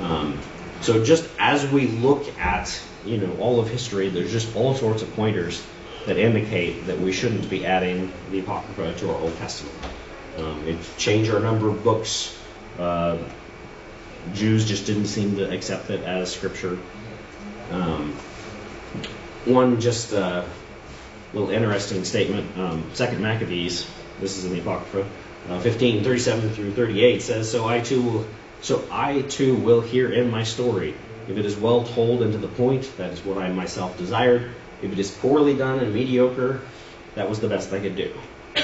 Um, 0.00 0.38
so 0.80 1.04
just 1.04 1.28
as 1.38 1.70
we 1.70 1.86
look 1.86 2.26
at 2.38 2.80
you 3.04 3.18
know 3.18 3.36
all 3.38 3.60
of 3.60 3.68
history, 3.68 4.08
there's 4.08 4.32
just 4.32 4.56
all 4.56 4.74
sorts 4.74 5.02
of 5.02 5.14
pointers 5.14 5.64
that 6.06 6.16
indicate 6.16 6.86
that 6.86 6.98
we 6.98 7.12
shouldn't 7.12 7.48
be 7.48 7.66
adding 7.66 8.12
the 8.30 8.40
Apocrypha 8.40 8.94
to 8.98 9.10
our 9.10 9.16
Old 9.16 9.36
Testament. 9.36 9.76
Um, 10.38 10.66
it 10.66 10.78
changed 10.96 11.30
our 11.30 11.40
number 11.40 11.68
of 11.68 11.84
books. 11.84 12.36
Uh, 12.78 13.18
Jews 14.34 14.66
just 14.66 14.86
didn't 14.86 15.06
seem 15.06 15.36
to 15.36 15.50
accept 15.50 15.90
it 15.90 16.02
as 16.02 16.32
scripture. 16.32 16.78
Um, 17.70 18.12
one 19.44 19.80
just 19.80 20.12
uh, 20.12 20.44
little 21.32 21.50
interesting 21.50 22.04
statement. 22.04 22.56
Um, 22.58 22.90
Second 22.94 23.22
Maccabees, 23.22 23.90
this 24.20 24.36
is 24.36 24.44
in 24.44 24.52
the 24.52 24.60
Apocrypha, 24.60 25.08
uh, 25.48 25.60
15, 25.60 26.04
37 26.04 26.50
through 26.50 26.72
38 26.72 27.22
says, 27.22 27.50
"So 27.50 27.66
I 27.66 27.80
too 27.80 28.02
will, 28.02 28.26
so 28.60 28.84
I 28.90 29.22
too 29.22 29.54
will 29.54 29.80
hear 29.80 30.10
in 30.10 30.30
my 30.30 30.42
story. 30.44 30.94
If 31.28 31.38
it 31.38 31.44
is 31.44 31.56
well 31.56 31.84
told 31.84 32.22
and 32.22 32.32
to 32.32 32.38
the 32.38 32.48
point, 32.48 32.88
that 32.98 33.12
is 33.12 33.24
what 33.24 33.38
I 33.38 33.50
myself 33.52 33.96
desired. 33.96 34.50
If 34.82 34.92
it 34.92 34.98
is 34.98 35.10
poorly 35.10 35.54
done 35.54 35.78
and 35.78 35.94
mediocre, 35.94 36.60
that 37.14 37.28
was 37.28 37.40
the 37.40 37.48
best 37.48 37.72
I 37.72 37.80
could 37.80 37.96
do." 37.96 38.12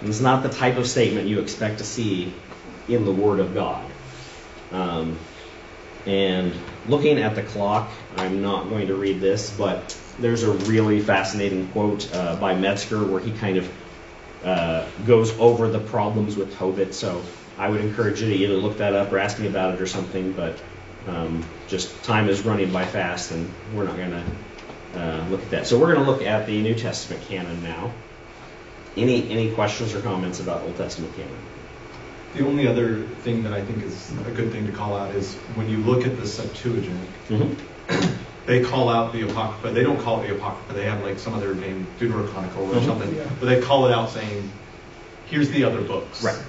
And 0.00 0.08
it's 0.08 0.20
not 0.20 0.42
the 0.42 0.48
type 0.48 0.78
of 0.78 0.88
statement 0.88 1.28
you 1.28 1.40
expect 1.40 1.76
to 1.80 1.84
see 1.84 2.32
in 2.88 3.04
the 3.04 3.12
Word 3.12 3.38
of 3.38 3.52
God. 3.52 3.84
Um, 4.72 5.18
and 6.06 6.52
looking 6.88 7.18
at 7.18 7.34
the 7.34 7.42
clock, 7.42 7.90
I'm 8.16 8.42
not 8.42 8.68
going 8.70 8.88
to 8.88 8.94
read 8.94 9.20
this, 9.20 9.54
but 9.56 9.98
there's 10.18 10.42
a 10.42 10.52
really 10.52 11.00
fascinating 11.00 11.68
quote 11.68 12.14
uh, 12.14 12.36
by 12.36 12.54
Metzger 12.54 13.04
where 13.04 13.20
he 13.20 13.32
kind 13.32 13.58
of 13.58 13.72
uh, 14.44 14.86
goes 15.06 15.38
over 15.38 15.68
the 15.68 15.78
problems 15.78 16.36
with 16.36 16.56
Tobit. 16.56 16.94
So 16.94 17.22
I 17.58 17.68
would 17.68 17.80
encourage 17.82 18.22
you 18.22 18.28
to 18.28 18.34
either 18.34 18.54
look 18.54 18.78
that 18.78 18.94
up 18.94 19.12
or 19.12 19.18
ask 19.18 19.38
me 19.38 19.46
about 19.46 19.74
it 19.74 19.80
or 19.80 19.86
something. 19.86 20.32
But 20.32 20.60
um, 21.06 21.44
just 21.68 22.02
time 22.04 22.28
is 22.28 22.42
running 22.42 22.72
by 22.72 22.86
fast, 22.86 23.32
and 23.32 23.50
we're 23.74 23.84
not 23.84 23.96
going 23.96 24.10
to 24.10 24.24
uh, 25.00 25.28
look 25.28 25.42
at 25.42 25.50
that. 25.50 25.66
So 25.66 25.78
we're 25.78 25.92
going 25.94 26.04
to 26.04 26.10
look 26.10 26.22
at 26.22 26.46
the 26.46 26.62
New 26.62 26.74
Testament 26.74 27.22
canon 27.28 27.62
now. 27.62 27.92
Any 28.96 29.30
any 29.30 29.52
questions 29.54 29.94
or 29.94 30.00
comments 30.00 30.40
about 30.40 30.62
Old 30.62 30.76
Testament 30.76 31.14
canon? 31.14 31.49
The 32.34 32.46
only 32.46 32.68
other 32.68 33.02
thing 33.22 33.42
that 33.42 33.52
I 33.52 33.60
think 33.62 33.82
is 33.82 34.12
a 34.26 34.30
good 34.30 34.52
thing 34.52 34.66
to 34.66 34.72
call 34.72 34.96
out 34.96 35.14
is 35.14 35.34
when 35.56 35.68
you 35.68 35.78
look 35.78 36.06
at 36.06 36.16
the 36.16 36.26
Septuagint, 36.26 37.08
mm-hmm. 37.28 38.14
they 38.46 38.62
call 38.62 38.88
out 38.88 39.12
the 39.12 39.28
Apocrypha. 39.28 39.72
They 39.74 39.82
don't 39.82 40.00
call 40.00 40.22
it 40.22 40.28
the 40.28 40.36
Apocrypha. 40.36 40.72
They 40.74 40.84
have 40.84 41.02
like 41.02 41.18
some 41.18 41.34
other 41.34 41.54
name, 41.54 41.86
Deuterochronicle 41.98 42.56
or 42.56 42.74
mm-hmm. 42.74 42.86
something. 42.86 43.14
Yeah. 43.14 43.28
But 43.40 43.46
they 43.46 43.60
call 43.60 43.86
it 43.86 43.92
out 43.92 44.10
saying, 44.10 44.50
here's 45.26 45.50
the 45.50 45.64
other 45.64 45.82
books. 45.82 46.22
Right. 46.22 46.40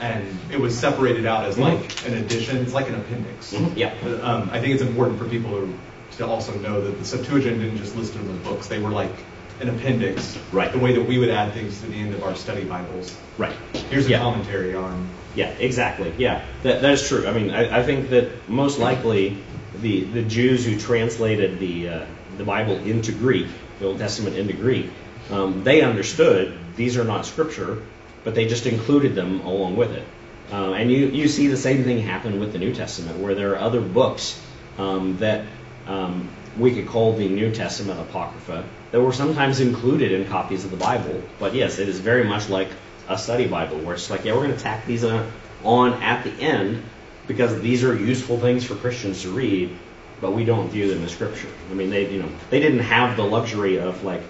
And 0.00 0.38
it 0.50 0.58
was 0.58 0.78
separated 0.78 1.26
out 1.26 1.44
as 1.44 1.56
mm-hmm. 1.56 1.82
like 1.82 2.06
an 2.06 2.14
addition. 2.14 2.56
It's 2.58 2.72
like 2.72 2.88
an 2.88 2.94
appendix. 2.94 3.52
Mm-hmm. 3.52 3.78
Yeah. 3.78 3.94
Um, 4.22 4.48
I 4.50 4.60
think 4.60 4.74
it's 4.74 4.82
important 4.82 5.18
for 5.18 5.28
people 5.28 5.50
to, 5.50 5.78
to 6.18 6.26
also 6.26 6.54
know 6.58 6.80
that 6.80 6.98
the 6.98 7.04
Septuagint 7.04 7.60
didn't 7.60 7.78
just 7.78 7.94
list 7.94 8.14
them 8.14 8.30
as 8.30 8.38
books. 8.42 8.68
They 8.68 8.78
were 8.78 8.90
like 8.90 9.12
an 9.60 9.68
appendix. 9.68 10.38
Right. 10.52 10.72
The 10.72 10.78
way 10.78 10.94
that 10.94 11.06
we 11.06 11.18
would 11.18 11.30
add 11.30 11.52
things 11.52 11.80
to 11.80 11.86
the 11.86 11.96
end 11.96 12.14
of 12.14 12.22
our 12.22 12.36
study 12.36 12.64
Bibles. 12.64 13.16
Right. 13.38 13.56
Here's 13.90 14.06
a 14.06 14.10
yeah. 14.10 14.18
commentary 14.18 14.74
on 14.74 15.08
yeah, 15.36 15.50
exactly. 15.50 16.12
Yeah, 16.18 16.44
that, 16.62 16.82
that 16.82 16.92
is 16.92 17.06
true. 17.06 17.26
I 17.26 17.32
mean, 17.32 17.50
I, 17.50 17.80
I 17.80 17.82
think 17.82 18.08
that 18.10 18.48
most 18.48 18.78
likely 18.78 19.36
the, 19.80 20.04
the 20.04 20.22
Jews 20.22 20.64
who 20.64 20.78
translated 20.78 21.58
the, 21.58 21.88
uh, 21.88 22.06
the 22.38 22.44
Bible 22.44 22.76
into 22.76 23.12
Greek, 23.12 23.46
the 23.78 23.86
Old 23.86 23.98
Testament 23.98 24.36
into 24.36 24.54
Greek, 24.54 24.90
um, 25.30 25.62
they 25.62 25.82
understood 25.82 26.58
these 26.76 26.96
are 26.96 27.04
not 27.04 27.26
scripture, 27.26 27.82
but 28.24 28.34
they 28.34 28.48
just 28.48 28.66
included 28.66 29.14
them 29.14 29.40
along 29.40 29.76
with 29.76 29.92
it. 29.92 30.06
Uh, 30.50 30.72
and 30.72 30.90
you, 30.90 31.06
you 31.08 31.28
see 31.28 31.48
the 31.48 31.56
same 31.56 31.84
thing 31.84 32.00
happen 32.00 32.40
with 32.40 32.52
the 32.52 32.58
New 32.58 32.74
Testament, 32.74 33.18
where 33.18 33.34
there 33.34 33.52
are 33.52 33.58
other 33.58 33.80
books 33.80 34.40
um, 34.78 35.18
that 35.18 35.44
um, 35.86 36.28
we 36.58 36.74
could 36.74 36.86
call 36.86 37.14
the 37.14 37.28
New 37.28 37.52
Testament 37.52 38.00
Apocrypha 38.00 38.64
that 38.92 39.00
were 39.00 39.12
sometimes 39.12 39.60
included 39.60 40.12
in 40.12 40.26
copies 40.28 40.64
of 40.64 40.70
the 40.70 40.76
Bible. 40.76 41.22
But 41.38 41.54
yes, 41.54 41.78
it 41.78 41.88
is 41.88 41.98
very 41.98 42.24
much 42.24 42.48
like 42.48 42.68
a 43.08 43.18
study 43.18 43.46
Bible 43.46 43.78
where 43.78 43.94
it's 43.94 44.10
like, 44.10 44.24
yeah, 44.24 44.32
we're 44.32 44.44
going 44.44 44.56
to 44.56 44.62
tack 44.62 44.86
these 44.86 45.04
on, 45.04 45.30
on 45.64 46.02
at 46.02 46.24
the 46.24 46.30
end 46.32 46.82
because 47.26 47.60
these 47.60 47.84
are 47.84 47.94
useful 47.94 48.38
things 48.38 48.64
for 48.64 48.74
Christians 48.74 49.22
to 49.22 49.30
read, 49.30 49.76
but 50.20 50.32
we 50.32 50.44
don't 50.44 50.68
view 50.68 50.92
them 50.92 51.04
as 51.04 51.12
scripture. 51.12 51.48
I 51.70 51.74
mean, 51.74 51.90
they 51.90 52.10
you 52.10 52.22
know 52.22 52.28
they 52.50 52.60
didn't 52.60 52.80
have 52.80 53.16
the 53.16 53.24
luxury 53.24 53.78
of 53.78 54.04
like, 54.04 54.22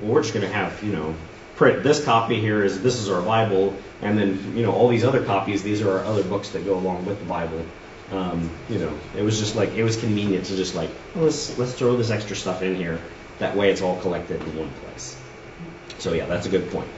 well, 0.00 0.12
we're 0.12 0.22
just 0.22 0.34
going 0.34 0.46
to 0.46 0.52
have 0.52 0.82
you 0.82 0.92
know 0.92 1.14
print 1.56 1.82
this 1.82 2.04
copy 2.04 2.40
here 2.40 2.64
is 2.64 2.82
this 2.82 2.96
is 2.96 3.08
our 3.08 3.22
Bible, 3.22 3.74
and 4.02 4.18
then 4.18 4.56
you 4.56 4.62
know 4.62 4.72
all 4.72 4.88
these 4.88 5.04
other 5.04 5.24
copies, 5.24 5.62
these 5.62 5.82
are 5.82 5.98
our 5.98 6.04
other 6.04 6.22
books 6.22 6.50
that 6.50 6.64
go 6.64 6.78
along 6.78 7.06
with 7.06 7.18
the 7.18 7.26
Bible. 7.26 7.64
Um, 8.12 8.50
you 8.68 8.78
know, 8.78 8.96
it 9.16 9.22
was 9.22 9.38
just 9.38 9.56
like 9.56 9.70
it 9.70 9.82
was 9.82 9.96
convenient 9.96 10.46
to 10.46 10.56
just 10.56 10.74
like 10.74 10.90
let's 11.14 11.58
let's 11.58 11.72
throw 11.72 11.96
this 11.96 12.10
extra 12.10 12.36
stuff 12.36 12.62
in 12.62 12.76
here. 12.76 13.00
That 13.38 13.56
way, 13.56 13.70
it's 13.70 13.82
all 13.82 14.00
collected 14.00 14.40
in 14.40 14.56
one 14.56 14.70
place. 14.84 15.20
So 15.98 16.12
yeah, 16.12 16.26
that's 16.26 16.46
a 16.46 16.50
good 16.50 16.70
point 16.70 16.88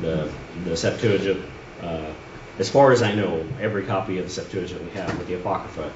the 0.00 0.32
the 0.64 0.76
Septuagint 0.76 1.44
uh, 1.82 2.12
as 2.60 2.68
far 2.68 2.92
as 2.92 3.02
I 3.02 3.14
know, 3.14 3.46
every 3.58 3.84
copy 3.84 4.18
of 4.18 4.24
the 4.24 4.30
Septuagint 4.30 4.84
we 4.84 4.90
have 4.90 5.16
with 5.18 5.26
the 5.26 5.34
Apocrypha 5.34 5.90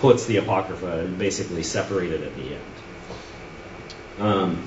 puts 0.00 0.24
the 0.24 0.38
Apocrypha 0.38 1.00
and 1.00 1.18
basically 1.18 1.62
separated 1.62 2.22
at 2.22 2.34
the 2.36 2.54
end. 2.54 2.62
Um, 4.18 4.62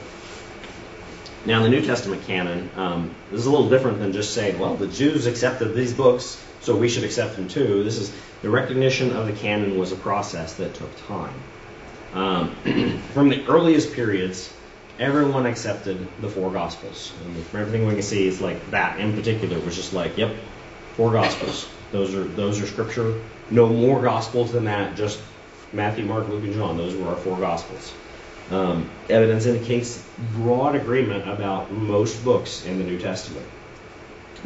now, 1.46 1.64
the 1.64 1.70
New 1.70 1.82
Testament 1.82 2.24
canon 2.28 2.70
um, 2.76 3.16
this 3.32 3.40
is 3.40 3.48
a 3.48 3.52
little 3.52 3.70
different 3.70 3.98
than 3.98 4.14
just 4.14 4.36
saying, 4.36 4.60
well, 4.60 4.76
the 4.76 4.88
Jews 4.88 5.26
accepted 5.26 5.74
these 5.74 5.92
books, 5.92 6.40
so 6.62 6.76
we 6.76 6.88
should 6.88 7.04
accept 7.04 7.36
them 7.36 7.48
too. 7.48 7.84
This 7.84 7.98
is 7.98 8.16
the 8.44 8.52
recognition 8.52 9.16
of 9.16 9.26
the 9.26 9.34
canon 9.34 9.80
was 9.80 9.92
a 9.92 9.96
process 9.96 10.54
that 10.56 10.76
took 10.76 11.08
time. 11.08 11.34
Um, 12.14 13.02
from 13.14 13.30
the 13.30 13.44
earliest 13.48 13.94
periods, 13.94 14.53
everyone 15.00 15.46
accepted 15.46 16.08
the 16.22 16.30
four 16.30 16.52
Gospels. 16.52 17.14
And 17.26 17.46
from 17.46 17.62
everything 17.62 17.88
we 17.88 17.94
can 17.94 18.04
see, 18.04 18.28
it's 18.28 18.42
like 18.42 18.72
that 18.72 19.00
in 19.00 19.14
particular 19.14 19.60
was 19.60 19.76
just 19.76 19.94
like, 19.94 20.18
yep, 20.18 20.36
four 20.96 21.12
Gospels. 21.12 21.68
Those 21.92 22.16
are 22.16 22.24
those 22.24 22.62
are 22.62 22.66
Scripture. 22.66 23.22
No 23.50 23.68
more 23.68 24.02
Gospels 24.02 24.52
than 24.52 24.66
that. 24.66 24.96
Just 24.96 25.20
Matthew, 25.72 26.06
Mark, 26.06 26.28
Luke, 26.28 26.44
and 26.44 26.54
John. 26.54 26.78
Those 26.78 26.96
were 26.96 27.10
our 27.10 27.16
four 27.16 27.38
Gospels. 27.38 27.94
Um, 28.52 28.90
evidence 29.10 29.46
indicates 29.46 30.04
broad 30.34 30.76
agreement 30.76 31.30
about 31.30 31.72
most 31.72 32.24
books 32.24 32.66
in 32.66 32.78
the 32.78 32.84
New 32.84 33.00
Testament. 33.00 33.46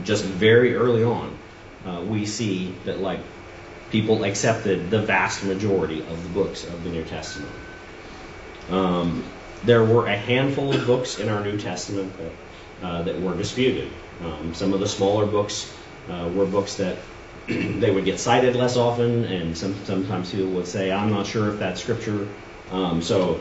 Just 0.03 0.23
very 0.23 0.75
early 0.75 1.03
on, 1.03 1.37
uh, 1.85 2.01
we 2.01 2.25
see 2.25 2.75
that 2.85 2.99
like 2.99 3.19
people 3.89 4.23
accepted 4.23 4.89
the 4.89 5.01
vast 5.01 5.43
majority 5.43 6.01
of 6.01 6.21
the 6.23 6.29
books 6.29 6.65
of 6.65 6.83
the 6.83 6.89
New 6.89 7.03
Testament. 7.03 7.51
Um, 8.69 9.23
there 9.63 9.83
were 9.83 10.07
a 10.07 10.15
handful 10.15 10.73
of 10.73 10.85
books 10.85 11.19
in 11.19 11.29
our 11.29 11.43
New 11.43 11.57
Testament 11.57 12.13
that, 12.17 12.85
uh, 12.85 13.03
that 13.03 13.21
were 13.21 13.35
disputed. 13.35 13.89
Um, 14.23 14.53
some 14.53 14.73
of 14.73 14.79
the 14.79 14.87
smaller 14.87 15.25
books 15.25 15.71
uh, 16.09 16.29
were 16.33 16.45
books 16.45 16.75
that 16.75 16.97
they 17.47 17.91
would 17.91 18.05
get 18.05 18.19
cited 18.19 18.55
less 18.55 18.77
often, 18.77 19.25
and 19.25 19.57
some, 19.57 19.75
sometimes 19.85 20.31
people 20.31 20.51
would 20.51 20.67
say, 20.67 20.91
"I'm 20.91 21.11
not 21.11 21.27
sure 21.27 21.49
if 21.49 21.59
that's 21.59 21.81
scripture." 21.81 22.27
Um, 22.71 23.01
so 23.01 23.39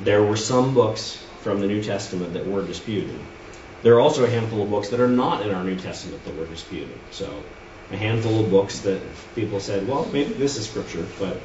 there 0.00 0.22
were 0.22 0.36
some 0.36 0.74
books 0.74 1.22
from 1.40 1.60
the 1.60 1.66
New 1.66 1.82
Testament 1.82 2.34
that 2.34 2.46
were 2.46 2.64
disputed. 2.64 3.18
There 3.82 3.94
are 3.94 4.00
also 4.00 4.24
a 4.24 4.30
handful 4.30 4.62
of 4.62 4.70
books 4.70 4.88
that 4.88 5.00
are 5.00 5.08
not 5.08 5.46
in 5.46 5.54
our 5.54 5.64
New 5.64 5.76
Testament 5.76 6.24
that 6.24 6.36
were 6.36 6.46
disputed. 6.46 6.98
So, 7.10 7.42
a 7.90 7.96
handful 7.96 8.40
of 8.40 8.50
books 8.50 8.80
that 8.80 9.00
people 9.34 9.60
said, 9.60 9.86
well, 9.88 10.04
maybe 10.12 10.34
this 10.34 10.56
is 10.56 10.68
scripture, 10.68 11.06
but 11.18 11.40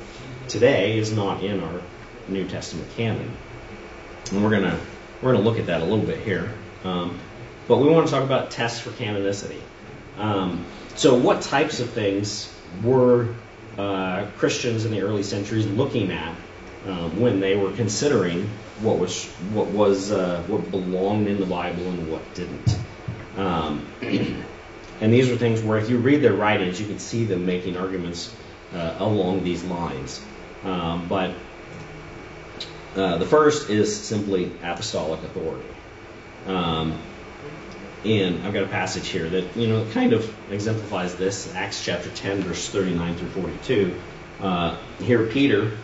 today 0.48 0.98
is 0.98 1.12
not 1.12 1.44
in 1.44 1.64
our 1.64 1.82
New 2.28 2.48
Testament 2.48 2.90
canon. 2.96 3.32
And 4.32 4.44
we're 4.44 4.52
gonna 4.52 4.80
we're 5.22 5.34
gonna 5.34 5.44
look 5.44 5.60
at 5.60 5.68
that 5.68 5.82
a 5.82 5.86
little 5.86 6.06
bit 6.06 6.20
here. 6.20 6.52
Um, 6.84 7.20
but 7.68 7.78
we 7.78 7.90
want 7.90 8.08
to 8.08 8.12
talk 8.12 8.24
about 8.24 8.52
tests 8.52 8.80
for 8.80 8.90
canonicity. 8.92 9.62
Um, 10.18 10.66
so, 10.96 11.16
what 11.16 11.42
types 11.42 11.80
of 11.80 11.90
things 11.90 12.54
were 12.84 13.34
uh, 13.78 14.28
Christians 14.38 14.86
in 14.86 14.92
the 14.92 15.02
early 15.02 15.24
centuries 15.24 15.66
looking 15.66 16.12
at 16.12 16.36
um, 16.86 17.20
when 17.20 17.40
they 17.40 17.56
were 17.56 17.72
considering 17.72 18.50
what 18.82 19.00
was 19.00 19.26
what 19.54 19.68
was 19.68 20.12
uh, 20.12 20.44
what 20.48 20.70
belonged 20.70 21.28
in 21.28 21.40
the 21.40 21.46
Bible 21.46 21.88
and 21.88 22.12
what 22.12 22.22
didn't. 22.34 22.78
Um, 23.38 23.88
and 24.02 25.14
these 25.14 25.30
are 25.30 25.38
things 25.38 25.62
where 25.62 25.78
if 25.78 25.90
you 25.90 25.98
read 25.98 26.22
their 26.22 26.34
writings, 26.34 26.80
you 26.80 26.88
can 26.88 27.00
see 27.00 27.26
them 27.26 27.46
making 27.46 27.78
arguments 27.78 28.36
uh, 28.74 28.96
along 29.00 29.44
these 29.44 29.64
lines. 29.64 30.22
Um, 30.64 31.08
but 31.08 31.32
uh, 32.96 33.18
the 33.18 33.26
first 33.26 33.70
is 33.70 33.96
simply 33.96 34.52
apostolic 34.62 35.24
authority. 35.24 35.68
Um, 36.48 37.00
and 38.06 38.46
I've 38.46 38.54
got 38.54 38.64
a 38.64 38.68
passage 38.68 39.08
here 39.08 39.30
that 39.30 39.56
you 39.56 39.68
know 39.68 39.86
kind 39.92 40.14
of 40.14 40.52
exemplifies 40.52 41.16
this. 41.16 41.54
Acts 41.56 41.84
chapter 41.84 42.10
10, 42.10 42.42
verse 42.42 42.70
39 42.70 43.16
through 43.16 43.30
42. 43.30 43.96
Uh, 44.42 44.78
here, 45.00 45.26
Peter 45.28 45.78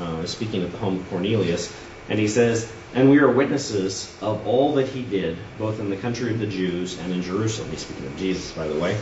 uh, 0.00 0.20
is 0.22 0.30
speaking 0.30 0.62
at 0.62 0.70
the 0.70 0.78
home 0.78 1.00
of 1.00 1.10
Cornelius, 1.10 1.74
and 2.08 2.18
he 2.18 2.28
says, 2.28 2.70
And 2.94 3.10
we 3.10 3.18
are 3.18 3.30
witnesses 3.30 4.14
of 4.20 4.46
all 4.46 4.74
that 4.74 4.88
he 4.88 5.02
did, 5.02 5.36
both 5.58 5.80
in 5.80 5.90
the 5.90 5.96
country 5.96 6.32
of 6.32 6.38
the 6.38 6.46
Jews 6.46 6.98
and 6.98 7.12
in 7.12 7.22
Jerusalem. 7.22 7.70
He's 7.70 7.80
speaking 7.80 8.06
of 8.06 8.16
Jesus, 8.16 8.52
by 8.52 8.68
the 8.68 8.78
way. 8.78 8.98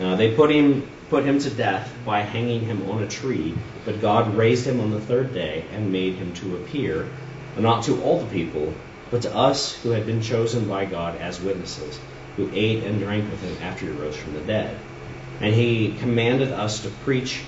Uh, 0.00 0.16
they 0.16 0.34
put 0.34 0.50
him 0.50 0.88
put 1.10 1.24
him 1.24 1.38
to 1.38 1.50
death 1.50 1.92
by 2.04 2.20
hanging 2.20 2.60
him 2.60 2.90
on 2.90 3.02
a 3.02 3.08
tree, 3.08 3.54
but 3.84 4.00
God 4.00 4.36
raised 4.36 4.66
him 4.66 4.80
on 4.80 4.90
the 4.90 5.00
third 5.00 5.34
day 5.34 5.64
and 5.72 5.92
made 5.92 6.14
him 6.14 6.32
to 6.34 6.56
appear, 6.56 7.08
not 7.58 7.84
to 7.84 8.02
all 8.02 8.20
the 8.20 8.32
people, 8.32 8.72
but 9.10 9.22
to 9.22 9.34
us 9.34 9.74
who 9.82 9.90
had 9.90 10.06
been 10.06 10.22
chosen 10.22 10.68
by 10.68 10.84
God 10.84 11.20
as 11.20 11.40
witnesses, 11.40 12.00
who 12.36 12.50
ate 12.52 12.84
and 12.84 13.00
drank 13.00 13.30
with 13.30 13.42
him 13.42 13.56
after 13.62 13.86
he 13.86 13.92
rose 13.92 14.16
from 14.16 14.34
the 14.34 14.40
dead. 14.40 14.76
And 15.40 15.54
he 15.54 15.96
commanded 15.98 16.52
us 16.52 16.80
to 16.80 16.88
preach 16.88 17.42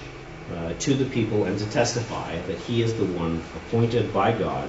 uh, 0.55 0.75
to 0.79 0.95
the 0.95 1.07
people 1.07 1.45
and 1.45 1.59
to 1.59 1.67
testify 1.71 2.39
that 2.39 2.59
he 2.59 2.83
is 2.83 2.95
the 2.95 3.05
one 3.05 3.43
appointed 3.57 4.13
by 4.13 4.33
God 4.33 4.69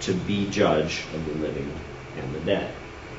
to 0.00 0.14
be 0.14 0.48
judge 0.50 1.04
of 1.14 1.26
the 1.26 1.34
living 1.34 1.72
and 2.16 2.34
the 2.34 2.40
dead. 2.40 2.72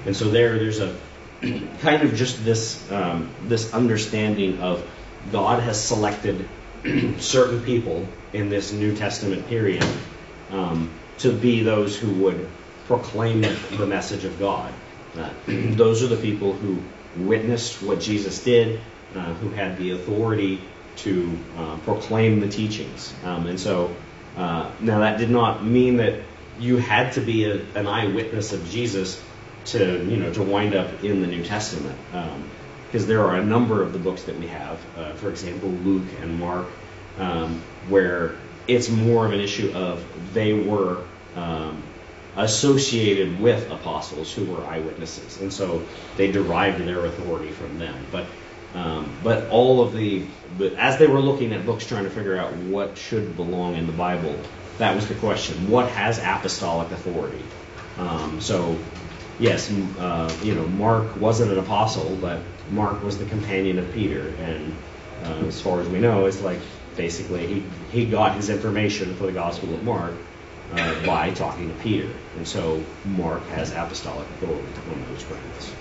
And 0.05 0.15
so 0.15 0.29
there, 0.29 0.57
there's 0.57 0.79
a 0.79 0.95
kind 1.41 2.03
of 2.03 2.15
just 2.15 2.43
this 2.45 2.89
um, 2.91 3.29
this 3.47 3.73
understanding 3.73 4.59
of 4.59 4.87
God 5.31 5.61
has 5.63 5.83
selected 5.83 6.47
certain 7.19 7.63
people 7.63 8.07
in 8.33 8.49
this 8.49 8.71
New 8.71 8.95
Testament 8.95 9.47
period 9.47 9.85
um, 10.51 10.89
to 11.19 11.31
be 11.31 11.63
those 11.63 11.97
who 11.97 12.11
would 12.23 12.47
proclaim 12.85 13.41
the 13.41 13.87
message 13.87 14.23
of 14.23 14.37
God. 14.39 14.73
Uh, 15.17 15.29
those 15.47 16.03
are 16.03 16.07
the 16.07 16.17
people 16.17 16.53
who 16.53 16.81
witnessed 17.17 17.81
what 17.81 17.99
Jesus 17.99 18.43
did, 18.43 18.79
uh, 19.15 19.33
who 19.35 19.49
had 19.49 19.77
the 19.77 19.91
authority 19.91 20.61
to 20.97 21.37
uh, 21.57 21.77
proclaim 21.77 22.39
the 22.39 22.47
teachings. 22.47 23.13
Um, 23.23 23.47
and 23.47 23.59
so 23.59 23.95
uh, 24.37 24.69
now 24.79 24.99
that 24.99 25.17
did 25.17 25.29
not 25.29 25.63
mean 25.63 25.97
that 25.97 26.21
you 26.59 26.77
had 26.77 27.13
to 27.13 27.21
be 27.21 27.45
a, 27.45 27.55
an 27.75 27.87
eyewitness 27.87 28.53
of 28.53 28.69
Jesus 28.69 29.21
to 29.65 30.05
you 30.05 30.17
know 30.17 30.31
to 30.33 30.43
wind 30.43 30.75
up 30.75 31.03
in 31.03 31.21
the 31.21 31.27
New 31.27 31.43
Testament. 31.43 31.97
because 32.11 33.03
um, 33.03 33.07
there 33.07 33.23
are 33.23 33.35
a 33.35 33.43
number 33.43 33.81
of 33.81 33.93
the 33.93 33.99
books 33.99 34.23
that 34.23 34.37
we 34.37 34.47
have, 34.47 34.79
uh, 34.97 35.13
for 35.13 35.29
example, 35.29 35.69
Luke 35.69 36.07
and 36.21 36.39
Mark, 36.39 36.67
um, 37.17 37.61
where 37.89 38.35
it's 38.67 38.89
more 38.89 39.25
of 39.25 39.33
an 39.33 39.39
issue 39.39 39.71
of 39.73 40.03
they 40.33 40.53
were 40.53 41.03
um, 41.35 41.83
associated 42.35 43.39
with 43.39 43.69
apostles 43.71 44.33
who 44.33 44.45
were 44.45 44.65
eyewitnesses, 44.65 45.41
and 45.41 45.51
so 45.51 45.83
they 46.17 46.31
derived 46.31 46.79
their 46.85 47.05
authority 47.05 47.51
from 47.51 47.79
them. 47.79 48.05
But 48.11 48.25
um, 48.73 49.11
but 49.21 49.49
all 49.49 49.81
of 49.81 49.93
the, 49.93 50.25
but 50.57 50.73
as 50.73 50.97
they 50.97 51.07
were 51.07 51.19
looking 51.19 51.51
at 51.51 51.65
books 51.65 51.85
trying 51.85 52.05
to 52.05 52.09
figure 52.09 52.37
out 52.37 52.55
what 52.55 52.97
should 52.97 53.35
belong 53.35 53.75
in 53.75 53.85
the 53.85 53.91
Bible, 53.93 54.35
that 54.77 54.95
was 54.95 55.07
the 55.07 55.15
question: 55.15 55.69
what 55.69 55.89
has 55.89 56.19
apostolic 56.19 56.91
authority? 56.91 57.43
Um, 57.97 58.39
so, 58.39 58.77
yes, 59.41 59.71
uh, 59.99 60.33
you 60.43 60.55
know, 60.55 60.65
Mark 60.67 61.19
wasn't 61.19 61.51
an 61.51 61.59
apostle, 61.59 62.15
but 62.21 62.39
Mark 62.69 63.03
was 63.03 63.17
the 63.17 63.25
companion 63.25 63.79
of 63.79 63.91
Peter, 63.91 64.29
and 64.39 64.73
uh, 65.23 65.47
as 65.47 65.59
far 65.59 65.81
as 65.81 65.89
we 65.89 65.99
know, 65.99 66.27
it's 66.27 66.41
like 66.41 66.59
basically 66.95 67.47
he 67.47 67.63
he 67.91 68.05
got 68.05 68.35
his 68.35 68.49
information 68.49 69.15
for 69.15 69.25
the 69.25 69.31
Gospel 69.31 69.73
of 69.73 69.83
Mark 69.83 70.13
uh, 70.73 71.05
by 71.05 71.31
talking 71.31 71.69
to 71.69 71.75
Peter, 71.83 72.09
and 72.37 72.47
so 72.47 72.81
Mark 73.03 73.43
has 73.47 73.71
apostolic 73.71 74.27
authority 74.29 74.67
on 74.91 75.05
those 75.11 75.23
grounds. 75.23 75.73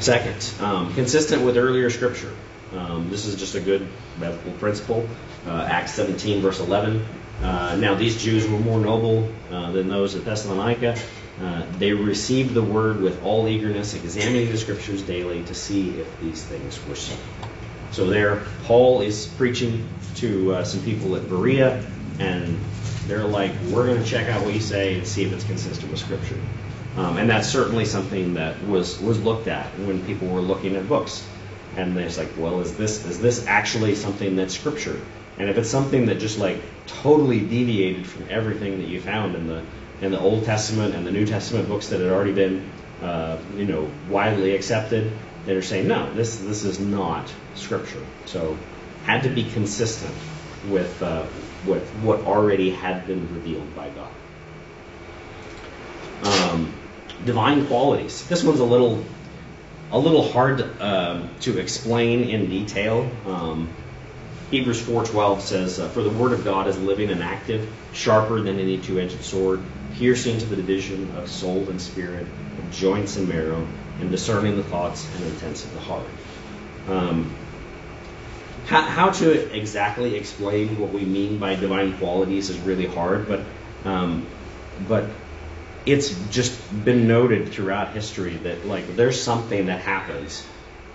Second, 0.00 0.54
um, 0.60 0.94
consistent 0.94 1.42
with 1.42 1.56
earlier 1.56 1.90
scripture. 1.90 2.32
Um, 2.74 3.10
this 3.10 3.26
is 3.26 3.36
just 3.36 3.54
a 3.54 3.60
good 3.60 3.86
biblical 4.20 4.52
principle. 4.52 5.08
Uh, 5.46 5.66
Acts 5.70 5.94
17, 5.94 6.42
verse 6.42 6.60
11. 6.60 7.04
Uh, 7.42 7.76
now, 7.76 7.94
these 7.94 8.20
Jews 8.22 8.48
were 8.48 8.58
more 8.58 8.80
noble 8.80 9.30
uh, 9.50 9.70
than 9.72 9.88
those 9.88 10.14
at 10.14 10.24
Thessalonica. 10.24 10.96
Uh, 11.40 11.66
they 11.78 11.92
received 11.92 12.54
the 12.54 12.62
word 12.62 13.00
with 13.00 13.22
all 13.22 13.46
eagerness, 13.46 13.94
examining 13.94 14.50
the 14.50 14.56
scriptures 14.56 15.02
daily 15.02 15.42
to 15.44 15.54
see 15.54 15.90
if 16.00 16.20
these 16.20 16.42
things 16.42 16.84
were 16.86 16.94
so. 16.94 17.14
So, 17.92 18.06
there, 18.06 18.42
Paul 18.64 19.02
is 19.02 19.26
preaching 19.26 19.86
to 20.16 20.54
uh, 20.54 20.64
some 20.64 20.82
people 20.82 21.14
at 21.16 21.28
Berea, 21.28 21.84
and 22.18 22.58
they're 23.06 23.24
like, 23.24 23.52
We're 23.70 23.86
going 23.86 24.02
to 24.02 24.08
check 24.08 24.28
out 24.28 24.44
what 24.44 24.54
you 24.54 24.60
say 24.60 24.94
and 24.94 25.06
see 25.06 25.24
if 25.24 25.32
it's 25.32 25.44
consistent 25.44 25.90
with 25.90 26.00
scripture. 26.00 26.40
Um, 26.96 27.18
and 27.18 27.28
that's 27.28 27.48
certainly 27.48 27.84
something 27.84 28.34
that 28.34 28.62
was, 28.66 28.98
was 29.00 29.22
looked 29.22 29.48
at 29.48 29.66
when 29.80 30.04
people 30.06 30.28
were 30.28 30.40
looking 30.40 30.76
at 30.76 30.88
books. 30.88 31.26
And 31.76 31.94
they're 31.94 32.08
like, 32.10 32.30
well, 32.38 32.60
is 32.60 32.74
this 32.76 33.04
is 33.04 33.20
this 33.20 33.46
actually 33.46 33.94
something 33.96 34.36
that's 34.36 34.54
scripture? 34.54 34.98
And 35.36 35.50
if 35.50 35.58
it's 35.58 35.68
something 35.68 36.06
that 36.06 36.18
just 36.18 36.38
like 36.38 36.62
totally 36.86 37.40
deviated 37.40 38.06
from 38.06 38.26
everything 38.30 38.78
that 38.78 38.88
you 38.88 38.98
found 38.98 39.34
in 39.34 39.46
the 39.46 39.62
in 40.00 40.10
the 40.10 40.20
Old 40.20 40.44
Testament 40.44 40.94
and 40.94 41.06
the 41.06 41.12
New 41.12 41.26
Testament 41.26 41.68
books 41.68 41.88
that 41.88 42.00
had 42.00 42.10
already 42.10 42.32
been 42.32 42.70
uh, 43.02 43.38
you 43.56 43.64
know 43.64 43.90
widely 44.08 44.54
accepted, 44.54 45.12
they're 45.44 45.62
saying 45.62 45.88
no, 45.88 46.12
this 46.14 46.38
this 46.38 46.64
is 46.64 46.78
not 46.78 47.32
scripture. 47.54 48.04
So 48.26 48.56
had 49.04 49.22
to 49.22 49.28
be 49.28 49.44
consistent 49.44 50.14
with 50.68 51.02
uh, 51.02 51.24
what 51.64 52.20
already 52.22 52.70
had 52.70 53.06
been 53.06 53.32
revealed 53.34 53.74
by 53.74 53.90
God. 53.90 54.12
Um, 56.22 56.72
divine 57.24 57.66
qualities. 57.66 58.26
This 58.26 58.42
one's 58.42 58.60
a 58.60 58.64
little 58.64 59.04
a 59.92 59.98
little 59.98 60.28
hard 60.30 60.80
um, 60.80 61.30
to 61.40 61.58
explain 61.58 62.24
in 62.24 62.50
detail. 62.50 63.08
Um, 63.26 63.68
Hebrews 64.50 64.80
4:12 64.80 65.40
says, 65.40 65.80
uh, 65.80 65.88
"For 65.88 66.02
the 66.02 66.10
word 66.10 66.32
of 66.32 66.44
God 66.44 66.68
is 66.68 66.78
living 66.78 67.10
and 67.10 67.22
active, 67.22 67.68
sharper 67.92 68.40
than 68.40 68.58
any 68.58 68.78
two-edged 68.78 69.22
sword, 69.22 69.60
piercing 69.98 70.38
to 70.38 70.46
the 70.46 70.56
division 70.56 71.14
of 71.16 71.28
soul 71.28 71.68
and 71.68 71.80
spirit, 71.80 72.26
of 72.58 72.70
joints 72.70 73.16
and 73.16 73.28
marrow, 73.28 73.66
and 74.00 74.10
discerning 74.10 74.56
the 74.56 74.64
thoughts 74.64 75.06
and 75.16 75.24
intents 75.24 75.64
of 75.64 75.72
the 75.74 75.80
heart." 75.80 76.06
Um, 76.88 77.34
how, 78.66 78.82
how, 78.82 79.10
to 79.10 79.56
exactly 79.56 80.16
explain 80.16 80.78
what 80.80 80.92
we 80.92 81.04
mean 81.04 81.38
by 81.38 81.54
divine 81.54 81.96
qualities 81.98 82.50
is 82.50 82.58
really 82.60 82.86
hard, 82.86 83.28
but 83.28 83.40
um, 83.84 84.26
but 84.88 85.04
it's 85.86 86.10
just 86.30 86.84
been 86.84 87.06
noted 87.06 87.50
throughout 87.50 87.94
history 87.94 88.34
that 88.38 88.66
like 88.66 88.96
there's 88.96 89.20
something 89.20 89.66
that 89.66 89.80
happens 89.80 90.44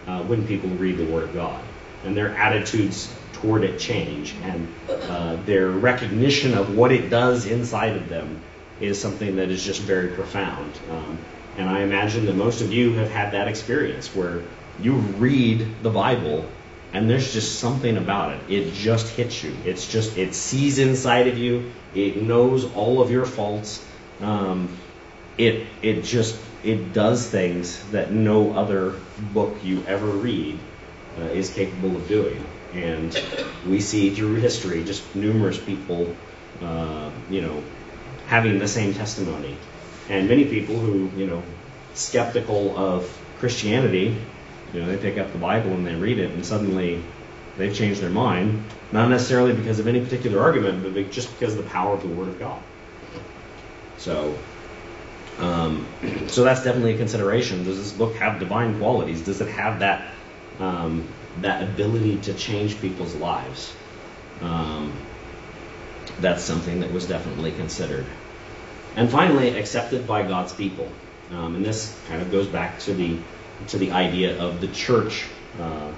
uh, 0.05 0.21
when 0.23 0.45
people 0.45 0.69
read 0.71 0.97
the 0.97 1.05
Word 1.05 1.23
of 1.23 1.33
God, 1.33 1.63
and 2.03 2.15
their 2.15 2.35
attitudes 2.35 3.13
toward 3.33 3.63
it 3.63 3.79
change, 3.79 4.35
and 4.43 4.67
uh, 4.89 5.37
their 5.45 5.69
recognition 5.69 6.53
of 6.53 6.75
what 6.75 6.91
it 6.91 7.09
does 7.09 7.45
inside 7.45 7.95
of 7.95 8.09
them 8.09 8.41
is 8.81 8.99
something 8.99 9.35
that 9.37 9.49
is 9.49 9.63
just 9.63 9.81
very 9.81 10.09
profound. 10.09 10.71
Um, 10.89 11.17
and 11.57 11.69
I 11.69 11.81
imagine 11.81 12.25
that 12.25 12.35
most 12.35 12.61
of 12.61 12.71
you 12.71 12.93
have 12.93 13.09
had 13.09 13.33
that 13.33 13.47
experience 13.47 14.15
where 14.15 14.41
you 14.81 14.93
read 14.93 15.67
the 15.83 15.89
Bible 15.89 16.45
and 16.93 17.09
there's 17.09 17.33
just 17.33 17.59
something 17.59 17.97
about 17.97 18.33
it. 18.33 18.39
It 18.49 18.73
just 18.73 19.07
hits 19.15 19.43
you. 19.43 19.55
It's 19.65 19.87
just 19.91 20.17
it 20.17 20.33
sees 20.33 20.77
inside 20.77 21.27
of 21.27 21.37
you. 21.37 21.71
It 21.95 22.21
knows 22.21 22.65
all 22.73 23.01
of 23.01 23.11
your 23.11 23.25
faults. 23.25 23.85
Um, 24.19 24.69
it 25.37 25.67
it 25.81 26.03
just 26.03 26.37
it 26.63 26.93
does 26.93 27.27
things 27.27 27.81
that 27.91 28.11
no 28.11 28.53
other 28.53 28.95
book 29.33 29.57
you 29.63 29.83
ever 29.87 30.05
read 30.05 30.59
uh, 31.17 31.23
is 31.23 31.49
capable 31.53 31.95
of 31.95 32.07
doing. 32.07 32.43
And 32.73 33.17
we 33.67 33.79
see 33.79 34.13
through 34.13 34.35
history 34.35 34.83
just 34.83 35.15
numerous 35.15 35.57
people, 35.57 36.15
uh, 36.61 37.09
you 37.29 37.41
know, 37.41 37.63
having 38.31 38.57
the 38.57 38.67
same 38.67 38.95
testimony, 38.95 39.55
and 40.09 40.27
many 40.27 40.45
people 40.45 40.79
who 40.79 41.11
you 41.15 41.27
know 41.27 41.43
skeptical 41.93 42.75
of 42.75 43.21
Christianity 43.37 44.17
you 44.73 44.79
know, 44.79 44.87
they 44.87 44.97
pick 44.97 45.17
up 45.17 45.31
the 45.31 45.37
Bible 45.37 45.71
and 45.71 45.85
they 45.85 45.95
read 45.95 46.19
it, 46.19 46.31
and 46.31 46.45
suddenly 46.45 47.01
they've 47.57 47.75
changed 47.75 48.01
their 48.01 48.09
mind, 48.09 48.63
not 48.91 49.09
necessarily 49.09 49.53
because 49.53 49.79
of 49.79 49.87
any 49.87 49.99
particular 49.99 50.41
argument, 50.41 50.83
but 50.83 51.11
just 51.11 51.31
because 51.37 51.57
of 51.57 51.63
the 51.63 51.69
power 51.69 51.93
of 51.93 52.01
the 52.01 52.07
Word 52.07 52.29
of 52.29 52.39
God. 52.39 52.61
So, 53.97 54.33
um, 55.39 55.85
so 56.27 56.43
that's 56.43 56.63
definitely 56.63 56.95
a 56.95 56.97
consideration. 56.97 57.65
Does 57.65 57.77
this 57.77 57.91
book 57.91 58.15
have 58.15 58.39
divine 58.39 58.79
qualities? 58.79 59.21
Does 59.21 59.41
it 59.41 59.49
have 59.49 59.79
that 59.79 60.13
um, 60.59 61.07
that 61.41 61.63
ability 61.63 62.17
to 62.21 62.33
change 62.33 62.79
people's 62.79 63.15
lives? 63.15 63.73
Um, 64.41 64.93
that's 66.19 66.43
something 66.43 66.79
that 66.79 66.91
was 66.91 67.07
definitely 67.07 67.51
considered. 67.51 68.05
And 68.95 69.09
finally, 69.09 69.57
accepted 69.57 70.05
by 70.05 70.23
God's 70.23 70.53
people. 70.53 70.89
Um, 71.31 71.55
and 71.55 71.65
this 71.65 71.97
kind 72.07 72.21
of 72.21 72.31
goes 72.31 72.47
back 72.47 72.79
to 72.79 72.93
the 72.93 73.17
to 73.67 73.77
the 73.77 73.91
idea 73.91 74.41
of 74.41 74.59
the 74.59 74.67
church 74.67 75.27
uh, 75.59 75.91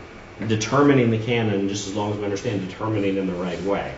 determining 0.48 1.12
the 1.12 1.18
canon, 1.18 1.70
just 1.70 1.88
as 1.88 1.96
long 1.96 2.12
as 2.12 2.18
we 2.18 2.26
understand 2.26 2.68
determining 2.68 3.18
in 3.18 3.28
the 3.28 3.34
right 3.34 3.62
way. 3.64 3.94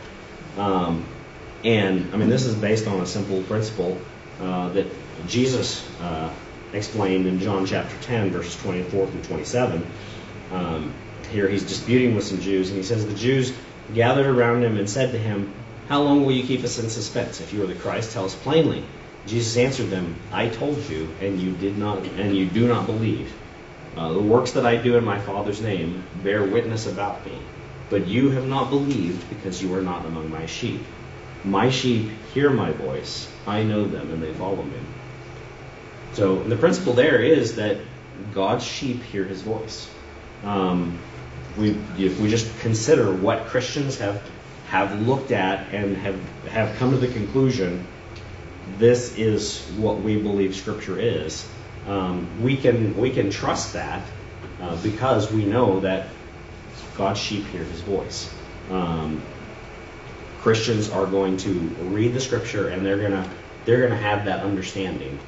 Um, 0.58 1.06
and 1.64 2.14
I 2.14 2.18
mean, 2.18 2.30
this 2.30 2.46
is 2.46 2.56
based 2.56 2.88
on 2.88 3.02
a 3.02 3.06
simple 3.06 3.42
principle 3.44 4.00
uh, 4.40 4.70
that 4.70 4.86
Jesus 5.28 5.88
uh, 6.02 6.32
explained 6.74 7.26
in 7.26 7.40
John 7.40 7.66
chapter 7.66 7.96
10, 8.04 8.32
verses 8.32 8.56
24 8.62 9.08
through 9.08 9.24
27. 9.24 9.86
Um, 10.52 10.94
here 11.32 11.50
he's 11.50 11.64
disputing 11.64 12.16
with 12.16 12.26
some 12.26 12.40
Jews, 12.40 12.70
and 12.70 12.78
he 12.78 12.84
says, 12.84 13.06
The 13.06 13.16
Jews 13.16 13.54
gathered 13.94 14.28
around 14.28 14.64
him 14.64 14.78
and 14.78 14.90
said 14.90 15.12
to 15.12 15.18
him, 15.18 15.54
How 15.88 16.02
long 16.02 16.26
will 16.26 16.32
you 16.32 16.44
keep 16.44 16.64
us 16.64 16.80
in 16.80 16.90
suspense? 16.90 17.42
If 17.42 17.54
you 17.54 17.64
are 17.64 17.68
the 17.68 17.76
Christ, 17.76 18.12
tell 18.12 18.26
us 18.26 18.34
plainly. 18.34 18.84
Jesus 19.28 19.56
answered 19.58 19.90
them, 19.90 20.16
I 20.32 20.50
told 20.50 20.78
you, 20.90 21.08
and 21.22 21.40
you 21.40 21.52
did 21.52 21.78
not, 21.78 22.00
and 22.00 22.36
you 22.36 22.46
do 22.48 22.68
not 22.68 22.86
believe. 22.86 23.32
Uh, 23.96 24.14
the 24.14 24.22
works 24.22 24.52
that 24.52 24.66
I 24.66 24.78
do 24.78 24.98
in 24.98 25.06
my 25.06 25.20
Father's 25.20 25.62
name 25.62 26.04
bear 26.24 26.44
witness 26.44 26.86
about 26.86 27.26
me, 27.26 27.38
but 27.90 28.08
you 28.08 28.30
have 28.32 28.48
not 28.48 28.70
believed 28.70 29.30
because 29.30 29.62
you 29.62 29.74
are 29.76 29.82
not 29.82 30.06
among 30.06 30.30
my 30.30 30.46
sheep. 30.48 30.82
My 31.44 31.70
sheep 31.70 32.10
hear 32.34 32.50
my 32.50 32.72
voice, 32.72 33.32
I 33.46 33.64
know 33.64 33.86
them, 33.86 34.12
and 34.12 34.22
they 34.22 34.34
follow 34.34 34.64
me. 34.64 34.80
So 36.14 36.42
the 36.44 36.56
principle 36.56 36.94
there 36.94 37.22
is 37.22 37.58
that 37.58 37.78
God's 38.34 38.66
sheep 38.66 39.04
hear 39.04 39.24
his 39.24 39.42
voice. 39.42 39.88
Um, 40.44 40.98
we, 41.58 41.78
if 41.98 42.20
we 42.20 42.30
just 42.30 42.60
consider 42.60 43.14
what 43.14 43.46
Christians 43.48 44.00
have 44.00 44.22
have 44.70 45.02
looked 45.02 45.32
at 45.32 45.74
and 45.74 45.98
have 45.98 46.20
have 46.48 46.78
come 46.78 46.92
to 46.92 46.98
the 46.98 47.08
conclusion, 47.08 47.86
this 48.78 49.18
is 49.18 49.66
what 49.78 50.02
we 50.02 50.18
believe 50.18 50.56
Scripture 50.56 51.00
is 51.00 51.48
um, 51.88 52.28
we 52.42 52.58
can 52.58 52.98
we 52.98 53.12
can 53.12 53.30
trust 53.30 53.74
that 53.74 54.02
uh, 54.62 54.76
because 54.82 55.32
we 55.32 55.46
know 55.46 55.82
that 55.82 56.08
God's 56.98 57.20
sheep 57.20 57.46
hear 57.48 57.64
His 57.64 57.82
voice. 57.82 58.34
Um, 58.72 59.22
Christians 60.40 60.90
are 60.90 61.06
going 61.06 61.38
to 61.38 61.52
read 61.52 62.14
the 62.14 62.20
Scripture 62.20 62.70
and 62.70 62.86
they're 62.86 63.02
gonna 63.02 63.30
they're 63.66 63.88
gonna 63.88 64.00
have 64.00 64.26
that 64.26 64.44
understanding. 64.44 65.20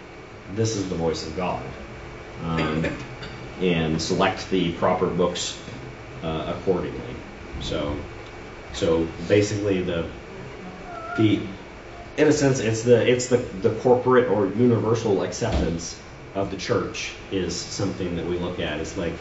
This 0.55 0.75
is 0.75 0.89
the 0.89 0.95
voice 0.95 1.27
of 1.27 1.35
God, 1.35 1.63
um, 2.43 2.85
and 3.61 4.01
select 4.01 4.49
the 4.49 4.71
proper 4.73 5.07
books 5.07 5.59
uh, 6.23 6.55
accordingly. 6.57 7.15
So, 7.59 7.97
so 8.74 9.07
basically 9.28 9.82
the 9.82 10.09
the 11.15 11.39
in 12.18 12.28
a 12.28 12.32
sense 12.32 12.59
it's 12.59 12.84
the 12.84 13.09
it's 13.09 13.28
the 13.28 13.38
the 13.38 13.74
corporate 13.82 14.30
or 14.30 14.47
universal 14.47 15.24
acceptance 15.24 15.99
of 16.38 16.51
the 16.51 16.57
church 16.57 17.13
is 17.32 17.55
something 17.55 18.15
that 18.15 18.26
we 18.26 18.38
look 18.38 18.59
at. 18.59 18.80
It's 18.80 18.95
like, 18.95 19.13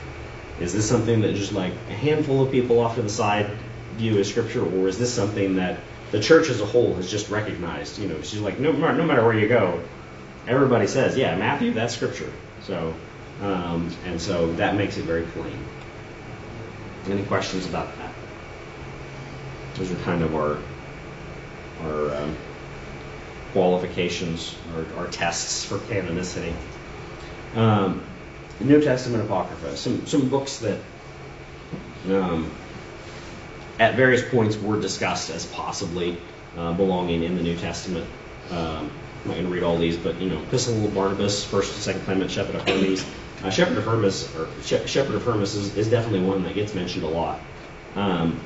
is 0.61 0.73
this 0.73 0.89
something 0.89 1.23
that 1.23 1.35
just 1.35 1.53
like 1.53 1.73
a 1.89 1.95
handful 1.95 2.45
of 2.45 2.53
people 2.53 2.81
off 2.81 2.97
to 2.97 3.03
the 3.03 3.09
side 3.09 3.51
view 3.95 4.19
as 4.19 4.29
scripture, 4.29 4.63
or 4.63 4.89
is 4.89 4.99
this 4.99 5.13
something 5.13 5.57
that 5.57 5.79
the 6.13 6.21
church 6.21 6.51
as 6.51 6.61
a 6.61 6.67
whole 6.67 6.95
has 6.95 7.11
just 7.11 7.31
recognized? 7.31 7.99
You 7.99 8.09
know, 8.09 8.21
she's 8.23 8.41
like, 8.41 8.59
no, 8.59 8.73
no 8.73 9.05
matter 9.05 9.25
where 9.25 9.39
you 9.39 9.49
go, 9.49 9.81
everybody 10.47 10.87
says, 10.87 11.17
yeah, 11.17 11.37
Matthew, 11.37 11.73
that's 11.73 11.95
scripture. 11.95 12.31
So, 12.63 12.95
um, 13.43 13.91
and 14.05 14.21
so 14.21 14.53
that 14.55 14.77
makes 14.77 14.99
it 14.99 15.05
very 15.05 15.25
plain. 15.25 15.59
Any 17.09 17.23
questions 17.25 17.67
about 17.67 17.97
that? 17.99 18.16
Those 19.77 19.93
are 19.93 19.97
kind 19.97 20.23
of 20.23 20.35
our 20.35 20.59
our 21.83 22.15
um, 22.17 22.37
qualifications, 23.53 24.55
our, 24.75 25.05
our 25.05 25.11
tests 25.11 25.65
for 25.65 25.79
canonicity. 25.79 26.53
Um, 27.55 28.03
New 28.61 28.81
Testament 28.81 29.25
Apocrypha, 29.25 29.77
some, 29.77 30.07
some 30.07 30.29
books 30.29 30.59
that 30.59 30.79
um, 32.11 32.51
at 33.79 33.95
various 33.95 34.27
points 34.29 34.57
were 34.57 34.81
discussed 34.81 35.31
as 35.31 35.47
possibly 35.47 36.19
uh, 36.57 36.73
belonging 36.73 37.23
in 37.23 37.37
the 37.37 37.43
New 37.43 37.57
Testament. 37.57 38.07
Um, 38.51 38.91
I'm 39.25 39.29
not 39.29 39.35
going 39.35 39.47
to 39.47 39.53
read 39.53 39.63
all 39.63 39.77
these, 39.77 39.97
but 39.97 40.21
you 40.21 40.31
know, 40.31 40.41
Epistle 40.43 40.85
of 40.85 40.95
Barnabas, 40.95 41.45
First 41.45 41.75
and 41.75 41.83
Second 41.83 42.03
Clement, 42.03 42.31
Shepherd 42.31 42.57
of 42.57 42.69
Hermes. 42.69 43.05
Uh, 43.43 43.51
Shepherd 43.51 43.77
of 43.77 43.85
Hermas, 43.85 44.35
or 44.37 44.49
she- 44.63 44.87
Shepherd 44.87 45.17
of 45.17 45.25
Hermas 45.25 45.55
is, 45.55 45.77
is, 45.77 45.89
definitely 45.89 46.23
one 46.23 46.43
that 46.45 46.55
gets 46.55 46.75
mentioned 46.75 47.05
a 47.05 47.09
lot. 47.09 47.39
Um, 47.95 48.41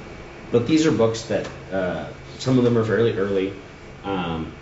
but 0.53 0.67
these 0.67 0.87
are 0.87 0.93
books 0.93 1.23
that 1.23 1.49
uh, 1.73 2.09
some 2.39 2.59
of 2.59 2.65
them 2.65 2.77
are 2.77 2.85
fairly 2.85 3.17
early, 3.17 3.53
um, 4.05 4.53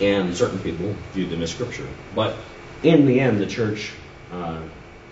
and 0.00 0.34
certain 0.36 0.58
people 0.58 0.94
view 1.12 1.26
them 1.26 1.42
as 1.42 1.50
scripture. 1.50 1.86
But 2.14 2.36
in 2.82 3.06
the 3.06 3.20
end, 3.20 3.40
the 3.40 3.46
church, 3.46 3.92
uh, 4.32 4.60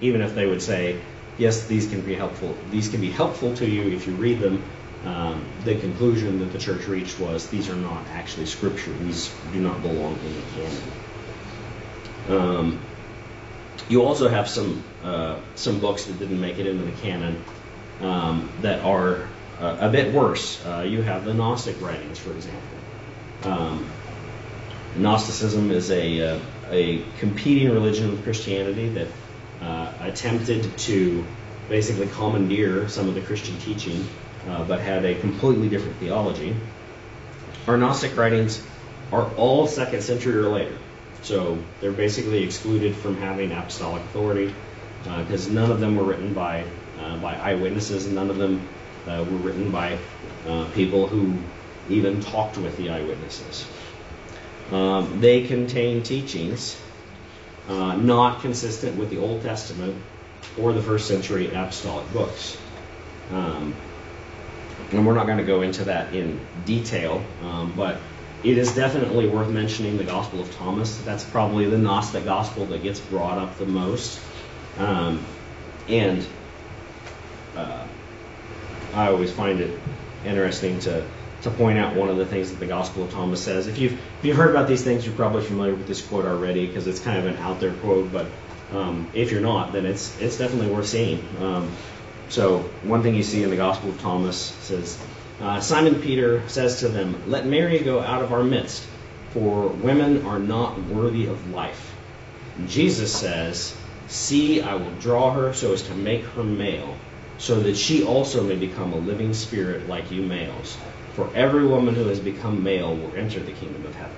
even 0.01 0.23
if 0.23 0.35
they 0.35 0.47
would 0.47 0.63
say, 0.63 1.01
yes, 1.39 1.67
these 1.67 1.89
can 1.89 2.01
be 2.01 2.15
helpful, 2.15 2.57
these 2.71 2.89
can 2.89 3.01
be 3.01 3.11
helpful 3.11 3.55
to 3.57 3.69
you 3.69 3.91
if 3.91 4.07
you 4.07 4.15
read 4.15 4.41
them. 4.41 4.63
Um, 5.05 5.47
the 5.65 5.77
conclusion 5.77 6.41
that 6.41 6.53
the 6.53 6.59
church 6.59 6.87
reached 6.87 7.19
was 7.19 7.49
these 7.49 7.71
are 7.71 7.77
not 7.77 8.07
actually 8.09 8.45
scripture. 8.45 8.93
These 8.93 9.35
do 9.51 9.61
not 9.61 9.81
belong 9.81 10.19
in 10.19 10.35
the 10.35 10.43
canon. 10.55 10.83
Um, 12.29 12.81
you 13.89 14.03
also 14.05 14.29
have 14.29 14.47
some 14.47 14.85
uh, 15.03 15.39
some 15.55 15.81
books 15.81 16.05
that 16.05 16.19
didn't 16.19 16.41
make 16.41 16.59
it 16.59 16.67
into 16.67 16.85
the 16.85 16.93
canon 17.01 17.43
um, 18.03 18.51
that 18.61 18.85
are 18.85 19.27
uh, 19.61 19.77
a 19.81 19.89
bit 19.91 20.13
worse. 20.13 20.65
Uh, 20.65 20.87
you 20.89 21.03
have 21.03 21.25
the 21.25 21.35
Gnostic 21.35 21.81
writings, 21.81 22.19
for 22.19 22.33
example. 22.33 22.61
Um, 23.45 23.87
Gnosticism 24.97 25.71
is 25.71 25.91
a 25.91 26.35
uh, 26.35 26.39
a 26.71 27.05
competing 27.19 27.71
religion 27.71 28.11
with 28.11 28.23
Christianity 28.25 28.89
that 28.91 29.09
uh, 29.61 29.93
attempted 30.01 30.77
to 30.79 31.25
basically 31.69 32.09
commandeer 32.09 32.89
some 32.89 33.09
of 33.09 33.15
the 33.15 33.21
Christian 33.21 33.59
teaching, 33.59 34.07
uh, 34.49 34.65
but 34.65 34.81
had 34.81 35.05
a 35.05 35.15
completely 35.21 35.69
different 35.69 35.97
theology. 35.99 36.57
Our 37.67 37.77
Gnostic 37.77 38.17
writings 38.17 38.65
are 39.13 39.31
all 39.35 39.67
second 39.67 40.03
century 40.03 40.39
or 40.39 40.49
later, 40.49 40.77
so 41.23 41.59
they're 41.81 41.93
basically 41.93 42.43
excluded 42.43 42.97
from 42.97 43.17
having 43.19 43.53
apostolic 43.53 44.03
authority. 44.05 44.55
because 45.05 45.49
uh, 45.49 45.53
none 45.53 45.71
of 45.71 45.81
them 45.81 45.97
were 45.97 46.05
written 46.05 46.33
by 46.33 46.65
by 47.23 47.35
eyewitnesses, 47.35 48.07
and 48.07 48.15
none 48.15 48.31
of 48.31 48.37
them 48.37 48.69
uh, 49.07 49.25
were 49.31 49.39
written 49.39 49.71
by 49.71 49.99
uh, 50.47 50.67
people 50.75 51.07
who 51.07 51.37
even 51.89 52.21
talked 52.21 52.57
with 52.59 52.77
the 52.77 52.91
eyewitnesses. 52.91 53.67
Um, 54.71 55.21
they 55.21 55.47
contain 55.47 56.03
teachings 56.03 56.81
uh, 57.69 57.97
not 57.97 58.41
consistent 58.41 58.97
with 58.97 59.11
the 59.11 59.19
Old 59.19 59.43
Testament 59.43 59.97
or 60.59 60.73
the 60.73 60.83
first 60.83 61.07
century 61.07 61.49
apostolic 61.49 62.11
books. 62.13 62.57
Um, 63.31 63.75
and 64.91 65.07
we're 65.07 65.15
not 65.15 65.27
going 65.27 65.39
to 65.39 65.45
go 65.45 65.63
into 65.63 65.85
that 65.85 66.15
in 66.15 66.41
detail, 66.65 67.23
um, 67.43 67.73
but 67.77 67.99
it 68.43 68.59
is 68.59 68.75
definitely 68.75 69.29
worth 69.29 69.49
mentioning 69.49 69.99
the 69.99 70.05
Gospel 70.05 70.41
of 70.41 70.53
Thomas. 70.57 70.97
That's 70.99 71.25
probably 71.25 71.67
the 71.67 71.79
Gnostic 71.79 72.25
Gospel 72.25 72.67
that 72.67 72.83
gets 72.83 72.99
brought 72.99 73.39
up 73.39 73.59
the 73.59 73.67
most. 73.67 74.21
Um, 74.79 75.25
and 75.89 76.27
uh, 77.57 77.87
I 78.95 79.09
always 79.09 79.33
find 79.33 79.61
it 79.61 79.79
interesting 80.25 80.79
to, 80.81 81.07
to 81.43 81.51
point 81.51 81.79
out 81.79 81.95
one 81.95 82.09
of 82.09 82.17
the 82.17 82.27
things 82.27 82.51
that 82.51 82.61
the 82.61 82.67
Gospel 82.67 83.05
of 83.05 83.13
Thomas 83.13 83.43
says. 83.43 83.67
If 83.67 83.79
you've, 83.79 83.93
if 83.93 84.25
you've 84.25 84.37
heard 84.37 84.51
about 84.51 84.69
these 84.69 84.83
things, 84.83 85.07
you're 85.07 85.15
probably 85.15 85.43
familiar 85.43 85.75
with 85.75 85.87
this 85.87 86.07
quote 86.07 86.25
already 86.25 86.67
because 86.67 86.87
it's 86.87 87.01
kind 87.01 87.19
of 87.19 87.27
an 87.27 87.37
out 87.37 87.61
there 87.61 87.73
quote, 87.75 88.13
but 88.13 88.27
um, 88.73 89.09
if 89.15 89.31
you're 89.31 89.41
not, 89.41 89.73
then 89.73 89.87
it's, 89.87 90.21
it's 90.21 90.39
definitely 90.39 90.73
worth 90.73 90.87
seeing. 90.87 91.25
Um, 91.41 91.71
so, 92.29 92.61
one 92.85 93.03
thing 93.03 93.17
you 93.17 93.25
see 93.25 93.43
in 93.43 93.51
the 93.51 93.57
Gospel 93.57 93.91
of 93.91 94.01
Thomas 94.01 94.39
says, 94.39 95.03
uh, 95.41 95.61
Simon 95.61 96.01
Peter 96.01 96.49
says 96.49 96.81
to 96.81 96.89
them, 96.89 97.21
Let 97.27 97.45
Mary 97.45 97.81
go 97.81 98.01
out 98.01 98.23
of 98.23 98.33
our 98.33 98.45
midst, 98.45 98.87
for 99.31 99.67
women 99.67 100.27
are 100.27 100.39
not 100.39 100.81
worthy 100.85 101.27
of 101.27 101.51
life. 101.51 101.93
And 102.57 102.69
Jesus 102.69 103.13
says, 103.13 103.77
See, 104.07 104.61
I 104.61 104.75
will 104.75 104.93
draw 105.01 105.33
her 105.33 105.53
so 105.55 105.73
as 105.73 105.83
to 105.83 105.95
make 105.95 106.23
her 106.23 106.45
male, 106.45 106.97
so 107.41 107.59
that 107.61 107.77
she 107.77 108.05
also 108.05 108.45
may 108.45 108.55
become 108.55 108.93
a 108.93 108.99
living 108.99 109.33
spirit 109.33 109.89
like 109.89 110.11
you 110.13 110.23
males. 110.23 110.77
For 111.15 111.29
every 111.35 111.67
woman 111.67 111.95
who 111.95 112.07
has 112.09 112.21
become 112.21 112.63
male 112.63 112.95
will 112.95 113.15
enter 113.17 113.41
the 113.41 113.53
kingdom 113.53 113.85
of 113.87 113.95
heaven. 113.95 114.17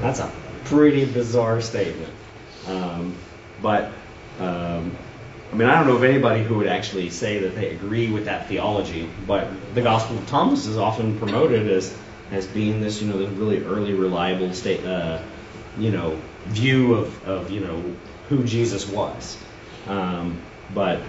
That's 0.00 0.18
a 0.18 0.30
pretty 0.64 1.04
bizarre 1.04 1.60
statement. 1.60 2.12
Um, 2.66 3.14
but 3.62 3.92
um, 4.40 4.96
I 5.52 5.54
mean, 5.54 5.68
I 5.68 5.76
don't 5.76 5.86
know 5.86 5.96
of 5.96 6.04
anybody 6.04 6.42
who 6.42 6.56
would 6.56 6.66
actually 6.66 7.10
say 7.10 7.38
that 7.40 7.54
they 7.54 7.70
agree 7.70 8.10
with 8.10 8.24
that 8.24 8.48
theology, 8.48 9.08
but 9.26 9.48
the 9.74 9.82
Gospel 9.82 10.18
of 10.18 10.26
Thomas 10.26 10.66
is 10.66 10.76
often 10.76 11.18
promoted 11.18 11.70
as 11.70 11.96
as 12.32 12.46
being 12.46 12.80
this, 12.80 13.02
you 13.02 13.08
know, 13.08 13.18
this 13.18 13.28
really 13.28 13.62
early, 13.62 13.92
reliable 13.92 14.54
state, 14.54 14.84
uh, 14.84 15.22
you 15.78 15.90
know, 15.90 16.18
view 16.46 16.94
of, 16.94 17.28
of 17.28 17.50
you 17.50 17.60
know 17.60 17.94
who 18.28 18.42
Jesus 18.44 18.88
was. 18.88 19.38
Um, 19.86 20.40
but 20.74 21.02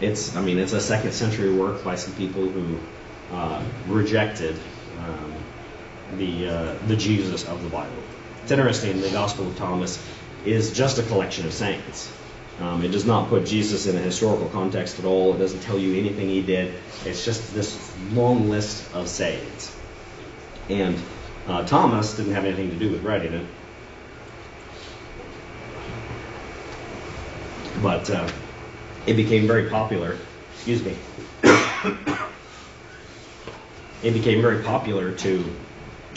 it's, 0.00 0.36
I 0.36 0.42
mean, 0.42 0.58
it's 0.58 0.72
a 0.72 0.80
second 0.80 1.12
century 1.12 1.52
work 1.52 1.84
by 1.84 1.94
some 1.94 2.14
people 2.14 2.48
who 2.48 2.78
uh, 3.32 3.62
rejected 3.86 4.56
um, 4.98 5.34
the 6.16 6.48
uh, 6.48 6.78
the 6.86 6.96
Jesus 6.96 7.46
of 7.46 7.62
the 7.62 7.68
Bible. 7.68 8.02
It's 8.42 8.50
interesting. 8.50 9.00
The 9.00 9.10
Gospel 9.10 9.46
of 9.46 9.56
Thomas 9.56 10.04
is 10.44 10.72
just 10.72 10.98
a 10.98 11.02
collection 11.02 11.46
of 11.46 11.52
sayings. 11.52 12.10
Um, 12.60 12.82
it 12.84 12.88
does 12.88 13.06
not 13.06 13.28
put 13.28 13.46
Jesus 13.46 13.86
in 13.86 13.96
a 13.96 14.00
historical 14.00 14.48
context 14.48 14.98
at 14.98 15.04
all. 15.04 15.34
It 15.34 15.38
doesn't 15.38 15.60
tell 15.60 15.78
you 15.78 15.98
anything 15.98 16.28
he 16.28 16.42
did. 16.42 16.74
It's 17.04 17.24
just 17.24 17.54
this 17.54 17.94
long 18.12 18.50
list 18.50 18.94
of 18.94 19.08
sayings. 19.08 19.74
And 20.68 20.98
uh, 21.46 21.64
Thomas 21.66 22.16
didn't 22.16 22.34
have 22.34 22.44
anything 22.44 22.70
to 22.70 22.76
do 22.76 22.90
with 22.90 23.02
writing 23.02 23.32
it. 23.32 23.46
But 27.82 28.10
uh, 28.10 28.28
it 29.06 29.14
became 29.14 29.46
very 29.46 29.68
popular. 29.68 30.16
Excuse 30.54 30.84
me. 30.84 30.96
it 34.02 34.12
became 34.12 34.42
very 34.42 34.62
popular 34.62 35.12
to 35.12 35.44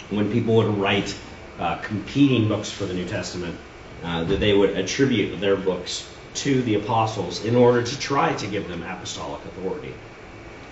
when 0.10 0.32
people 0.32 0.56
would 0.56 0.78
write 0.78 1.16
uh, 1.60 1.78
competing 1.78 2.48
books 2.48 2.72
for 2.72 2.86
the 2.86 2.94
New 2.94 3.06
Testament, 3.06 3.56
uh, 4.04 4.24
that 4.26 4.40
they 4.40 4.54
would 4.54 4.72
attribute 4.72 5.40
their 5.40 5.56
books 5.56 6.10
to 6.36 6.62
the 6.64 6.76
apostles 6.76 7.46
in 7.46 7.56
order 7.56 7.84
to 7.84 8.00
try 8.00 8.34
to 8.34 8.48
give 8.48 8.68
them 8.68 8.84
apostolic 8.84 9.44
authority. 9.46 9.94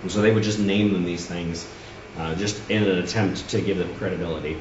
And 0.01 0.11
so 0.11 0.21
they 0.21 0.31
would 0.31 0.43
just 0.43 0.59
name 0.59 0.93
them 0.93 1.05
these 1.05 1.25
things 1.25 1.67
uh, 2.17 2.35
just 2.35 2.69
in 2.69 2.83
an 2.83 2.97
attempt 2.97 3.49
to 3.49 3.61
give 3.61 3.77
them 3.77 3.93
credibility, 3.95 4.57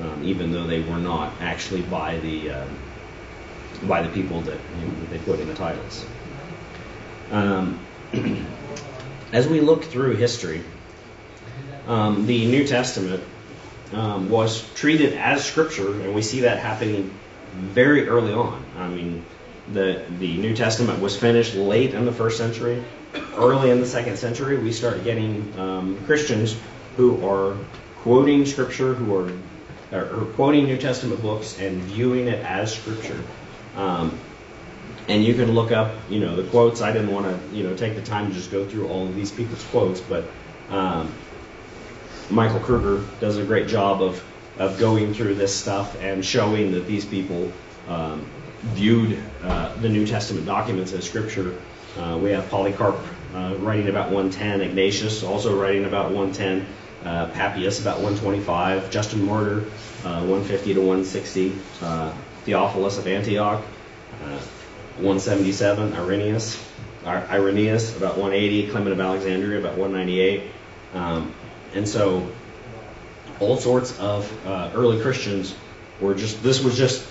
um, 0.00 0.24
even 0.24 0.52
though 0.52 0.66
they 0.66 0.80
were 0.80 0.98
not 0.98 1.32
actually 1.40 1.82
by 1.82 2.18
the 2.18 2.50
um, 2.50 2.68
by 3.84 4.02
the 4.02 4.08
people 4.10 4.40
that, 4.42 4.58
you 4.78 4.86
know, 4.86 4.94
they 5.10 5.18
put 5.18 5.40
in 5.40 5.48
the 5.48 5.54
titles. 5.54 6.04
Um, 7.32 7.80
as 9.32 9.48
we 9.48 9.60
look 9.60 9.84
through 9.84 10.16
history, 10.16 10.62
um, 11.88 12.26
the 12.26 12.46
New 12.46 12.66
Testament 12.66 13.22
um, 13.92 14.28
was 14.30 14.62
treated 14.74 15.14
as 15.14 15.44
Scripture, 15.44 15.92
and 16.02 16.14
we 16.14 16.22
see 16.22 16.40
that 16.40 16.58
happening 16.58 17.12
very 17.54 18.06
early 18.08 18.32
on. 18.32 18.64
I 18.78 18.88
mean, 18.88 19.24
the 19.72 20.04
the 20.18 20.36
New 20.36 20.54
Testament 20.54 21.00
was 21.00 21.16
finished 21.16 21.54
late 21.54 21.94
in 21.94 22.04
the 22.04 22.12
first 22.12 22.38
century. 22.38 22.84
Early 23.34 23.70
in 23.70 23.80
the 23.80 23.86
second 23.86 24.16
century, 24.18 24.58
we 24.58 24.72
start 24.72 25.04
getting 25.04 25.58
um, 25.58 26.04
Christians 26.04 26.56
who 26.96 27.26
are 27.26 27.56
quoting 27.98 28.46
Scripture, 28.46 28.94
who 28.94 29.14
are, 29.16 29.32
are, 29.92 30.24
quoting 30.34 30.66
New 30.66 30.78
Testament 30.78 31.22
books 31.22 31.58
and 31.58 31.82
viewing 31.82 32.28
it 32.28 32.44
as 32.44 32.74
Scripture. 32.74 33.20
Um, 33.76 34.18
and 35.08 35.24
you 35.24 35.34
can 35.34 35.52
look 35.52 35.72
up, 35.72 35.94
you 36.08 36.20
know, 36.20 36.36
the 36.36 36.48
quotes. 36.50 36.80
I 36.80 36.92
didn't 36.92 37.12
want 37.12 37.26
to, 37.26 37.56
you 37.56 37.64
know, 37.64 37.76
take 37.76 37.94
the 37.94 38.02
time 38.02 38.28
to 38.28 38.34
just 38.34 38.50
go 38.50 38.66
through 38.66 38.88
all 38.88 39.06
of 39.06 39.14
these 39.14 39.30
people's 39.30 39.64
quotes, 39.64 40.00
but 40.00 40.24
um, 40.70 41.12
Michael 42.30 42.60
Kruger 42.60 43.04
does 43.20 43.36
a 43.36 43.44
great 43.44 43.68
job 43.68 44.02
of 44.02 44.22
of 44.58 44.78
going 44.78 45.14
through 45.14 45.34
this 45.34 45.54
stuff 45.54 46.00
and 46.00 46.24
showing 46.24 46.72
that 46.72 46.86
these 46.86 47.04
people 47.04 47.50
um, 47.88 48.24
viewed 48.60 49.18
uh, 49.42 49.74
the 49.76 49.88
New 49.88 50.06
Testament 50.06 50.46
documents 50.46 50.92
as 50.92 51.04
scripture. 51.04 51.58
Uh, 51.98 52.18
we 52.22 52.30
have 52.30 52.48
Polycarp 52.50 52.96
uh, 53.34 53.56
writing 53.58 53.88
about 53.88 54.10
110, 54.10 54.60
Ignatius 54.60 55.22
also 55.22 55.58
writing 55.58 55.84
about 55.84 56.12
110, 56.12 56.66
uh, 57.04 57.26
Papias 57.28 57.80
about 57.80 57.96
125, 57.96 58.90
Justin 58.90 59.24
Martyr 59.24 59.64
uh, 60.04 60.20
150 60.20 60.74
to 60.74 60.80
160, 60.80 61.56
uh, 61.80 62.14
Theophilus 62.44 62.98
of 62.98 63.06
Antioch 63.06 63.62
177, 64.96 65.94
Irenaeus, 65.94 66.64
Irenaeus 67.04 67.96
about 67.96 68.16
180, 68.18 68.70
Clement 68.70 68.92
of 68.92 69.00
Alexandria 69.00 69.58
about 69.58 69.76
198, 69.78 70.50
um, 70.94 71.34
and 71.74 71.88
so 71.88 72.30
all 73.40 73.56
sorts 73.56 73.98
of 73.98 74.30
early 74.46 75.00
Christians 75.00 75.54
were 76.00 76.14
just 76.14 76.42
this 76.42 76.62
was 76.62 76.76
just 76.76 77.06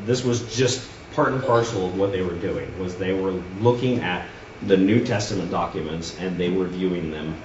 this 0.00 0.24
was 0.24 0.54
just 0.54 0.88
part 1.14 1.32
and 1.32 1.42
parcel 1.42 1.86
of 1.86 1.96
what 1.96 2.10
they 2.10 2.22
were 2.22 2.34
doing 2.34 2.78
was 2.78 2.96
they 2.96 3.12
were 3.12 3.30
looking 3.60 4.00
at 4.00 4.26
the 4.66 4.76
New 4.76 5.04
Testament 5.04 5.50
documents 5.50 6.18
and 6.18 6.36
they 6.36 6.50
were 6.50 6.66
viewing 6.66 7.10
them 7.10 7.36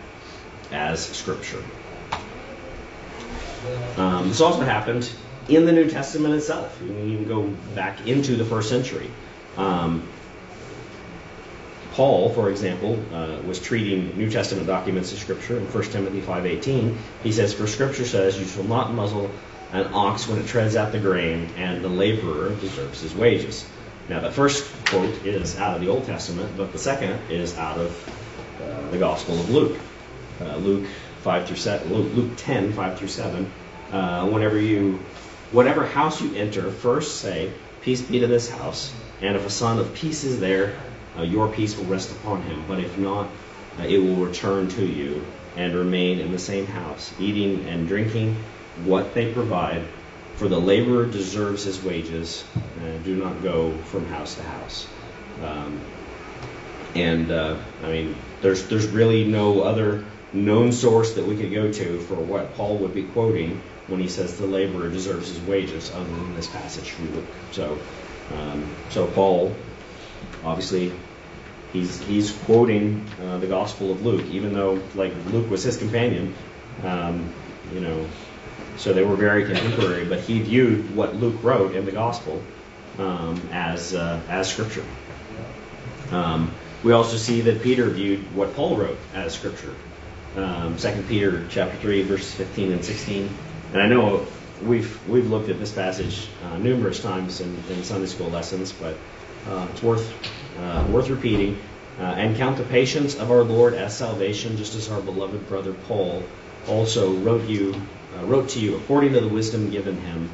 as 0.71 1.05
scripture. 1.05 1.63
Um, 3.97 4.29
this 4.29 4.41
also 4.41 4.61
happened 4.61 5.09
in 5.47 5.65
the 5.65 5.71
New 5.71 5.89
Testament 5.89 6.33
itself. 6.33 6.79
You 6.81 6.87
can 6.87 7.27
go 7.27 7.47
back 7.75 8.07
into 8.07 8.35
the 8.35 8.45
first 8.45 8.69
century. 8.69 9.09
Um, 9.59 10.03
Paul, 11.91 12.29
for 12.29 12.49
example, 12.49 12.97
uh, 13.13 13.41
was 13.45 13.59
treating 13.59 14.17
New 14.17 14.29
Testament 14.29 14.67
documents 14.67 15.11
of 15.11 15.19
scripture 15.19 15.57
in 15.57 15.65
1 15.65 15.91
Timothy 15.91 16.21
5:18. 16.21 16.97
He 17.23 17.31
says, 17.31 17.53
"For 17.53 17.67
Scripture 17.67 18.05
says, 18.05 18.39
you 18.39 18.45
shall 18.45 18.63
not 18.63 18.93
muzzle 18.93 19.29
an 19.73 19.89
ox 19.93 20.27
when 20.27 20.39
it 20.39 20.47
treads 20.47 20.75
out 20.75 20.91
the 20.91 20.99
grain, 20.99 21.49
and 21.57 21.83
the 21.83 21.89
laborer 21.89 22.51
deserves 22.55 23.01
his 23.01 23.13
wages. 23.13 23.65
Now, 24.07 24.19
the 24.19 24.31
first 24.31 24.65
quote 24.85 25.25
is 25.25 25.59
out 25.59 25.75
of 25.75 25.81
the 25.81 25.89
Old 25.89 26.05
Testament, 26.05 26.57
but 26.57 26.71
the 26.71 26.79
second 26.79 27.19
is 27.29 27.57
out 27.57 27.77
of 27.77 27.91
uh, 28.61 28.91
the 28.91 28.97
Gospel 28.97 29.39
of 29.39 29.49
Luke. 29.49 29.77
Uh, 30.41 30.55
Luke 30.55 30.87
5 31.21 31.47
through 31.47 31.57
7, 31.57 31.93
Luke, 31.93 32.13
Luke 32.15 32.31
10, 32.37 32.73
5 32.73 32.97
through 32.97 33.07
7. 33.09 33.51
Uh, 33.91 34.27
whenever 34.29 34.59
you, 34.59 34.99
whatever 35.51 35.85
house 35.85 36.21
you 36.21 36.33
enter, 36.35 36.71
first 36.71 37.17
say, 37.17 37.51
Peace 37.81 38.01
be 38.01 38.19
to 38.19 38.27
this 38.27 38.49
house. 38.49 38.93
And 39.21 39.35
if 39.35 39.45
a 39.45 39.49
son 39.49 39.79
of 39.79 39.93
peace 39.93 40.23
is 40.23 40.39
there, 40.39 40.75
uh, 41.17 41.23
your 41.23 41.49
peace 41.49 41.77
will 41.77 41.85
rest 41.85 42.11
upon 42.11 42.41
him. 42.43 42.63
But 42.67 42.79
if 42.79 42.97
not, 42.97 43.27
uh, 43.79 43.83
it 43.83 43.97
will 43.97 44.15
return 44.15 44.69
to 44.69 44.85
you 44.85 45.25
and 45.57 45.73
remain 45.75 46.19
in 46.19 46.31
the 46.31 46.39
same 46.39 46.65
house, 46.67 47.13
eating 47.19 47.65
and 47.67 47.87
drinking 47.87 48.35
what 48.85 49.13
they 49.13 49.33
provide, 49.33 49.81
for 50.35 50.47
the 50.47 50.59
laborer 50.59 51.05
deserves 51.05 51.65
his 51.65 51.83
wages. 51.83 52.43
and 52.81 53.03
do 53.03 53.15
not 53.15 53.43
go 53.43 53.71
from 53.91 54.05
house 54.07 54.35
to 54.35 54.43
house. 54.43 54.87
Um, 55.43 55.81
and 56.95 57.31
uh, 57.31 57.57
I 57.83 57.91
mean, 57.91 58.15
there's 58.41 58.67
there's 58.67 58.87
really 58.87 59.25
no 59.25 59.61
other 59.61 60.05
known 60.33 60.71
source 60.71 61.13
that 61.15 61.25
we 61.25 61.35
could 61.35 61.53
go 61.53 61.71
to 61.71 61.99
for 61.99 62.15
what 62.15 62.55
Paul 62.55 62.77
would 62.79 62.93
be 62.93 63.03
quoting 63.03 63.61
when 63.87 63.99
he 63.99 64.07
says 64.07 64.37
the 64.37 64.45
laborer 64.45 64.89
deserves 64.89 65.29
his 65.29 65.39
wages, 65.41 65.91
other 65.91 66.05
than 66.05 66.35
this 66.35 66.47
passage 66.47 66.91
from 66.91 67.13
Luke. 67.15 67.25
So 67.51 67.77
Um, 68.33 68.75
so 68.89 69.07
Paul, 69.07 69.55
obviously, 70.43 70.91
he's 71.73 71.99
he's 72.01 72.31
quoting 72.31 73.05
uh, 73.21 73.37
the 73.37 73.47
Gospel 73.47 73.91
of 73.91 74.05
Luke, 74.05 74.25
even 74.27 74.53
though 74.53 74.81
like 74.95 75.13
Luke 75.27 75.49
was 75.49 75.63
his 75.63 75.77
companion, 75.77 76.33
um, 76.83 77.33
you 77.73 77.79
know. 77.79 78.05
So 78.77 78.93
they 78.93 79.03
were 79.03 79.17
very 79.17 79.45
contemporary, 79.45 80.05
but 80.05 80.21
he 80.21 80.41
viewed 80.41 80.95
what 80.95 81.15
Luke 81.15 81.43
wrote 81.43 81.75
in 81.75 81.85
the 81.85 81.91
Gospel 81.91 82.41
um, 82.97 83.41
as 83.51 83.93
uh, 83.93 84.21
as 84.29 84.51
scripture. 84.51 84.85
Um, 86.11 86.51
we 86.83 86.93
also 86.93 87.17
see 87.17 87.41
that 87.41 87.61
Peter 87.61 87.89
viewed 87.89 88.33
what 88.35 88.55
Paul 88.55 88.77
wrote 88.77 88.97
as 89.13 89.33
scripture. 89.33 89.75
Um, 90.35 90.77
2 90.77 91.03
Peter 91.07 91.45
chapter 91.49 91.75
3, 91.77 92.03
verses 92.03 92.33
15 92.35 92.71
and 92.71 92.85
16. 92.85 93.29
And 93.73 93.81
I 93.81 93.87
know 93.87 94.25
we've 94.63 95.07
we've 95.07 95.29
looked 95.29 95.49
at 95.49 95.59
this 95.59 95.71
passage 95.71 96.27
uh, 96.45 96.57
numerous 96.57 97.01
times 97.01 97.41
in, 97.41 97.55
in, 97.69 97.83
Sunday 97.83 98.07
school 98.07 98.29
lessons, 98.29 98.71
but 98.71 98.95
uh, 99.47 99.67
it's 99.71 99.83
worth 99.83 100.13
uh, 100.59 100.85
worth 100.89 101.09
repeating. 101.09 101.61
Uh, 101.99 102.03
and 102.03 102.37
count 102.37 102.55
the 102.55 102.63
patience 102.63 103.15
of 103.15 103.29
our 103.29 103.43
Lord 103.43 103.73
as 103.73 103.97
salvation, 103.97 104.55
just 104.55 104.73
as 104.75 104.89
our 104.89 105.01
beloved 105.01 105.49
brother 105.49 105.73
Paul 105.73 106.23
also 106.65 107.11
wrote 107.13 107.49
you 107.49 107.75
uh, 108.17 108.25
wrote 108.25 108.49
to 108.49 108.59
you 108.59 108.77
according 108.77 109.13
to 109.13 109.19
the 109.19 109.27
wisdom 109.27 109.69
given 109.69 109.99
him, 109.99 110.31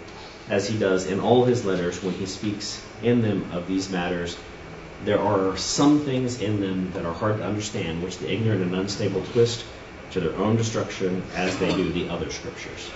as 0.49 0.67
he 0.67 0.77
does 0.77 1.07
in 1.07 1.19
all 1.19 1.45
his 1.45 1.65
letters 1.65 2.01
when 2.03 2.13
he 2.13 2.25
speaks 2.25 2.83
in 3.01 3.21
them 3.21 3.51
of 3.51 3.67
these 3.67 3.89
matters. 3.89 4.37
There 5.03 5.19
are 5.19 5.57
some 5.57 5.99
things 5.99 6.41
in 6.41 6.61
them 6.61 6.91
that 6.93 7.05
are 7.05 7.13
hard 7.13 7.37
to 7.37 7.45
understand, 7.45 8.01
which 8.01 8.17
the 8.19 8.31
ignorant 8.31 8.61
and 8.61 8.75
unstable 8.75 9.23
twist 9.25 9.65
to 10.11 10.19
their 10.19 10.35
own 10.35 10.55
destruction, 10.55 11.23
as 11.35 11.57
they 11.57 11.69
do 11.75 11.91
the 11.91 12.09
other 12.09 12.29
scriptures. 12.31 12.89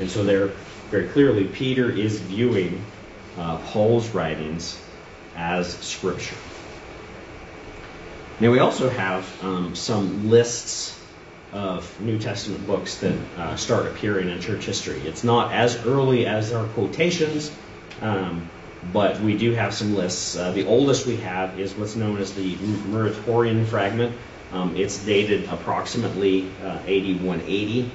And 0.00 0.10
so 0.10 0.24
there, 0.24 0.52
very 0.92 1.08
clearly, 1.08 1.44
Peter 1.44 1.90
is 1.90 2.20
viewing 2.20 2.84
uh, 3.38 3.56
Paul's 3.56 4.10
writings 4.10 4.78
as 5.34 5.72
scripture. 5.78 6.36
Now 8.40 8.50
we 8.50 8.58
also 8.58 8.90
have 8.90 9.42
um, 9.42 9.74
some 9.74 10.28
lists 10.28 11.00
of 11.50 11.98
New 11.98 12.18
Testament 12.18 12.66
books 12.66 12.98
that 12.98 13.16
uh, 13.38 13.56
start 13.56 13.86
appearing 13.86 14.28
in 14.28 14.38
church 14.42 14.66
history. 14.66 15.00
It's 15.00 15.24
not 15.24 15.52
as 15.54 15.86
early 15.86 16.26
as 16.26 16.52
our 16.52 16.66
quotations, 16.68 17.50
um, 18.02 18.50
but 18.92 19.18
we 19.20 19.38
do 19.38 19.52
have 19.52 19.72
some 19.72 19.94
lists. 19.94 20.36
Uh, 20.36 20.52
the 20.52 20.66
oldest 20.66 21.06
we 21.06 21.16
have 21.16 21.58
is 21.58 21.72
what's 21.74 21.96
known 21.96 22.18
as 22.18 22.34
the 22.34 22.54
Muratorian 22.56 23.64
fragment. 23.64 24.14
Um, 24.52 24.76
it's 24.76 25.02
dated 25.02 25.48
approximately 25.48 26.50
uh, 26.62 26.80
8180. 26.84 27.90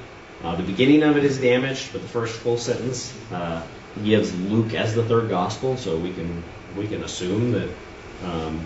Uh, 0.47 0.55
the 0.55 0.63
beginning 0.63 1.03
of 1.03 1.17
it 1.17 1.25
is 1.25 1.37
damaged, 1.39 1.91
but 1.91 2.01
the 2.01 2.07
first 2.07 2.39
full 2.39 2.57
sentence 2.57 3.13
uh, 3.33 3.61
gives 4.01 4.33
Luke 4.33 4.73
as 4.73 4.95
the 4.95 5.03
third 5.03 5.27
gospel, 5.27 5.75
so 5.75 5.97
we 5.97 6.13
can 6.13 6.41
we 6.77 6.87
can 6.87 7.03
assume 7.03 7.51
that 7.51 7.69
um, 8.23 8.65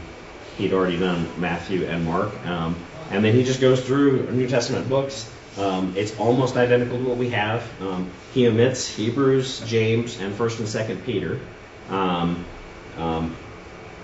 he'd 0.60 0.74
already 0.74 1.00
done 1.00 1.28
Matthew 1.42 1.86
and 1.88 2.06
Mark. 2.06 2.30
Um, 2.46 2.76
and 3.10 3.26
then 3.26 3.34
he 3.34 3.44
just 3.44 3.60
goes 3.60 3.84
through 3.84 4.30
New 4.30 4.48
Testament 4.48 4.90
books. 4.90 5.28
Um, 5.58 5.96
it's 5.98 6.16
almost 6.20 6.56
identical 6.56 7.00
to 7.00 7.04
what 7.04 7.18
we 7.18 7.32
have. 7.32 7.68
Um, 7.82 8.12
he 8.36 8.48
omits 8.48 8.88
Hebrews, 8.88 9.62
James, 9.62 10.20
and 10.20 10.36
First 10.36 10.60
and 10.60 10.70
Second 10.70 11.04
Peter. 11.04 11.40
Um, 11.90 12.46
um, 13.00 13.36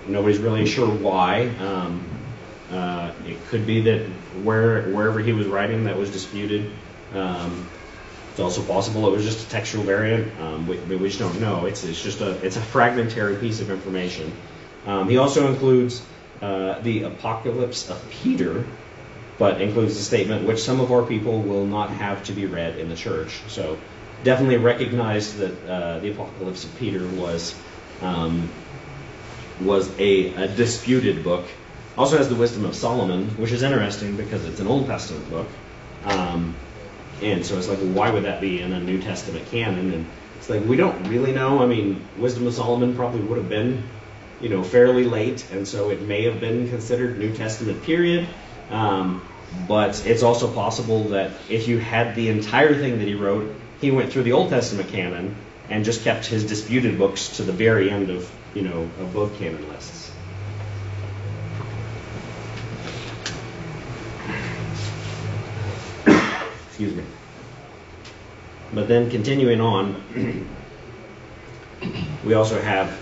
nobody's 0.07 0.39
really 0.39 0.65
sure 0.65 0.89
why. 0.89 1.45
Uh, 2.71 3.13
it 3.25 3.38
could 3.47 3.67
be 3.67 3.82
that 3.82 4.01
where 4.43 4.89
wherever 4.89 5.19
he 5.19 5.32
was 5.32 5.45
writing 5.45 5.84
that 5.84 5.95
was 5.95 6.09
disputed. 6.09 6.71
Um, 7.14 7.70
it's 8.32 8.39
also 8.39 8.62
possible 8.62 9.08
it 9.08 9.12
was 9.12 9.24
just 9.24 9.47
a 9.47 9.49
textual 9.49 9.84
variant. 9.84 10.39
Um, 10.39 10.68
we, 10.68 10.78
we, 10.78 11.08
just 11.08 11.20
don't 11.20 11.39
know. 11.41 11.66
It's, 11.66 11.84
it's 11.84 12.01
just 12.01 12.22
a 12.22 12.32
it's 12.45 12.55
a 12.55 12.62
fragmentary 12.62 13.36
piece 13.38 13.62
of 13.62 13.72
information. 13.72 14.32
Um, 14.86 15.10
he 15.10 15.18
also 15.18 15.51
includes 15.51 16.03
uh, 16.41 16.80
the 16.80 17.03
Apocalypse 17.03 17.89
of 17.89 18.10
Peter, 18.10 18.66
but 19.39 19.62
includes 19.62 19.97
the 19.97 20.03
statement 20.03 20.47
which 20.47 20.60
some 20.60 20.80
of 20.80 20.91
our 20.91 21.03
people 21.03 21.41
will 21.41 21.66
not 21.66 21.89
have 21.89 22.24
to 22.26 22.34
be 22.34 22.45
read 22.45 22.78
in 22.78 22.89
the 22.89 22.95
church. 22.95 23.41
So 23.47 23.78
definitely 24.24 24.58
recognize 24.58 25.38
that 25.38 25.68
uh, 25.68 25.99
the 25.99 26.12
Apocalypse 26.12 26.64
of 26.64 26.78
Peter 26.78 27.08
was 27.08 27.55
um, 28.01 28.49
was 29.60 29.89
a, 29.99 30.34
a 30.36 30.47
disputed 30.47 31.24
book 31.24 31.45
also 31.97 32.18
has 32.18 32.30
the 32.30 32.36
Wisdom 32.36 32.66
of 32.66 32.76
Solomon, 32.76 33.30
which 33.38 33.51
is 33.51 33.64
interesting 33.64 34.16
because 34.16 34.45
it's 34.45 34.60
an 34.60 34.68
Old 34.68 34.86
Testament 34.86 35.30
book. 35.30 35.47
Um, 36.05 36.55
and 37.22 37.45
so 37.45 37.57
it's 37.57 37.68
like, 37.68 37.80
why 37.80 38.11
would 38.11 38.24
that 38.24 38.41
be 38.41 38.61
in 38.61 38.74
a 38.74 38.80
New 38.80 39.01
Testament 39.01 39.45
canon? 39.49 39.93
And 39.93 40.05
it's 40.38 40.49
like, 40.49 40.63
we 40.65 40.78
don't 40.78 41.07
really 41.07 41.32
know. 41.32 41.61
I 41.61 41.65
mean, 41.65 42.05
Wisdom 42.18 42.47
of 42.47 42.53
Solomon 42.53 42.95
probably 42.95 43.22
would 43.22 43.38
have 43.38 43.49
been, 43.49 43.84
you 44.39 44.49
know, 44.49 44.63
fairly 44.63 45.03
late, 45.03 45.49
and 45.51 45.68
so 45.68 45.89
it 45.89 46.01
may 46.01 46.24
have 46.26 46.39
been 46.39 46.70
considered 46.70 47.18
New 47.18 47.36
Testament 47.36 47.84
period. 47.84 48.28
Um, 48.70 49.28
but 49.68 50.05
it's 50.05 50.24
also 50.24 50.53
possible 50.53 51.05
that 51.09 51.32
if 51.49 51.68
you 51.68 51.80
had 51.80 52.15
the 52.15 52.30
entire 52.30 52.76
thing 52.76 52.99
that 52.99 53.07
he 53.07 53.15
wrote, 53.15 53.55
he 53.80 53.91
went 53.91 54.11
through 54.11 54.24
the 54.24 54.34
Old 54.34 54.49
Testament 54.49 54.89
canon 54.89 55.36
and 55.70 55.86
just 55.86 56.03
kept 56.03 56.26
his 56.26 56.45
disputed 56.45 56.97
books 56.97 57.38
to 57.38 57.43
the 57.43 57.51
very 57.51 57.89
end 57.89 58.09
of, 58.09 58.30
you 58.53 58.61
know, 58.61 58.89
of 58.99 59.13
both 59.13 59.38
canon 59.39 59.68
lists. 59.70 59.97
Excuse 66.78 66.95
me. 66.95 67.03
But 68.71 68.88
then 68.88 69.09
continuing 69.09 69.61
on, 69.61 70.47
we 72.23 72.36
also 72.36 72.61
have 72.61 72.95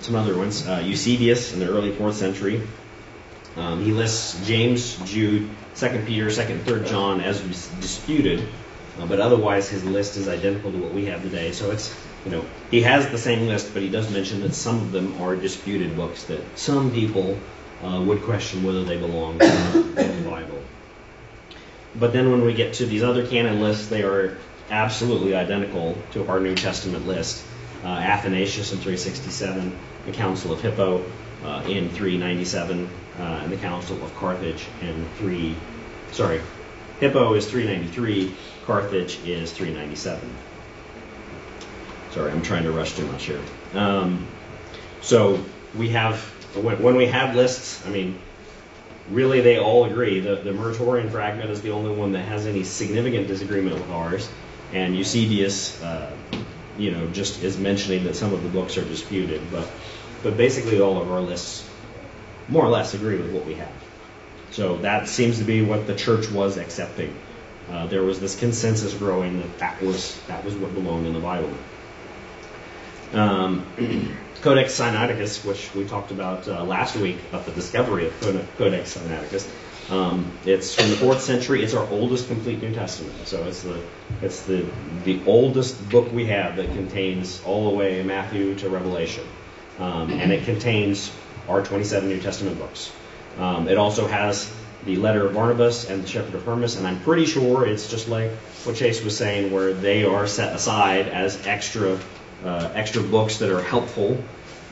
some 0.00 0.14
other 0.16 0.36
ones. 0.36 0.68
Uh, 0.68 0.82
Eusebius 0.84 1.54
in 1.54 1.60
the 1.60 1.68
early 1.70 1.92
fourth 1.92 2.16
century. 2.16 2.60
Um, 3.56 3.82
he 3.82 3.92
lists 3.92 4.46
James, 4.46 4.98
Jude, 5.10 5.48
Second 5.72 6.06
Peter, 6.06 6.30
Second, 6.30 6.66
Third 6.66 6.84
John 6.84 7.22
as 7.22 7.40
disputed, 7.80 8.46
uh, 8.98 9.06
but 9.06 9.18
otherwise 9.18 9.66
his 9.66 9.82
list 9.82 10.18
is 10.18 10.28
identical 10.28 10.70
to 10.70 10.76
what 10.76 10.92
we 10.92 11.06
have 11.06 11.22
today. 11.22 11.52
So 11.52 11.70
it's 11.70 11.90
you 12.26 12.32
know 12.32 12.44
he 12.70 12.82
has 12.82 13.08
the 13.08 13.16
same 13.16 13.46
list, 13.46 13.72
but 13.72 13.80
he 13.80 13.88
does 13.88 14.12
mention 14.12 14.42
that 14.42 14.52
some 14.52 14.76
of 14.76 14.92
them 14.92 15.22
are 15.22 15.36
disputed 15.36 15.96
books 15.96 16.24
that 16.24 16.42
some 16.58 16.92
people 16.92 17.38
uh, 17.82 18.02
would 18.02 18.20
question 18.24 18.62
whether 18.62 18.84
they 18.84 18.98
belong 18.98 19.40
in 19.40 20.22
the 20.22 20.28
Bible. 20.28 20.62
But 21.98 22.12
then 22.12 22.30
when 22.30 22.44
we 22.44 22.54
get 22.54 22.74
to 22.74 22.86
these 22.86 23.02
other 23.02 23.26
canon 23.26 23.60
lists, 23.60 23.88
they 23.88 24.02
are 24.02 24.36
absolutely 24.70 25.34
identical 25.34 25.96
to 26.12 26.26
our 26.28 26.40
New 26.40 26.54
Testament 26.54 27.06
list. 27.06 27.44
Uh, 27.84 27.88
Athanasius 27.88 28.72
in 28.72 28.78
367, 28.78 29.76
the 30.06 30.12
Council 30.12 30.52
of 30.52 30.60
Hippo 30.60 31.04
uh, 31.44 31.62
in 31.66 31.90
397, 31.90 32.88
uh, 33.18 33.22
and 33.22 33.52
the 33.52 33.56
Council 33.58 34.02
of 34.02 34.14
Carthage 34.16 34.66
in 34.80 35.06
3. 35.18 35.54
Sorry, 36.12 36.40
Hippo 37.00 37.34
is 37.34 37.48
393, 37.50 38.34
Carthage 38.64 39.18
is 39.26 39.52
397. 39.52 40.34
Sorry, 42.12 42.32
I'm 42.32 42.42
trying 42.42 42.62
to 42.62 42.72
rush 42.72 42.94
too 42.94 43.06
much 43.06 43.24
here. 43.24 43.40
Um, 43.74 44.26
so 45.02 45.44
we 45.76 45.90
have 45.90 46.20
when, 46.54 46.82
when 46.82 46.96
we 46.96 47.06
have 47.06 47.34
lists. 47.34 47.84
I 47.86 47.90
mean, 47.90 48.18
really 49.10 49.40
they 49.40 49.58
all 49.58 49.84
agree. 49.84 50.20
The, 50.20 50.36
the 50.36 50.50
Muratorian 50.50 51.10
fragment 51.10 51.50
is 51.50 51.62
the 51.62 51.70
only 51.70 51.94
one 51.94 52.12
that 52.12 52.22
has 52.22 52.46
any 52.46 52.64
significant 52.64 53.28
disagreement 53.28 53.76
with 53.76 53.90
ours. 53.90 54.28
And 54.72 54.96
Eusebius, 54.96 55.82
uh, 55.82 56.10
you 56.78 56.90
know, 56.90 57.06
just 57.08 57.42
is 57.42 57.58
mentioning 57.58 58.04
that 58.04 58.16
some 58.16 58.32
of 58.32 58.42
the 58.42 58.48
books 58.48 58.76
are 58.78 58.84
disputed. 58.84 59.42
But, 59.50 59.68
but 60.22 60.36
basically 60.36 60.80
all 60.80 61.00
of 61.00 61.10
our 61.10 61.20
lists 61.20 61.68
more 62.48 62.64
or 62.64 62.70
less 62.70 62.94
agree 62.94 63.16
with 63.16 63.32
what 63.32 63.44
we 63.44 63.54
have. 63.54 63.72
So 64.50 64.76
that 64.78 65.08
seems 65.08 65.38
to 65.38 65.44
be 65.44 65.62
what 65.62 65.86
the 65.86 65.94
church 65.94 66.30
was 66.30 66.56
accepting. 66.56 67.14
Uh, 67.70 67.86
there 67.86 68.02
was 68.02 68.20
this 68.20 68.38
consensus 68.38 68.94
growing 68.94 69.40
that 69.40 69.58
that 69.58 69.82
was, 69.82 70.20
that 70.26 70.44
was 70.44 70.54
what 70.54 70.74
belonged 70.74 71.06
in 71.06 71.14
the 71.14 71.20
Bible. 71.20 71.52
Um, 73.12 73.66
Codex 74.44 74.78
Sinaiticus, 74.78 75.42
which 75.42 75.74
we 75.74 75.86
talked 75.86 76.10
about 76.10 76.46
uh, 76.46 76.62
last 76.64 76.96
week 76.96 77.16
about 77.30 77.46
the 77.46 77.52
discovery 77.52 78.08
of 78.08 78.20
Codex 78.58 78.94
Sinaiticus. 78.94 79.50
Um, 79.90 80.30
it's 80.44 80.74
from 80.74 80.90
the 80.90 80.96
fourth 80.96 81.22
century. 81.22 81.64
It's 81.64 81.72
our 81.72 81.88
oldest 81.88 82.28
complete 82.28 82.60
New 82.60 82.74
Testament. 82.74 83.26
So 83.26 83.42
it's 83.44 83.62
the 83.62 83.80
it's 84.20 84.42
the 84.42 84.66
the 85.04 85.22
oldest 85.24 85.88
book 85.88 86.12
we 86.12 86.26
have 86.26 86.56
that 86.56 86.66
contains 86.66 87.42
all 87.46 87.70
the 87.70 87.74
way 87.74 88.02
Matthew 88.02 88.54
to 88.56 88.68
Revelation, 88.68 89.24
um, 89.78 90.12
and 90.12 90.30
it 90.30 90.44
contains 90.44 91.10
our 91.48 91.64
27 91.64 92.06
New 92.06 92.20
Testament 92.20 92.58
books. 92.58 92.92
Um, 93.38 93.66
it 93.66 93.78
also 93.78 94.06
has 94.06 94.54
the 94.84 94.96
letter 94.96 95.24
of 95.26 95.32
Barnabas 95.32 95.88
and 95.88 96.04
the 96.04 96.06
Shepherd 96.06 96.34
of 96.34 96.44
Hermas, 96.44 96.76
and 96.76 96.86
I'm 96.86 97.00
pretty 97.00 97.24
sure 97.24 97.66
it's 97.66 97.88
just 97.88 98.08
like 98.08 98.30
what 98.64 98.76
Chase 98.76 99.02
was 99.02 99.16
saying, 99.16 99.52
where 99.52 99.72
they 99.72 100.04
are 100.04 100.26
set 100.26 100.54
aside 100.54 101.08
as 101.08 101.46
extra 101.46 101.98
uh, 102.44 102.72
extra 102.74 103.02
books 103.02 103.38
that 103.38 103.50
are 103.50 103.62
helpful, 103.62 104.22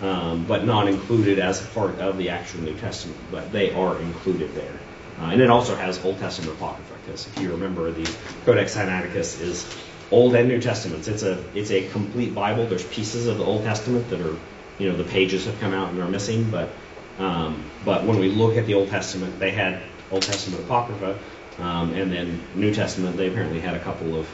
um, 0.00 0.44
but 0.46 0.64
not 0.64 0.88
included 0.88 1.38
as 1.38 1.62
a 1.62 1.66
part 1.68 1.98
of 1.98 2.18
the 2.18 2.30
actual 2.30 2.60
New 2.60 2.76
Testament. 2.76 3.18
But 3.30 3.52
they 3.52 3.72
are 3.72 3.98
included 3.98 4.54
there. 4.54 4.78
Uh, 5.20 5.26
and 5.26 5.40
it 5.40 5.50
also 5.50 5.76
has 5.76 6.04
Old 6.04 6.18
Testament 6.18 6.52
Apocrypha, 6.52 6.94
because 7.04 7.26
if 7.26 7.40
you 7.40 7.52
remember, 7.52 7.90
the 7.90 8.10
Codex 8.44 8.74
Sinaiticus 8.74 9.40
is 9.40 9.66
Old 10.10 10.34
and 10.34 10.48
New 10.48 10.60
Testaments. 10.60 11.08
It's 11.08 11.22
a 11.22 11.42
it's 11.54 11.70
a 11.70 11.88
complete 11.88 12.34
Bible. 12.34 12.66
There's 12.66 12.84
pieces 12.84 13.26
of 13.26 13.38
the 13.38 13.44
Old 13.44 13.62
Testament 13.62 14.08
that 14.10 14.20
are 14.20 14.36
you 14.78 14.90
know 14.90 14.96
the 14.96 15.04
pages 15.04 15.46
have 15.46 15.58
come 15.60 15.72
out 15.72 15.90
and 15.90 16.00
are 16.00 16.08
missing. 16.08 16.50
But 16.50 16.70
um, 17.18 17.64
but 17.84 18.04
when 18.04 18.18
we 18.18 18.28
look 18.28 18.56
at 18.56 18.66
the 18.66 18.74
Old 18.74 18.88
Testament, 18.88 19.38
they 19.38 19.50
had 19.50 19.80
Old 20.10 20.22
Testament 20.22 20.64
apocrypha, 20.64 21.18
um, 21.58 21.94
and 21.94 22.12
then 22.12 22.42
New 22.54 22.74
Testament. 22.74 23.16
They 23.16 23.28
apparently 23.28 23.60
had 23.60 23.74
a 23.74 23.80
couple 23.80 24.16
of, 24.16 24.28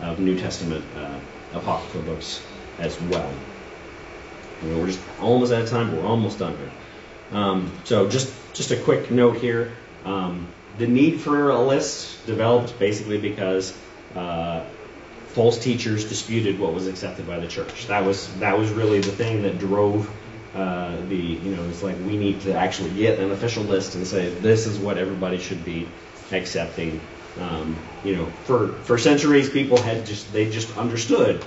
of 0.00 0.18
New 0.20 0.38
Testament 0.38 0.84
uh, 0.96 1.18
apocrypha 1.52 1.98
books 2.00 2.40
as 2.78 3.00
well. 3.02 3.32
We're 4.62 4.86
just 4.86 5.00
almost 5.20 5.52
out 5.52 5.62
of 5.62 5.70
time, 5.70 5.90
but 5.90 6.00
we're 6.00 6.08
almost 6.08 6.38
done 6.38 6.56
here. 6.56 6.70
Um, 7.38 7.72
so 7.84 8.08
just 8.08 8.32
just 8.54 8.70
a 8.70 8.76
quick 8.76 9.10
note 9.10 9.36
here. 9.36 9.72
Um, 10.04 10.46
the 10.78 10.86
need 10.86 11.20
for 11.20 11.50
a 11.50 11.60
list 11.60 12.26
developed 12.26 12.78
basically 12.78 13.18
because 13.18 13.76
uh, 14.14 14.64
false 15.28 15.58
teachers 15.58 16.04
disputed 16.04 16.58
what 16.58 16.72
was 16.72 16.86
accepted 16.86 17.26
by 17.26 17.38
the 17.40 17.48
church. 17.48 17.86
That 17.88 18.04
was 18.04 18.32
that 18.38 18.58
was 18.58 18.70
really 18.70 19.00
the 19.00 19.12
thing 19.12 19.42
that 19.42 19.58
drove 19.58 20.10
uh, 20.54 20.96
the 21.08 21.16
you 21.16 21.54
know 21.54 21.64
it's 21.68 21.82
like 21.82 21.96
we 22.06 22.16
need 22.16 22.40
to 22.42 22.54
actually 22.54 22.90
get 22.90 23.18
an 23.18 23.32
official 23.32 23.64
list 23.64 23.96
and 23.96 24.06
say 24.06 24.28
this 24.28 24.66
is 24.66 24.78
what 24.78 24.98
everybody 24.98 25.38
should 25.38 25.64
be 25.64 25.88
accepting. 26.32 27.00
Um, 27.40 27.76
you 28.04 28.16
know, 28.16 28.26
for 28.44 28.68
for 28.84 28.96
centuries 28.96 29.50
people 29.50 29.76
had 29.76 30.06
just 30.06 30.32
they 30.32 30.48
just 30.48 30.76
understood 30.78 31.44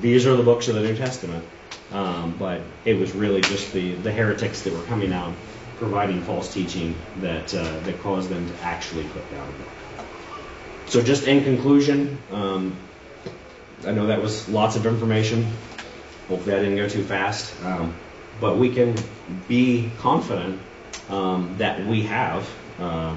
these 0.00 0.26
are 0.26 0.36
the 0.36 0.42
books 0.42 0.68
of 0.68 0.74
the 0.74 0.82
New 0.82 0.96
Testament, 0.96 1.44
um, 1.92 2.34
but 2.38 2.62
it 2.84 2.94
was 2.94 3.12
really 3.12 3.40
just 3.40 3.72
the 3.72 3.94
the 3.94 4.12
heretics 4.12 4.62
that 4.62 4.72
were 4.72 4.84
coming 4.84 5.12
out 5.12 5.32
providing 5.78 6.20
false 6.22 6.52
teaching 6.52 6.94
that 7.20 7.54
uh, 7.54 7.80
that 7.80 8.00
caused 8.00 8.28
them 8.28 8.48
to 8.48 8.62
actually 8.62 9.04
put 9.04 9.30
down 9.30 9.48
a 9.48 9.52
book. 9.52 10.06
So 10.86 11.02
just 11.02 11.26
in 11.26 11.44
conclusion. 11.44 12.18
Um, 12.32 12.76
I 13.86 13.92
know 13.92 14.08
that 14.08 14.20
was 14.20 14.46
lots 14.48 14.76
of 14.76 14.84
information. 14.84 15.46
Hopefully, 16.28 16.54
I 16.54 16.58
didn't 16.58 16.76
go 16.76 16.88
too 16.88 17.02
fast. 17.02 17.52
Um, 17.64 17.94
but 18.40 18.58
we 18.58 18.74
can 18.74 18.94
be 19.48 19.90
confident 19.98 20.60
um, 21.08 21.54
that 21.58 21.86
we 21.86 22.02
have 22.02 22.48
uh, 22.78 23.16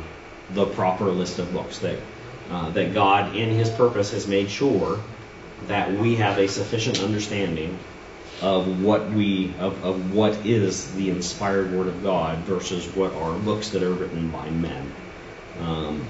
the 0.51 0.65
proper 0.65 1.05
list 1.05 1.39
of 1.39 1.51
books 1.53 1.79
that 1.79 1.99
uh, 2.49 2.69
that 2.71 2.93
God, 2.93 3.35
in 3.35 3.49
His 3.49 3.69
purpose, 3.69 4.11
has 4.11 4.27
made 4.27 4.49
sure 4.49 4.99
that 5.67 5.91
we 5.93 6.15
have 6.15 6.37
a 6.37 6.47
sufficient 6.47 7.01
understanding 7.01 7.79
of 8.41 8.81
what 8.81 9.09
we 9.11 9.53
of, 9.59 9.83
of 9.83 10.13
what 10.13 10.45
is 10.45 10.93
the 10.95 11.09
inspired 11.09 11.71
Word 11.71 11.87
of 11.87 12.03
God 12.03 12.39
versus 12.39 12.87
what 12.95 13.13
are 13.13 13.33
books 13.33 13.69
that 13.69 13.83
are 13.83 13.91
written 13.91 14.29
by 14.29 14.49
men. 14.49 14.93
Um, 15.59 16.05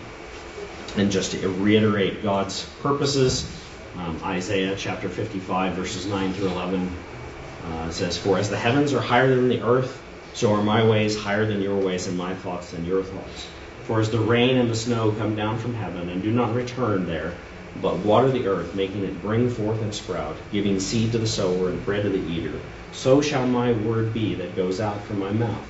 and 0.98 1.12
just 1.12 1.32
to 1.32 1.50
reiterate 1.50 2.24
God's 2.24 2.64
purposes 2.82 3.60
um, 3.96 4.20
Isaiah 4.24 4.76
chapter 4.76 5.08
55, 5.08 5.74
verses 5.74 6.08
9 6.08 6.34
through 6.34 6.48
11 6.48 6.90
uh, 7.64 7.92
says, 7.92 8.18
For 8.18 8.40
as 8.40 8.50
the 8.50 8.58
heavens 8.58 8.92
are 8.94 9.02
higher 9.02 9.36
than 9.36 9.50
the 9.50 9.62
earth, 9.62 10.02
so 10.34 10.54
are 10.54 10.64
my 10.64 10.88
ways 10.88 11.22
higher 11.22 11.46
than 11.46 11.62
your 11.62 11.78
ways, 11.78 12.08
and 12.08 12.18
my 12.18 12.34
thoughts 12.34 12.72
than 12.72 12.86
your 12.86 13.04
thoughts. 13.04 13.48
For 13.84 14.00
as 14.00 14.10
the 14.10 14.20
rain 14.20 14.58
and 14.58 14.70
the 14.70 14.76
snow 14.76 15.12
come 15.12 15.36
down 15.36 15.60
from 15.60 15.76
heaven 15.76 16.10
and 16.10 16.24
do 16.24 16.32
not 16.32 16.56
return 16.56 17.06
there, 17.06 17.34
but 17.82 17.98
water 17.98 18.30
the 18.30 18.48
earth, 18.48 18.76
making 18.76 19.04
it 19.04 19.22
bring 19.22 19.50
forth 19.50 19.82
and 19.82 19.94
sprout, 19.94 20.36
giving 20.52 20.80
seed 20.80 21.12
to 21.12 21.18
the 21.18 21.28
sower 21.28 21.70
and 21.70 21.84
bread 21.86 22.04
to 22.04 22.10
the 22.10 22.18
eater, 22.18 22.60
so 22.92 23.22
shall 23.22 23.48
my 23.48 23.72
word 23.72 24.14
be 24.14 24.36
that 24.36 24.56
goes 24.56 24.80
out 24.80 25.04
from 25.06 25.20
my 25.20 25.32
mouth. 25.32 25.68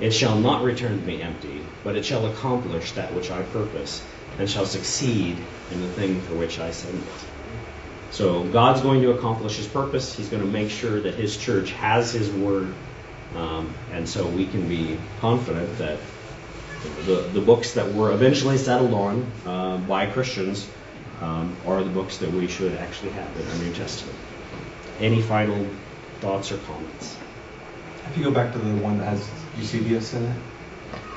It 0.00 0.10
shall 0.10 0.38
not 0.38 0.64
return 0.64 0.98
to 0.98 1.06
me 1.06 1.22
empty, 1.22 1.64
but 1.84 1.96
it 1.96 2.04
shall 2.04 2.26
accomplish 2.26 2.92
that 2.92 3.14
which 3.14 3.30
I 3.30 3.42
purpose, 3.42 4.04
and 4.38 4.48
shall 4.48 4.66
succeed 4.66 5.36
in 5.70 5.80
the 5.80 5.88
thing 5.88 6.20
for 6.22 6.34
which 6.34 6.58
I 6.58 6.70
send 6.70 6.96
it. 6.96 7.24
So 8.10 8.42
God's 8.44 8.80
going 8.80 9.02
to 9.02 9.12
accomplish 9.12 9.56
His 9.56 9.68
purpose. 9.68 10.16
He's 10.16 10.28
going 10.28 10.42
to 10.42 10.50
make 10.50 10.70
sure 10.70 11.00
that 11.00 11.14
His 11.14 11.36
church 11.36 11.70
has 11.72 12.12
His 12.12 12.30
word, 12.30 12.74
um, 13.36 13.72
and 13.92 14.08
so 14.08 14.26
we 14.26 14.46
can 14.46 14.68
be 14.68 14.98
confident 15.20 15.78
that 15.78 15.98
the 17.06 17.20
the 17.32 17.40
books 17.40 17.74
that 17.74 17.92
were 17.94 18.10
eventually 18.12 18.58
settled 18.58 18.92
on 18.92 19.32
uh, 19.46 19.76
by 19.78 20.06
Christians 20.06 20.66
um, 21.22 21.56
are 21.66 21.82
the 21.82 21.90
books 21.90 22.18
that 22.18 22.30
we 22.32 22.48
should 22.48 22.74
actually 22.74 23.12
have 23.12 23.40
in 23.40 23.48
our 23.48 23.56
New 23.58 23.72
Testament. 23.74 24.18
Any 24.98 25.22
final 25.22 25.66
thoughts 26.20 26.50
or 26.50 26.58
comments? 26.58 27.16
If 28.10 28.18
you 28.18 28.24
go 28.24 28.32
back 28.32 28.52
to 28.52 28.58
the 28.58 28.74
one 28.82 28.98
that 28.98 29.04
has 29.04 29.30
Eusebius 29.56 30.14
in 30.14 30.24
it, 30.24 30.36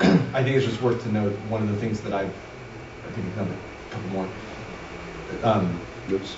I 0.32 0.42
think 0.42 0.56
it's 0.56 0.64
just 0.64 0.80
worth 0.80 1.02
to 1.02 1.12
note 1.12 1.32
one 1.48 1.62
of 1.62 1.68
the 1.68 1.76
things 1.76 2.00
that 2.02 2.12
I've, 2.12 2.32
I 3.06 3.10
think 3.12 3.26
I've 3.26 3.36
done 3.36 3.48
a 3.50 3.92
couple 3.92 4.10
more. 4.10 4.28
Um, 5.42 5.80
Oops. 6.10 6.36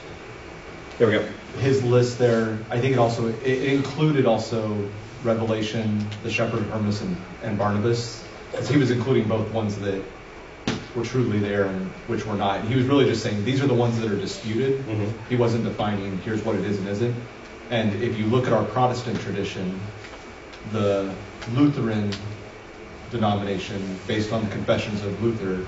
There 0.97 1.07
we 1.07 1.13
go. 1.13 1.29
His 1.61 1.85
list 1.85 2.19
there, 2.19 2.59
I 2.71 2.81
think 2.81 2.95
it 2.95 2.99
also 2.99 3.29
it, 3.29 3.43
it 3.45 3.73
included 3.73 4.27
also 4.27 4.89
Revelation, 5.23 6.07
the 6.23 6.31
Shepherd 6.31 6.63
Hermas, 6.65 7.03
and, 7.03 7.17
and 7.43 7.59
Barnabas, 7.59 8.25
as 8.55 8.69
he 8.69 8.79
was 8.79 8.91
including 8.91 9.29
both 9.29 9.51
ones 9.53 9.79
that 9.81 10.03
were 10.99 11.05
truly 11.05 11.39
there 11.39 11.65
and 11.65 11.87
which 12.07 12.27
were 12.27 12.35
not. 12.35 12.65
He 12.65 12.75
was 12.75 12.87
really 12.87 13.07
just 13.07 13.23
saying 13.23 13.45
these 13.45 13.63
are 13.63 13.67
the 13.67 13.75
ones 13.75 13.99
that 14.01 14.11
are 14.11 14.17
disputed. 14.17 14.81
Mm-hmm. 14.81 15.29
He 15.29 15.37
wasn't 15.37 15.65
defining 15.65 16.19
here's 16.19 16.45
what 16.45 16.57
it 16.57 16.65
is 16.65 16.79
and 16.79 16.89
isn't. 16.89 17.17
And 17.71 18.03
if 18.03 18.19
you 18.19 18.27
look 18.27 18.47
at 18.47 18.53
our 18.53 18.65
Protestant 18.65 19.21
tradition, 19.21 19.81
the 20.73 21.15
Lutheran 21.53 22.11
denomination, 23.11 23.99
based 24.07 24.33
on 24.33 24.45
the 24.45 24.51
confessions 24.51 25.05
of 25.05 25.23
Luther, 25.23 25.65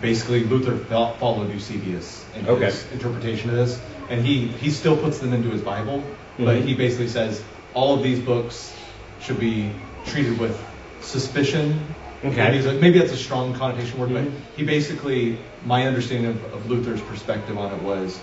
basically 0.00 0.44
Luther 0.44 0.76
followed 1.18 1.50
Eusebius 1.50 2.24
in 2.36 2.46
okay. 2.46 2.66
his 2.66 2.90
interpretation 2.92 3.50
of 3.50 3.56
this 3.56 3.80
and 4.08 4.24
he 4.24 4.48
he 4.48 4.70
still 4.70 4.96
puts 4.96 5.18
them 5.18 5.32
into 5.32 5.50
his 5.50 5.62
Bible, 5.62 5.98
mm-hmm. 5.98 6.44
but 6.44 6.60
he 6.62 6.74
basically 6.74 7.08
says 7.08 7.42
all 7.72 7.94
of 7.94 8.02
these 8.02 8.20
books 8.20 8.72
should 9.20 9.40
be 9.40 9.70
treated 10.06 10.38
with 10.38 10.58
suspicion. 11.00 11.93
Okay. 12.24 12.62
Maybe, 12.62 12.80
maybe 12.80 12.98
that's 12.98 13.12
a 13.12 13.16
strong 13.16 13.54
connotation 13.54 13.98
word, 13.98 14.10
mm-hmm. 14.10 14.30
but 14.30 14.56
he 14.56 14.64
basically, 14.64 15.38
my 15.64 15.86
understanding 15.86 16.30
of, 16.30 16.54
of, 16.54 16.70
Luther's 16.70 17.00
perspective 17.02 17.58
on 17.58 17.72
it 17.72 17.82
was, 17.82 18.18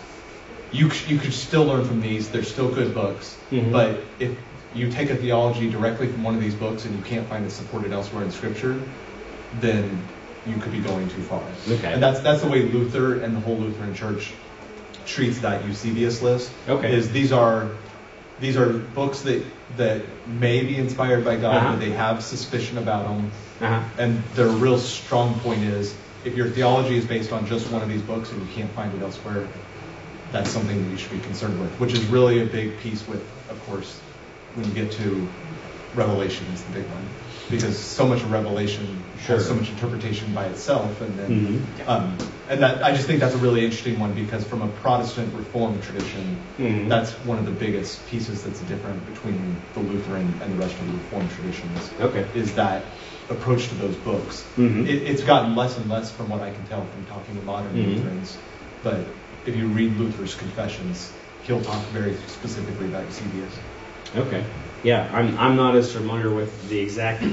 you 0.72 0.90
you 1.08 1.20
could 1.20 1.34
still 1.34 1.66
learn 1.66 1.86
from 1.86 2.02
these. 2.02 2.30
They're 2.30 2.44
still 2.44 2.74
good 2.74 2.94
books, 2.94 3.38
mm-hmm. 3.52 3.72
but 3.72 4.00
if 4.20 4.38
you 4.74 4.90
take 4.90 5.10
a 5.10 5.16
theology 5.16 5.70
directly 5.70 6.08
from 6.08 6.24
one 6.24 6.34
of 6.34 6.42
these 6.42 6.56
books 6.56 6.86
and 6.86 6.96
you 6.98 7.04
can't 7.04 7.28
find 7.28 7.46
it 7.46 7.52
supported 7.52 7.92
elsewhere 7.92 8.24
in 8.24 8.32
Scripture, 8.32 8.82
then 9.60 10.02
you 10.48 10.56
could 10.58 10.72
be 10.72 10.80
going 10.80 11.08
too 11.10 11.22
far. 11.24 11.44
Okay. 11.70 11.94
And 11.94 12.02
that's 12.02 12.22
that's 12.22 12.42
the 12.42 12.50
way 12.50 12.64
Luther 12.64 13.22
and 13.22 13.36
the 13.36 13.42
whole 13.42 13.58
Lutheran 13.58 13.94
Church 13.94 14.34
treats 15.06 15.40
that 15.40 15.66
Eusebius 15.66 16.22
list. 16.22 16.52
Okay. 16.68 16.94
Is 16.96 17.12
these 17.12 17.32
are 17.32 17.70
these 18.42 18.58
are 18.58 18.74
books 18.74 19.22
that 19.22 19.44
that 19.78 20.02
may 20.28 20.64
be 20.64 20.76
inspired 20.76 21.24
by 21.24 21.38
God, 21.38 21.56
uh-huh. 21.56 21.72
but 21.72 21.80
they 21.80 21.92
have 21.92 22.24
suspicion 22.24 22.78
about 22.78 23.08
them. 23.08 23.32
Uh-huh. 23.62 23.84
And 23.98 24.22
their 24.36 24.50
real 24.50 24.78
strong 24.78 25.40
point 25.40 25.64
is 25.64 25.96
if 26.26 26.36
your 26.36 26.50
theology 26.50 26.98
is 26.98 27.06
based 27.06 27.32
on 27.32 27.46
just 27.46 27.72
one 27.72 27.82
of 27.82 27.88
these 27.88 28.02
books 28.02 28.32
and 28.32 28.42
you 28.46 28.54
can't 28.54 28.72
find 28.72 28.94
it 28.94 29.02
elsewhere, 29.02 29.48
that's 30.32 30.50
something 30.50 30.84
that 30.84 30.92
you 30.92 30.98
should 30.98 31.12
be 31.12 31.20
concerned 31.20 31.60
with, 31.60 31.72
which 31.80 31.94
is 31.94 32.04
really 32.08 32.42
a 32.42 32.46
big 32.46 32.78
piece 32.80 33.08
with, 33.08 33.22
of 33.50 33.64
course, 33.66 33.98
when 34.56 34.68
you 34.68 34.74
get 34.74 34.92
to 34.94 35.28
Revelation 35.96 36.46
is 36.54 36.64
the 36.64 36.74
big 36.74 36.86
one 36.86 37.06
because 37.50 37.78
so 37.78 38.08
much 38.08 38.22
of 38.22 38.32
Revelation 38.32 39.04
sure. 39.22 39.36
has 39.38 39.48
so 39.48 39.56
much 39.56 39.70
interpretation 39.70 40.34
by 40.34 40.46
itself, 40.46 41.02
and 41.02 41.18
then 41.18 41.30
mm-hmm. 41.30 41.90
um, 41.90 42.18
and 42.50 42.62
that 42.62 42.84
I 42.84 42.94
just 42.94 43.08
think 43.08 43.20
that's 43.20 43.36
a 43.36 43.40
really 43.40 43.64
interesting 43.64 44.00
one 44.00 44.14
because 44.14 44.44
from 44.44 44.62
a 44.62 44.68
Protestant 44.68 45.34
Reformed 45.34 45.82
tradition, 45.84 46.38
mm-hmm. 46.58 46.88
that's 46.88 47.12
one 47.26 47.38
of 47.38 47.46
the 47.46 47.52
biggest 47.52 48.06
pieces 48.08 48.44
that's 48.44 48.60
different 48.62 49.06
between 49.14 49.56
the 49.74 49.80
Lutheran 49.80 50.34
and 50.42 50.54
the 50.54 50.58
rest 50.58 50.78
of 50.78 50.88
the 50.88 50.94
Reformed 50.94 51.32
traditions. 51.32 51.92
Okay, 52.00 52.28
is 52.36 52.56
that 52.56 52.84
approach 53.30 53.70
to 53.70 53.76
those 53.76 53.96
books? 53.98 54.46
Mm-hmm. 54.58 54.88
It, 54.88 55.04
it's 55.04 55.24
gotten 55.24 55.56
less 55.56 55.78
and 55.78 55.90
less 55.90 56.12
from 56.12 56.30
what 56.30 56.42
I 56.42 56.52
can 56.52 56.66
tell 56.68 56.86
from 56.86 57.06
talking 57.06 57.36
to 57.36 57.42
modern 57.44 57.74
mm-hmm. 57.74 57.92
Lutherans, 57.92 58.38
but 58.84 59.00
if 59.46 59.56
you 59.56 59.68
read 59.68 59.98
Luther's 59.98 60.36
Confessions, 60.36 61.12
he'll 61.44 61.62
talk 61.62 61.84
very 61.88 62.16
specifically 62.28 62.88
about 62.88 63.06
Eusebius. 63.06 63.54
Okay. 64.16 64.46
Yeah, 64.84 65.10
I'm, 65.14 65.38
I'm 65.38 65.56
not 65.56 65.76
as 65.76 65.94
familiar 65.94 66.30
with 66.34 66.70
the 66.70 66.80
exact 66.80 67.24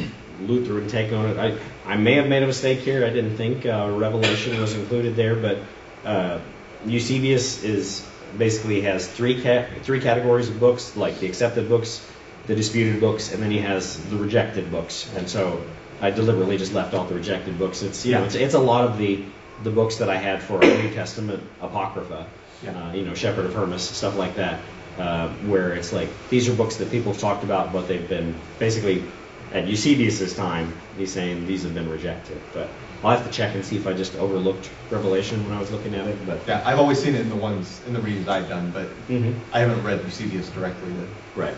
Lutheran 0.40 0.88
take 0.88 1.12
on 1.12 1.26
it. 1.26 1.38
I, 1.38 1.58
I 1.84 1.96
may 1.96 2.14
have 2.14 2.28
made 2.28 2.42
a 2.42 2.46
mistake 2.46 2.80
here. 2.80 3.04
I 3.04 3.10
didn't 3.10 3.36
think 3.36 3.66
uh, 3.66 3.90
Revelation 3.90 4.60
was 4.60 4.74
included 4.74 5.16
there, 5.16 5.34
but 5.34 5.58
uh, 6.04 6.40
Eusebius 6.86 7.64
is 7.64 8.06
basically 8.36 8.82
has 8.82 9.06
three 9.06 9.42
ca- 9.42 9.66
three 9.82 10.00
categories 10.00 10.48
of 10.48 10.60
books, 10.60 10.96
like 10.96 11.18
the 11.18 11.26
accepted 11.26 11.68
books, 11.68 12.06
the 12.46 12.54
disputed 12.54 13.00
books, 13.00 13.32
and 13.32 13.42
then 13.42 13.50
he 13.50 13.58
has 13.58 13.98
the 14.10 14.16
rejected 14.16 14.70
books. 14.70 15.10
And 15.16 15.28
so 15.28 15.64
I 16.00 16.10
deliberately 16.10 16.58
just 16.58 16.72
left 16.72 16.94
off 16.94 17.08
the 17.08 17.14
rejected 17.14 17.58
books. 17.58 17.82
It's 17.82 18.04
you 18.06 18.12
know 18.12 18.24
it's, 18.24 18.34
it's 18.34 18.54
a 18.54 18.60
lot 18.60 18.84
of 18.84 18.98
the 18.98 19.24
the 19.64 19.70
books 19.70 19.96
that 19.96 20.08
I 20.08 20.16
had 20.16 20.42
for 20.42 20.62
our 20.62 20.82
New 20.82 20.94
Testament 20.94 21.42
apocrypha. 21.60 22.26
Yeah. 22.62 22.88
Uh, 22.88 22.92
you 22.92 23.04
know, 23.04 23.14
Shepherd 23.14 23.46
of 23.46 23.54
Hermas, 23.54 23.82
stuff 23.82 24.16
like 24.16 24.36
that. 24.36 24.60
Uh, 24.98 25.28
where 25.46 25.74
it's 25.74 25.92
like 25.92 26.08
these 26.28 26.48
are 26.48 26.54
books 26.54 26.76
that 26.76 26.90
people 26.90 27.12
have 27.12 27.20
talked 27.20 27.44
about, 27.44 27.72
but 27.72 27.86
they've 27.86 28.08
been 28.08 28.34
basically 28.58 29.04
at 29.52 29.66
Eusebius's 29.66 30.34
time. 30.34 30.72
He's 30.96 31.12
saying 31.12 31.46
these 31.46 31.62
have 31.62 31.74
been 31.74 31.88
rejected, 31.88 32.40
but 32.52 32.68
I'll 33.02 33.16
have 33.16 33.26
to 33.26 33.32
check 33.32 33.54
and 33.54 33.64
see 33.64 33.76
if 33.76 33.86
I 33.86 33.92
just 33.92 34.16
overlooked 34.16 34.68
Revelation 34.90 35.44
when 35.44 35.56
I 35.56 35.60
was 35.60 35.70
looking 35.70 35.94
at 35.94 36.06
it. 36.06 36.26
But 36.26 36.40
yeah, 36.46 36.62
I've 36.64 36.78
always 36.78 37.00
seen 37.00 37.14
it 37.14 37.20
in 37.20 37.28
the 37.28 37.36
ones 37.36 37.80
in 37.86 37.92
the 37.92 38.00
readings 38.00 38.26
I've 38.28 38.48
done, 38.48 38.72
but 38.72 38.86
mm-hmm. 39.08 39.32
I 39.54 39.60
haven't 39.60 39.84
read 39.84 40.02
Eusebius 40.04 40.48
directly. 40.50 40.88
to 40.88 41.40
Right. 41.40 41.54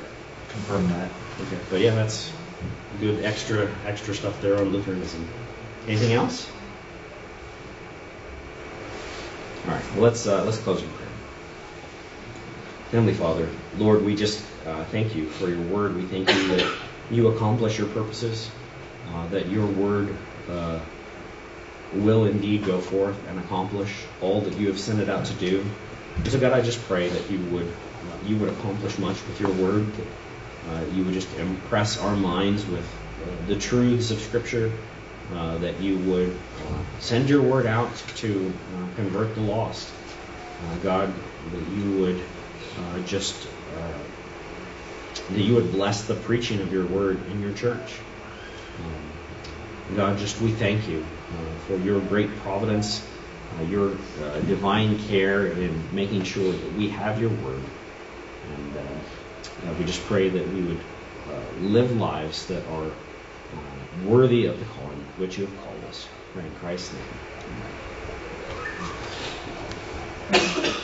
confirm 0.50 0.86
that. 0.88 1.10
Okay. 1.40 1.58
But 1.70 1.80
yeah, 1.80 1.94
that's 1.94 2.30
good 3.00 3.24
extra 3.24 3.70
extra 3.86 4.14
stuff 4.14 4.40
there 4.42 4.58
on 4.58 4.70
Lutheranism. 4.70 5.26
Anything 5.88 6.12
else? 6.12 6.48
All 9.66 9.72
right. 9.72 9.82
Well, 9.94 10.02
let's 10.04 10.26
uh, 10.26 10.44
let's 10.44 10.58
close 10.58 10.82
in 10.82 10.88
prayer. 10.88 11.08
Heavenly 12.92 13.14
Father, 13.14 13.48
Lord, 13.78 14.04
we 14.04 14.14
just 14.16 14.44
uh, 14.66 14.84
thank 14.86 15.14
you 15.14 15.26
for 15.30 15.48
your 15.48 15.62
word. 15.62 15.96
We 15.96 16.02
thank 16.02 16.28
you 16.28 16.48
that 16.48 16.72
you 17.10 17.28
accomplish 17.28 17.78
your 17.78 17.88
purposes, 17.88 18.50
uh, 19.08 19.26
that 19.28 19.48
your 19.48 19.66
word 19.66 20.16
uh, 20.48 20.78
will 21.92 22.24
indeed 22.24 22.64
go 22.64 22.80
forth 22.80 23.16
and 23.28 23.38
accomplish 23.38 24.04
all 24.20 24.42
that 24.42 24.54
you 24.54 24.68
have 24.68 24.78
sent 24.78 25.00
it 25.00 25.08
out 25.08 25.24
to 25.26 25.34
do. 25.34 25.64
So 26.28 26.38
God, 26.38 26.52
I 26.52 26.60
just 26.60 26.86
pray 26.86 27.08
that 27.08 27.30
you 27.30 27.38
would 27.50 27.66
uh, 27.66 28.16
you 28.24 28.36
would 28.36 28.50
accomplish 28.50 28.98
much 28.98 29.16
with 29.26 29.40
your 29.40 29.50
word. 29.50 29.92
That, 29.94 30.06
uh, 30.68 30.84
you 30.92 31.04
would 31.04 31.14
just 31.14 31.32
impress 31.38 31.98
our 31.98 32.14
minds 32.14 32.66
with 32.66 32.86
uh, 33.22 33.46
the 33.46 33.56
truths 33.56 34.10
of 34.10 34.20
Scripture. 34.20 34.72
Uh, 35.32 35.58
that 35.58 35.80
you 35.80 35.96
would 35.96 36.36
send 36.98 37.28
your 37.28 37.40
word 37.40 37.64
out 37.64 37.94
to 38.16 38.52
convert 38.96 39.36
the 39.36 39.40
lost. 39.40 39.88
God, 40.82 41.14
that 41.52 41.68
you 41.68 41.92
would 41.92 42.20
just 43.06 43.46
that 45.30 45.40
you 45.40 45.54
would 45.54 45.72
bless 45.72 46.06
the 46.06 46.14
preaching 46.14 46.60
of 46.60 46.72
your 46.72 46.86
word 46.86 47.16
in 47.30 47.40
your 47.40 47.52
church. 47.52 47.94
Um, 48.78 49.96
God, 49.96 50.18
just 50.18 50.40
we 50.40 50.50
thank 50.52 50.88
you 50.88 51.04
uh, 51.32 51.58
for 51.66 51.76
your 51.78 52.00
great 52.00 52.36
providence, 52.38 53.06
uh, 53.58 53.62
your 53.62 53.90
uh, 54.22 54.40
divine 54.40 54.98
care 54.98 55.46
in 55.46 55.88
making 55.92 56.22
sure 56.24 56.52
that 56.52 56.72
we 56.72 56.88
have 56.90 57.20
your 57.20 57.30
word. 57.30 57.64
And 58.44 59.78
we 59.78 59.84
just 59.84 60.04
pray 60.06 60.28
that 60.28 60.48
we 60.48 60.62
would 60.62 60.80
live 61.58 61.96
lives 61.96 62.46
that 62.46 62.66
are 62.66 62.90
worthy 64.02 64.46
of 64.46 64.58
the 64.58 64.64
calling 64.64 65.12
which 65.16 65.38
you 65.38 65.46
have 65.46 65.56
called 65.56 65.84
us. 65.84 66.08
Pray 66.32 66.46
in 66.46 66.54
Christ's 66.54 66.94
name. 66.94 67.20
Amen. 70.32 70.79